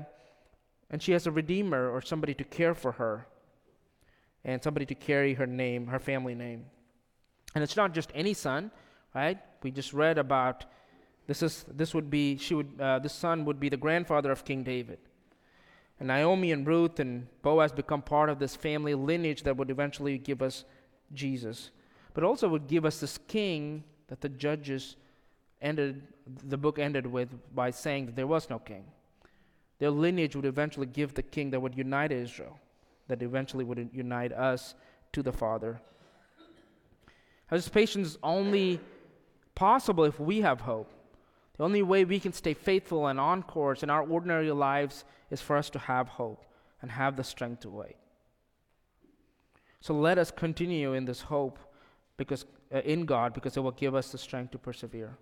and 0.90 1.02
she 1.02 1.12
has 1.12 1.26
a 1.26 1.30
redeemer 1.32 1.90
or 1.90 2.00
somebody 2.02 2.34
to 2.34 2.44
care 2.44 2.74
for 2.74 2.92
her 2.92 3.26
and 4.44 4.62
somebody 4.62 4.86
to 4.86 4.94
carry 4.94 5.34
her 5.34 5.46
name, 5.46 5.86
her 5.86 5.98
family 5.98 6.34
name. 6.34 6.66
And 7.54 7.64
it's 7.64 7.76
not 7.76 7.94
just 7.94 8.10
any 8.14 8.34
son, 8.34 8.70
right? 9.14 9.38
We 9.62 9.70
just 9.70 9.92
read 9.92 10.18
about 10.18 10.66
this 11.26 11.42
is 11.42 11.64
this 11.68 11.94
would 11.94 12.10
be 12.10 12.36
she 12.36 12.54
would 12.54 12.80
uh, 12.80 12.98
this 12.98 13.12
son 13.12 13.44
would 13.44 13.58
be 13.58 13.68
the 13.68 13.76
grandfather 13.76 14.30
of 14.30 14.44
King 14.44 14.62
David. 14.62 14.98
And 15.98 16.08
Naomi 16.08 16.50
and 16.52 16.66
Ruth 16.66 16.98
and 16.98 17.28
Boaz 17.42 17.72
become 17.72 18.02
part 18.02 18.28
of 18.28 18.38
this 18.38 18.56
family 18.56 18.94
lineage 18.94 19.42
that 19.44 19.56
would 19.56 19.70
eventually 19.70 20.18
give 20.18 20.42
us 20.42 20.64
Jesus. 21.12 21.70
But 22.12 22.24
also 22.24 22.48
would 22.48 22.66
give 22.66 22.84
us 22.84 23.00
this 23.00 23.18
king 23.28 23.84
that 24.08 24.20
the 24.20 24.28
judges 24.28 24.96
ended 25.62 26.02
the 26.44 26.56
book 26.56 26.78
ended 26.78 27.06
with 27.06 27.28
by 27.54 27.70
saying 27.70 28.06
that 28.06 28.16
there 28.16 28.26
was 28.26 28.50
no 28.50 28.58
king. 28.58 28.84
Their 29.78 29.90
lineage 29.90 30.36
would 30.36 30.44
eventually 30.44 30.86
give 30.86 31.14
the 31.14 31.22
king 31.22 31.50
that 31.50 31.60
would 31.60 31.76
unite 31.76 32.12
Israel, 32.12 32.58
that 33.08 33.22
eventually 33.22 33.64
would 33.64 33.90
unite 33.92 34.32
us 34.32 34.74
to 35.12 35.22
the 35.22 35.32
Father. 35.32 35.80
This 37.50 37.68
patience 37.68 38.08
is 38.08 38.18
only 38.22 38.80
possible 39.54 40.04
if 40.04 40.18
we 40.18 40.40
have 40.40 40.60
hope. 40.60 40.90
The 41.56 41.64
only 41.64 41.82
way 41.82 42.04
we 42.04 42.18
can 42.18 42.32
stay 42.32 42.54
faithful 42.54 43.06
and 43.06 43.20
on 43.20 43.42
course 43.42 43.82
in 43.82 43.90
our 43.90 44.02
ordinary 44.02 44.50
lives 44.50 45.04
is 45.30 45.40
for 45.40 45.56
us 45.56 45.70
to 45.70 45.78
have 45.78 46.08
hope 46.08 46.44
and 46.82 46.90
have 46.90 47.16
the 47.16 47.24
strength 47.24 47.60
to 47.60 47.70
wait. 47.70 47.96
So 49.80 49.94
let 49.94 50.18
us 50.18 50.30
continue 50.30 50.94
in 50.94 51.04
this 51.04 51.22
hope 51.22 51.58
because 52.16 52.44
uh, 52.74 52.78
in 52.80 53.04
God 53.04 53.34
because 53.34 53.56
it 53.56 53.60
will 53.60 53.70
give 53.72 53.94
us 53.94 54.10
the 54.10 54.18
strength 54.18 54.50
to 54.52 54.58
persevere. 54.58 55.16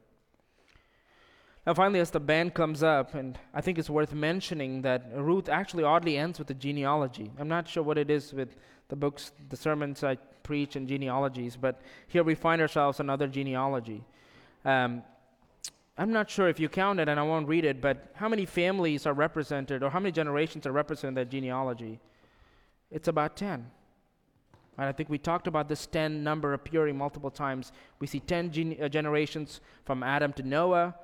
Now, 1.66 1.74
finally, 1.74 2.00
as 2.00 2.10
the 2.10 2.20
band 2.20 2.54
comes 2.54 2.82
up, 2.82 3.14
and 3.14 3.38
I 3.54 3.60
think 3.60 3.78
it's 3.78 3.90
worth 3.90 4.12
mentioning 4.12 4.82
that 4.82 5.10
Ruth 5.14 5.48
actually 5.48 5.84
oddly 5.84 6.18
ends 6.18 6.40
with 6.40 6.50
a 6.50 6.54
genealogy. 6.54 7.30
I'm 7.38 7.46
not 7.46 7.68
sure 7.68 7.84
what 7.84 7.98
it 7.98 8.10
is 8.10 8.32
with 8.32 8.56
the 8.88 8.96
books, 8.96 9.30
the 9.48 9.56
sermons 9.56 10.02
I 10.02 10.16
preach, 10.42 10.74
and 10.74 10.88
genealogies, 10.88 11.56
but 11.56 11.80
here 12.08 12.24
we 12.24 12.34
find 12.34 12.60
ourselves 12.60 12.98
another 12.98 13.28
genealogy. 13.28 14.02
Um, 14.64 15.04
I'm 15.98 16.12
not 16.12 16.30
sure 16.30 16.48
if 16.48 16.58
you 16.58 16.68
count 16.68 17.00
it, 17.00 17.08
and 17.08 17.20
I 17.20 17.22
won't 17.22 17.48
read 17.48 17.64
it, 17.64 17.80
but 17.80 18.12
how 18.14 18.28
many 18.28 18.46
families 18.46 19.06
are 19.06 19.12
represented, 19.12 19.82
or 19.82 19.90
how 19.90 20.00
many 20.00 20.12
generations 20.12 20.66
are 20.66 20.72
represented 20.72 21.08
in 21.08 21.14
that 21.14 21.30
genealogy? 21.30 22.00
It's 22.90 23.08
about 23.08 23.36
10. 23.36 23.70
And 24.78 24.86
I 24.86 24.92
think 24.92 25.10
we 25.10 25.18
talked 25.18 25.46
about 25.46 25.68
this 25.68 25.86
10 25.86 26.24
number 26.24 26.54
appearing 26.54 26.96
multiple 26.96 27.30
times. 27.30 27.72
We 28.00 28.06
see 28.06 28.20
10 28.20 28.50
gen- 28.50 28.76
uh, 28.82 28.88
generations 28.88 29.60
from 29.84 30.02
Adam 30.02 30.32
to 30.34 30.42
Noah, 30.42 30.94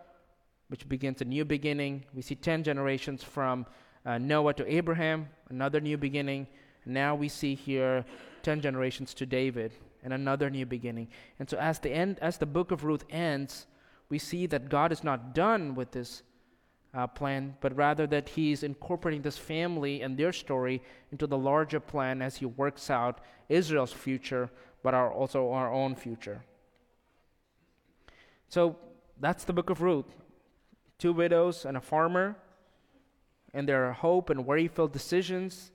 which 0.69 0.89
begins 0.89 1.21
a 1.21 1.25
new 1.25 1.45
beginning. 1.45 2.05
We 2.15 2.23
see 2.23 2.35
10 2.35 2.65
generations 2.65 3.23
from 3.23 3.67
uh, 4.07 4.17
Noah 4.17 4.55
to 4.55 4.73
Abraham, 4.73 5.29
another 5.51 5.81
new 5.81 5.99
beginning. 5.99 6.47
Now 6.87 7.15
we 7.15 7.29
see 7.29 7.55
here 7.55 8.07
10 8.43 8.63
generations 8.63 9.13
to 9.15 9.27
David, 9.27 9.73
and 10.03 10.15
another 10.15 10.49
new 10.49 10.65
beginning. 10.65 11.09
And 11.39 11.49
so 11.49 11.59
as 11.59 11.79
the 11.79 11.91
end, 11.91 12.19
as 12.21 12.39
the 12.39 12.47
book 12.47 12.71
of 12.71 12.85
Ruth 12.85 13.05
ends, 13.11 13.67
we 14.09 14.19
see 14.19 14.47
that 14.47 14.69
God 14.69 14.93
is 14.93 15.05
not 15.05 15.35
done 15.35 15.75
with 15.75 15.93
this 15.93 16.23
uh, 16.95 17.07
plan, 17.07 17.57
but 17.61 17.77
rather 17.77 18.07
that 18.07 18.31
He's 18.31 18.63
incorporating 18.63 19.23
this 19.23 19.39
family 19.39 20.03
and 20.03 20.17
their 20.17 20.33
story 20.33 20.83
into 21.13 21.27
the 21.27 21.39
larger 21.39 21.81
plan 21.81 22.23
as 22.23 22.37
He 22.37 22.47
works 22.47 22.91
out 22.91 23.21
Israel's 23.49 23.93
future, 23.93 24.51
but 24.83 24.95
our, 24.95 25.13
also 25.13 25.51
our 25.51 25.73
own 25.73 25.95
future. 25.95 26.43
So 28.49 28.77
that's 29.21 29.45
the 29.45 29.53
book 29.53 29.69
of 29.71 29.83
Ruth. 29.83 30.17
Two 30.99 31.13
widows 31.13 31.65
and 31.65 31.77
a 31.77 31.81
farmer, 31.81 32.37
and 33.53 33.69
their 33.69 33.93
hope 33.93 34.31
and 34.31 34.47
worry 34.47 34.69
filled 34.69 34.93
decisions 34.93 35.71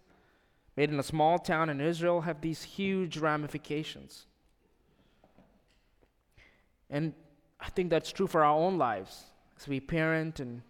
made 0.76 0.90
in 0.90 1.00
a 1.00 1.04
small 1.04 1.38
town 1.38 1.70
in 1.70 1.80
Israel 1.80 2.22
have 2.22 2.42
these 2.42 2.64
huge 2.64 3.18
ramifications. 3.18 4.26
And 6.90 7.14
I 7.64 7.70
think 7.70 7.90
that's 7.90 8.12
true 8.12 8.28
for 8.28 8.44
our 8.44 8.54
own 8.54 8.78
lives. 8.78 9.32
As 9.58 9.68
we 9.68 9.80
parent 9.80 10.40
and 10.40 10.62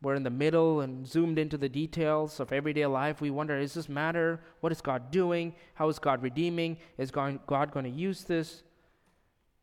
we're 0.00 0.14
in 0.14 0.22
the 0.22 0.30
middle 0.30 0.80
and 0.80 1.06
zoomed 1.06 1.38
into 1.38 1.58
the 1.58 1.68
details 1.68 2.40
of 2.40 2.52
everyday 2.52 2.86
life, 2.86 3.20
we 3.20 3.30
wonder 3.30 3.58
is 3.58 3.74
this 3.74 3.88
matter? 3.88 4.40
What 4.60 4.72
is 4.72 4.80
God 4.80 5.10
doing? 5.10 5.54
How 5.74 5.88
is 5.88 5.98
God 5.98 6.22
redeeming? 6.22 6.78
Is 6.96 7.10
God, 7.10 7.40
God 7.46 7.70
going 7.70 7.84
to 7.84 7.90
use 7.90 8.24
this? 8.24 8.62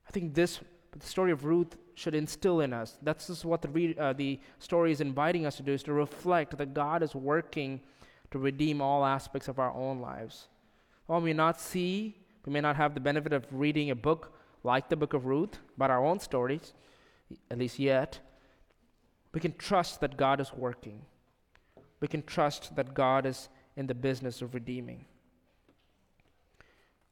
I 0.07 0.11
think 0.11 0.35
this, 0.35 0.59
the 0.97 1.05
story 1.05 1.31
of 1.31 1.43
Ruth, 1.43 1.75
should 1.95 2.15
instill 2.15 2.61
in 2.61 2.73
us. 2.73 2.97
That's 3.01 3.27
just 3.27 3.45
what 3.45 3.61
the, 3.61 3.69
re- 3.69 3.95
uh, 3.97 4.13
the 4.13 4.39
story 4.59 4.91
is 4.91 5.01
inviting 5.01 5.45
us 5.45 5.57
to 5.57 5.63
do, 5.63 5.73
is 5.73 5.83
to 5.83 5.93
reflect 5.93 6.57
that 6.57 6.73
God 6.73 7.03
is 7.03 7.15
working 7.15 7.79
to 8.31 8.39
redeem 8.39 8.81
all 8.81 9.05
aspects 9.05 9.47
of 9.47 9.59
our 9.59 9.71
own 9.71 9.99
lives. 9.99 10.47
While 11.05 11.21
we 11.21 11.29
may 11.29 11.37
not 11.37 11.61
see, 11.61 12.17
we 12.45 12.51
may 12.51 12.61
not 12.61 12.75
have 12.75 12.93
the 12.93 12.99
benefit 12.99 13.31
of 13.31 13.45
reading 13.51 13.91
a 13.91 13.95
book 13.95 14.33
like 14.63 14.89
the 14.89 14.95
book 14.95 15.13
of 15.13 15.25
Ruth, 15.25 15.59
but 15.77 15.91
our 15.91 16.03
own 16.03 16.19
stories, 16.19 16.73
at 17.51 17.57
least 17.57 17.79
yet, 17.79 18.19
we 19.33 19.39
can 19.39 19.53
trust 19.57 19.99
that 20.01 20.15
God 20.15 20.39
is 20.39 20.53
working. 20.53 21.01
We 21.99 22.07
can 22.07 22.23
trust 22.23 22.75
that 22.75 22.93
God 22.93 23.25
is 23.25 23.49
in 23.75 23.87
the 23.87 23.95
business 23.95 24.41
of 24.41 24.53
redeeming. 24.53 25.05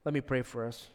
Let 0.05 0.13
me 0.13 0.21
pray 0.21 0.41
for 0.41 0.65
us. 0.65 0.87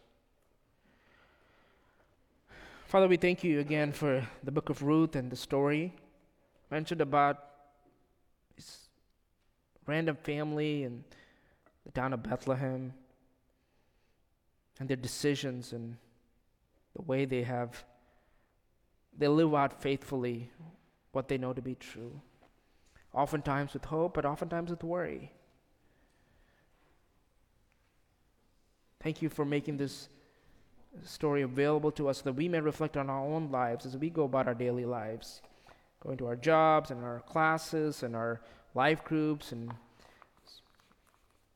Father, 2.87 3.09
we 3.09 3.17
thank 3.17 3.43
you 3.43 3.61
again 3.61 3.93
for 3.93 4.27
the 4.45 4.53
book 4.53 4.69
of 4.69 4.83
Ruth 4.83 5.17
and 5.17 5.31
the 5.31 5.37
story 5.37 5.95
mentioned 6.71 7.01
about 7.01 7.39
this 8.57 8.89
random 9.87 10.17
family 10.17 10.85
in 10.85 11.05
the 11.85 11.93
town 11.93 12.13
of 12.13 12.23
Bethlehem 12.23 12.93
and 14.79 14.89
their 14.89 14.97
decisions 14.97 15.73
and 15.73 15.97
the 16.97 17.03
way 17.03 17.25
they 17.25 17.43
have 17.43 17.85
they 19.19 19.29
live 19.29 19.55
out 19.55 19.81
faithfully 19.81 20.51
what 21.13 21.29
they 21.29 21.39
know 21.39 21.55
to 21.55 21.63
be 21.63 21.75
true. 21.75 22.21
Oftentimes 23.15 23.73
with 23.73 23.87
hope, 23.87 24.13
but 24.13 24.27
oftentimes 24.27 24.71
with 24.71 24.85
worry. 24.85 25.33
Thank 29.03 29.23
you 29.23 29.31
for 29.31 29.47
making 29.47 29.79
this 29.79 30.09
story 31.03 31.43
available 31.43 31.91
to 31.93 32.09
us 32.09 32.19
so 32.19 32.25
that 32.25 32.35
we 32.35 32.49
may 32.49 32.61
reflect 32.61 32.97
on 32.97 33.09
our 33.09 33.25
own 33.25 33.51
lives 33.51 33.87
as 33.87 33.97
we 33.97 34.11
go 34.11 34.25
about 34.25 34.49
our 34.49 34.55
daily 34.55 34.85
lives, 34.85 35.41
going 36.01 36.19
to 36.19 36.27
our 36.27 36.37
jobs 36.37 36.91
and 36.91 37.03
our 37.03 37.21
classes 37.21 38.03
and 38.03 38.15
our 38.15 38.43
life 38.75 39.03
groups 39.05 39.53
and 39.53 39.73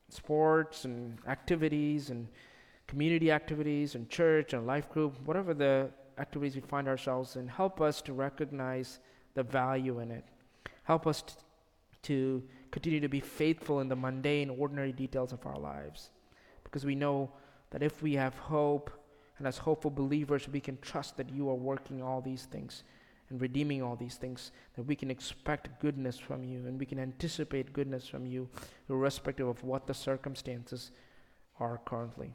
sports 0.08 0.84
and 0.84 1.18
activities 1.26 2.08
and 2.08 2.28
community 2.90 3.30
activities 3.30 3.94
and 3.94 4.08
church 4.08 4.52
and 4.52 4.66
life 4.66 4.90
group, 4.90 5.14
whatever 5.24 5.54
the 5.54 5.88
activities 6.18 6.56
we 6.56 6.60
find 6.60 6.88
ourselves 6.88 7.36
in, 7.36 7.46
help 7.46 7.80
us 7.80 8.02
to 8.02 8.12
recognize 8.12 8.98
the 9.34 9.44
value 9.44 10.00
in 10.00 10.10
it. 10.10 10.24
Help 10.82 11.06
us 11.06 11.22
t- 11.22 11.34
to 12.02 12.42
continue 12.72 12.98
to 12.98 13.08
be 13.08 13.20
faithful 13.20 13.78
in 13.78 13.88
the 13.88 13.94
mundane, 13.94 14.50
ordinary 14.50 14.90
details 14.90 15.32
of 15.32 15.46
our 15.46 15.56
lives. 15.56 16.10
Because 16.64 16.84
we 16.84 16.96
know 16.96 17.30
that 17.70 17.80
if 17.80 18.02
we 18.02 18.14
have 18.14 18.36
hope, 18.38 18.90
and 19.38 19.46
as 19.46 19.56
hopeful 19.56 19.92
believers, 19.92 20.48
we 20.48 20.60
can 20.60 20.76
trust 20.82 21.16
that 21.16 21.30
you 21.30 21.48
are 21.48 21.54
working 21.54 22.02
all 22.02 22.20
these 22.20 22.46
things 22.46 22.82
and 23.28 23.40
redeeming 23.40 23.84
all 23.84 23.94
these 23.94 24.16
things, 24.16 24.50
that 24.74 24.82
we 24.82 24.96
can 24.96 25.12
expect 25.12 25.80
goodness 25.80 26.18
from 26.18 26.42
you 26.42 26.66
and 26.66 26.80
we 26.80 26.86
can 26.86 26.98
anticipate 26.98 27.72
goodness 27.72 28.08
from 28.08 28.26
you, 28.26 28.48
irrespective 28.88 29.46
of 29.46 29.62
what 29.62 29.86
the 29.86 29.94
circumstances 29.94 30.90
are 31.60 31.80
currently. 31.86 32.34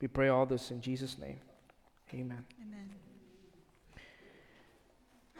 We 0.00 0.08
pray 0.08 0.28
all 0.28 0.46
this 0.46 0.70
in 0.70 0.80
Jesus' 0.80 1.18
name. 1.18 1.40
Amen. 2.14 2.44
Amen. 2.62 2.90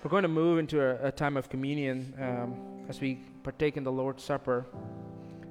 We're 0.03 0.11
going 0.11 0.23
to 0.23 0.29
move 0.29 0.59
into 0.59 0.81
a, 0.81 1.09
a 1.09 1.13
time 1.13 1.37
of 1.37 1.49
communion 1.49 2.15
um, 2.21 2.87
as 2.89 3.01
we 3.01 3.21
partake 3.43 3.77
in 3.77 3.85
the 3.85 3.93
Lord's 3.93 4.23
Supper. 4.23 4.67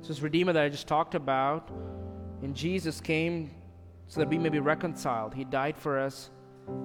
So 0.02 0.10
this 0.10 0.22
Redeemer 0.22 0.54
that 0.54 0.64
I 0.64 0.70
just 0.70 0.88
talked 0.88 1.16
about, 1.16 1.70
in 2.42 2.54
Jesus 2.54 3.02
came 3.02 3.52
so 4.08 4.20
that 4.20 4.30
we 4.30 4.38
may 4.38 4.50
be 4.50 4.60
reconciled. 4.60 5.34
He 5.34 5.44
died 5.44 5.78
for 5.78 6.00
us, 6.00 6.30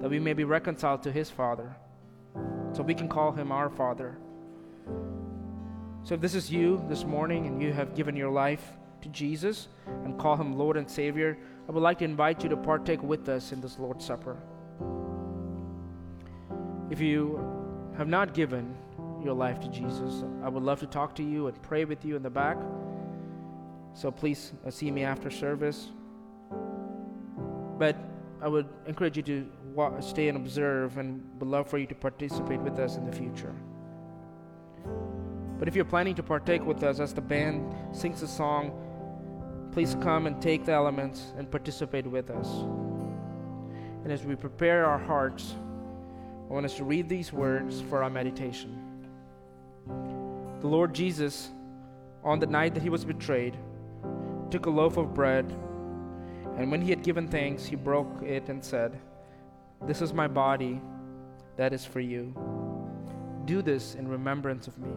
that 0.01 0.09
we 0.09 0.19
may 0.19 0.33
be 0.33 0.43
reconciled 0.43 1.03
to 1.03 1.11
His 1.11 1.29
Father. 1.29 1.75
So 2.73 2.83
we 2.83 2.93
can 2.93 3.07
call 3.07 3.31
Him 3.31 3.51
our 3.51 3.69
Father. 3.69 4.17
So 6.03 6.15
if 6.15 6.21
this 6.21 6.35
is 6.35 6.51
you 6.51 6.83
this 6.89 7.05
morning 7.05 7.47
and 7.47 7.61
you 7.61 7.71
have 7.71 7.95
given 7.95 8.15
your 8.15 8.29
life 8.29 8.73
to 9.03 9.09
Jesus 9.09 9.67
and 10.03 10.17
call 10.17 10.35
Him 10.35 10.57
Lord 10.57 10.77
and 10.77 10.89
Savior, 10.89 11.37
I 11.69 11.71
would 11.71 11.83
like 11.83 11.99
to 11.99 12.05
invite 12.05 12.43
you 12.43 12.49
to 12.49 12.57
partake 12.57 13.03
with 13.03 13.29
us 13.29 13.51
in 13.51 13.61
this 13.61 13.79
Lord's 13.79 14.03
Supper. 14.03 14.37
If 16.89 16.99
you 16.99 17.39
have 17.97 18.07
not 18.07 18.33
given 18.33 18.75
your 19.23 19.33
life 19.33 19.59
to 19.61 19.67
Jesus. 19.69 20.23
I 20.43 20.49
would 20.49 20.63
love 20.63 20.79
to 20.81 20.87
talk 20.87 21.15
to 21.15 21.23
you 21.23 21.47
and 21.47 21.61
pray 21.61 21.85
with 21.85 22.03
you 22.03 22.15
in 22.15 22.23
the 22.23 22.29
back. 22.29 22.57
So 23.93 24.11
please 24.11 24.53
uh, 24.65 24.71
see 24.71 24.91
me 24.91 25.03
after 25.03 25.29
service. 25.29 25.91
But 27.77 27.95
I 28.41 28.47
would 28.47 28.67
encourage 28.85 29.17
you 29.17 29.23
to 29.23 29.49
stay 30.01 30.27
and 30.27 30.37
observe, 30.37 30.97
and 30.97 31.23
would 31.39 31.47
love 31.47 31.67
for 31.69 31.77
you 31.77 31.87
to 31.87 31.95
participate 31.95 32.59
with 32.59 32.77
us 32.77 32.97
in 32.97 33.05
the 33.05 33.11
future. 33.11 33.53
But 35.57 35.67
if 35.67 35.75
you're 35.75 35.85
planning 35.85 36.15
to 36.15 36.23
partake 36.23 36.65
with 36.65 36.83
us 36.83 36.99
as 36.99 37.13
the 37.13 37.21
band 37.21 37.73
sings 37.95 38.21
a 38.21 38.27
song, 38.27 38.82
please 39.73 39.97
come 40.01 40.27
and 40.27 40.39
take 40.39 40.65
the 40.65 40.71
elements 40.71 41.33
and 41.35 41.49
participate 41.49 42.05
with 42.05 42.29
us. 42.29 42.47
And 44.03 44.11
as 44.11 44.23
we 44.23 44.35
prepare 44.35 44.85
our 44.85 44.99
hearts, 44.99 45.55
I 46.47 46.53
want 46.53 46.67
us 46.67 46.75
to 46.75 46.83
read 46.83 47.09
these 47.09 47.33
words 47.33 47.81
for 47.89 48.03
our 48.03 48.09
meditation. 48.09 49.07
The 50.61 50.67
Lord 50.67 50.93
Jesus, 50.93 51.49
on 52.23 52.37
the 52.37 52.45
night 52.45 52.75
that 52.75 52.83
he 52.83 52.89
was 52.89 53.03
betrayed, 53.03 53.57
took 54.51 54.67
a 54.67 54.69
loaf 54.69 54.97
of 54.97 55.15
bread, 55.15 55.51
and 56.57 56.69
when 56.69 56.79
he 56.79 56.91
had 56.91 57.01
given 57.01 57.27
thanks, 57.27 57.65
he 57.65 57.75
broke 57.75 58.21
it 58.21 58.49
and 58.49 58.63
said, 58.63 58.99
This 59.87 60.03
is 60.03 60.13
my 60.13 60.27
body 60.27 60.79
that 61.57 61.73
is 61.73 61.83
for 61.83 61.99
you. 61.99 62.35
Do 63.45 63.63
this 63.63 63.95
in 63.95 64.07
remembrance 64.07 64.67
of 64.67 64.77
me. 64.77 64.93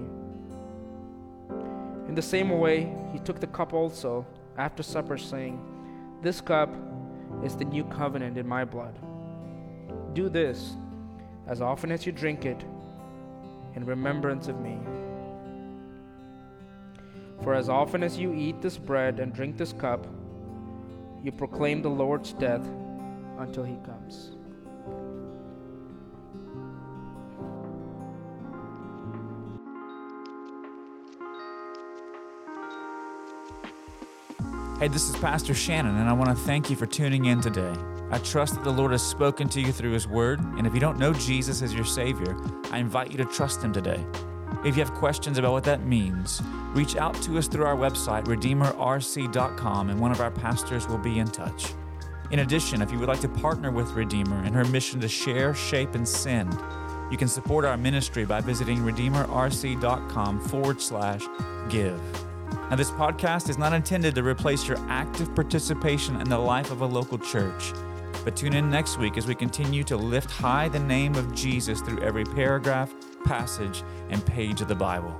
In 2.09 2.15
the 2.15 2.20
same 2.20 2.51
way, 2.51 2.94
he 3.15 3.19
took 3.20 3.40
the 3.40 3.47
cup 3.47 3.73
also 3.73 4.27
after 4.58 4.82
supper, 4.82 5.18
saying, 5.18 5.60
This 6.22 6.40
cup 6.40 6.70
is 7.44 7.56
the 7.56 7.64
new 7.64 7.84
covenant 7.84 8.38
in 8.38 8.46
my 8.46 8.64
blood. 8.64 8.98
Do 10.14 10.28
this 10.28 10.76
as 11.46 11.60
often 11.60 11.92
as 11.92 12.06
you 12.06 12.12
drink 12.12 12.44
it 12.44 12.64
in 13.74 13.84
remembrance 13.84 14.48
of 14.48 14.60
me. 14.60 14.78
For 17.42 17.54
as 17.54 17.68
often 17.68 18.02
as 18.02 18.18
you 18.18 18.32
eat 18.34 18.62
this 18.62 18.78
bread 18.78 19.20
and 19.20 19.32
drink 19.32 19.56
this 19.56 19.72
cup, 19.72 20.06
you 21.22 21.32
proclaim 21.32 21.82
the 21.82 21.90
Lord's 21.90 22.32
death 22.32 22.66
until 23.38 23.64
he 23.64 23.76
comes. 23.84 24.35
Hey, 34.78 34.89
this 34.89 35.09
is 35.09 35.16
Pastor 35.16 35.55
Shannon, 35.55 35.97
and 35.97 36.07
I 36.07 36.12
want 36.12 36.28
to 36.28 36.36
thank 36.36 36.69
you 36.69 36.77
for 36.77 36.85
tuning 36.85 37.24
in 37.24 37.40
today. 37.40 37.73
I 38.11 38.19
trust 38.19 38.57
that 38.57 38.62
the 38.62 38.70
Lord 38.70 38.93
has 38.93 39.01
spoken 39.01 39.48
to 39.48 39.61
you 39.62 39.73
through 39.73 39.93
His 39.93 40.07
Word, 40.07 40.39
and 40.39 40.66
if 40.66 40.74
you 40.74 40.81
don't 40.81 40.98
know 40.98 41.15
Jesus 41.15 41.62
as 41.62 41.73
your 41.73 41.86
Savior, 41.86 42.36
I 42.70 42.77
invite 42.77 43.11
you 43.11 43.16
to 43.16 43.24
trust 43.24 43.62
Him 43.62 43.73
today. 43.73 44.05
If 44.66 44.77
you 44.77 44.85
have 44.85 44.93
questions 44.93 45.39
about 45.39 45.53
what 45.53 45.65
that 45.65 45.86
means, 45.86 46.43
reach 46.74 46.94
out 46.94 47.15
to 47.23 47.39
us 47.39 47.48
through 47.48 47.65
our 47.65 47.74
website, 47.74 48.27
redeemerrc.com, 48.27 49.89
and 49.89 49.98
one 49.98 50.11
of 50.11 50.20
our 50.20 50.31
pastors 50.31 50.86
will 50.86 50.98
be 50.98 51.20
in 51.20 51.28
touch. 51.28 51.73
In 52.31 52.40
addition, 52.40 52.82
if 52.82 52.93
you 52.93 52.98
would 52.98 53.09
like 53.09 53.23
to 53.23 53.31
partner 53.31 53.70
with 53.70 53.93
Redeemer 53.93 54.44
in 54.44 54.53
her 54.53 54.66
mission 54.66 55.01
to 55.01 55.09
share, 55.09 55.55
shape, 55.55 55.94
and 55.94 56.07
send, 56.07 56.53
you 57.11 57.16
can 57.16 57.28
support 57.28 57.65
our 57.65 57.78
ministry 57.78 58.27
by 58.27 58.43
visiting 58.43 58.81
redeemerrc.com 58.81 60.40
forward 60.40 60.82
slash 60.82 61.23
give. 61.70 62.26
Now, 62.70 62.76
this 62.76 62.90
podcast 62.90 63.48
is 63.48 63.58
not 63.58 63.72
intended 63.72 64.14
to 64.16 64.22
replace 64.22 64.66
your 64.66 64.78
active 64.88 65.34
participation 65.34 66.20
in 66.20 66.28
the 66.28 66.38
life 66.38 66.70
of 66.70 66.80
a 66.80 66.86
local 66.86 67.18
church. 67.18 67.72
But 68.24 68.36
tune 68.36 68.54
in 68.54 68.68
next 68.68 68.98
week 68.98 69.16
as 69.16 69.26
we 69.26 69.34
continue 69.34 69.84
to 69.84 69.96
lift 69.96 70.30
high 70.30 70.68
the 70.68 70.80
name 70.80 71.14
of 71.14 71.32
Jesus 71.34 71.80
through 71.80 72.02
every 72.02 72.24
paragraph, 72.24 72.92
passage, 73.24 73.84
and 74.10 74.24
page 74.26 74.60
of 74.60 74.68
the 74.68 74.74
Bible. 74.74 75.16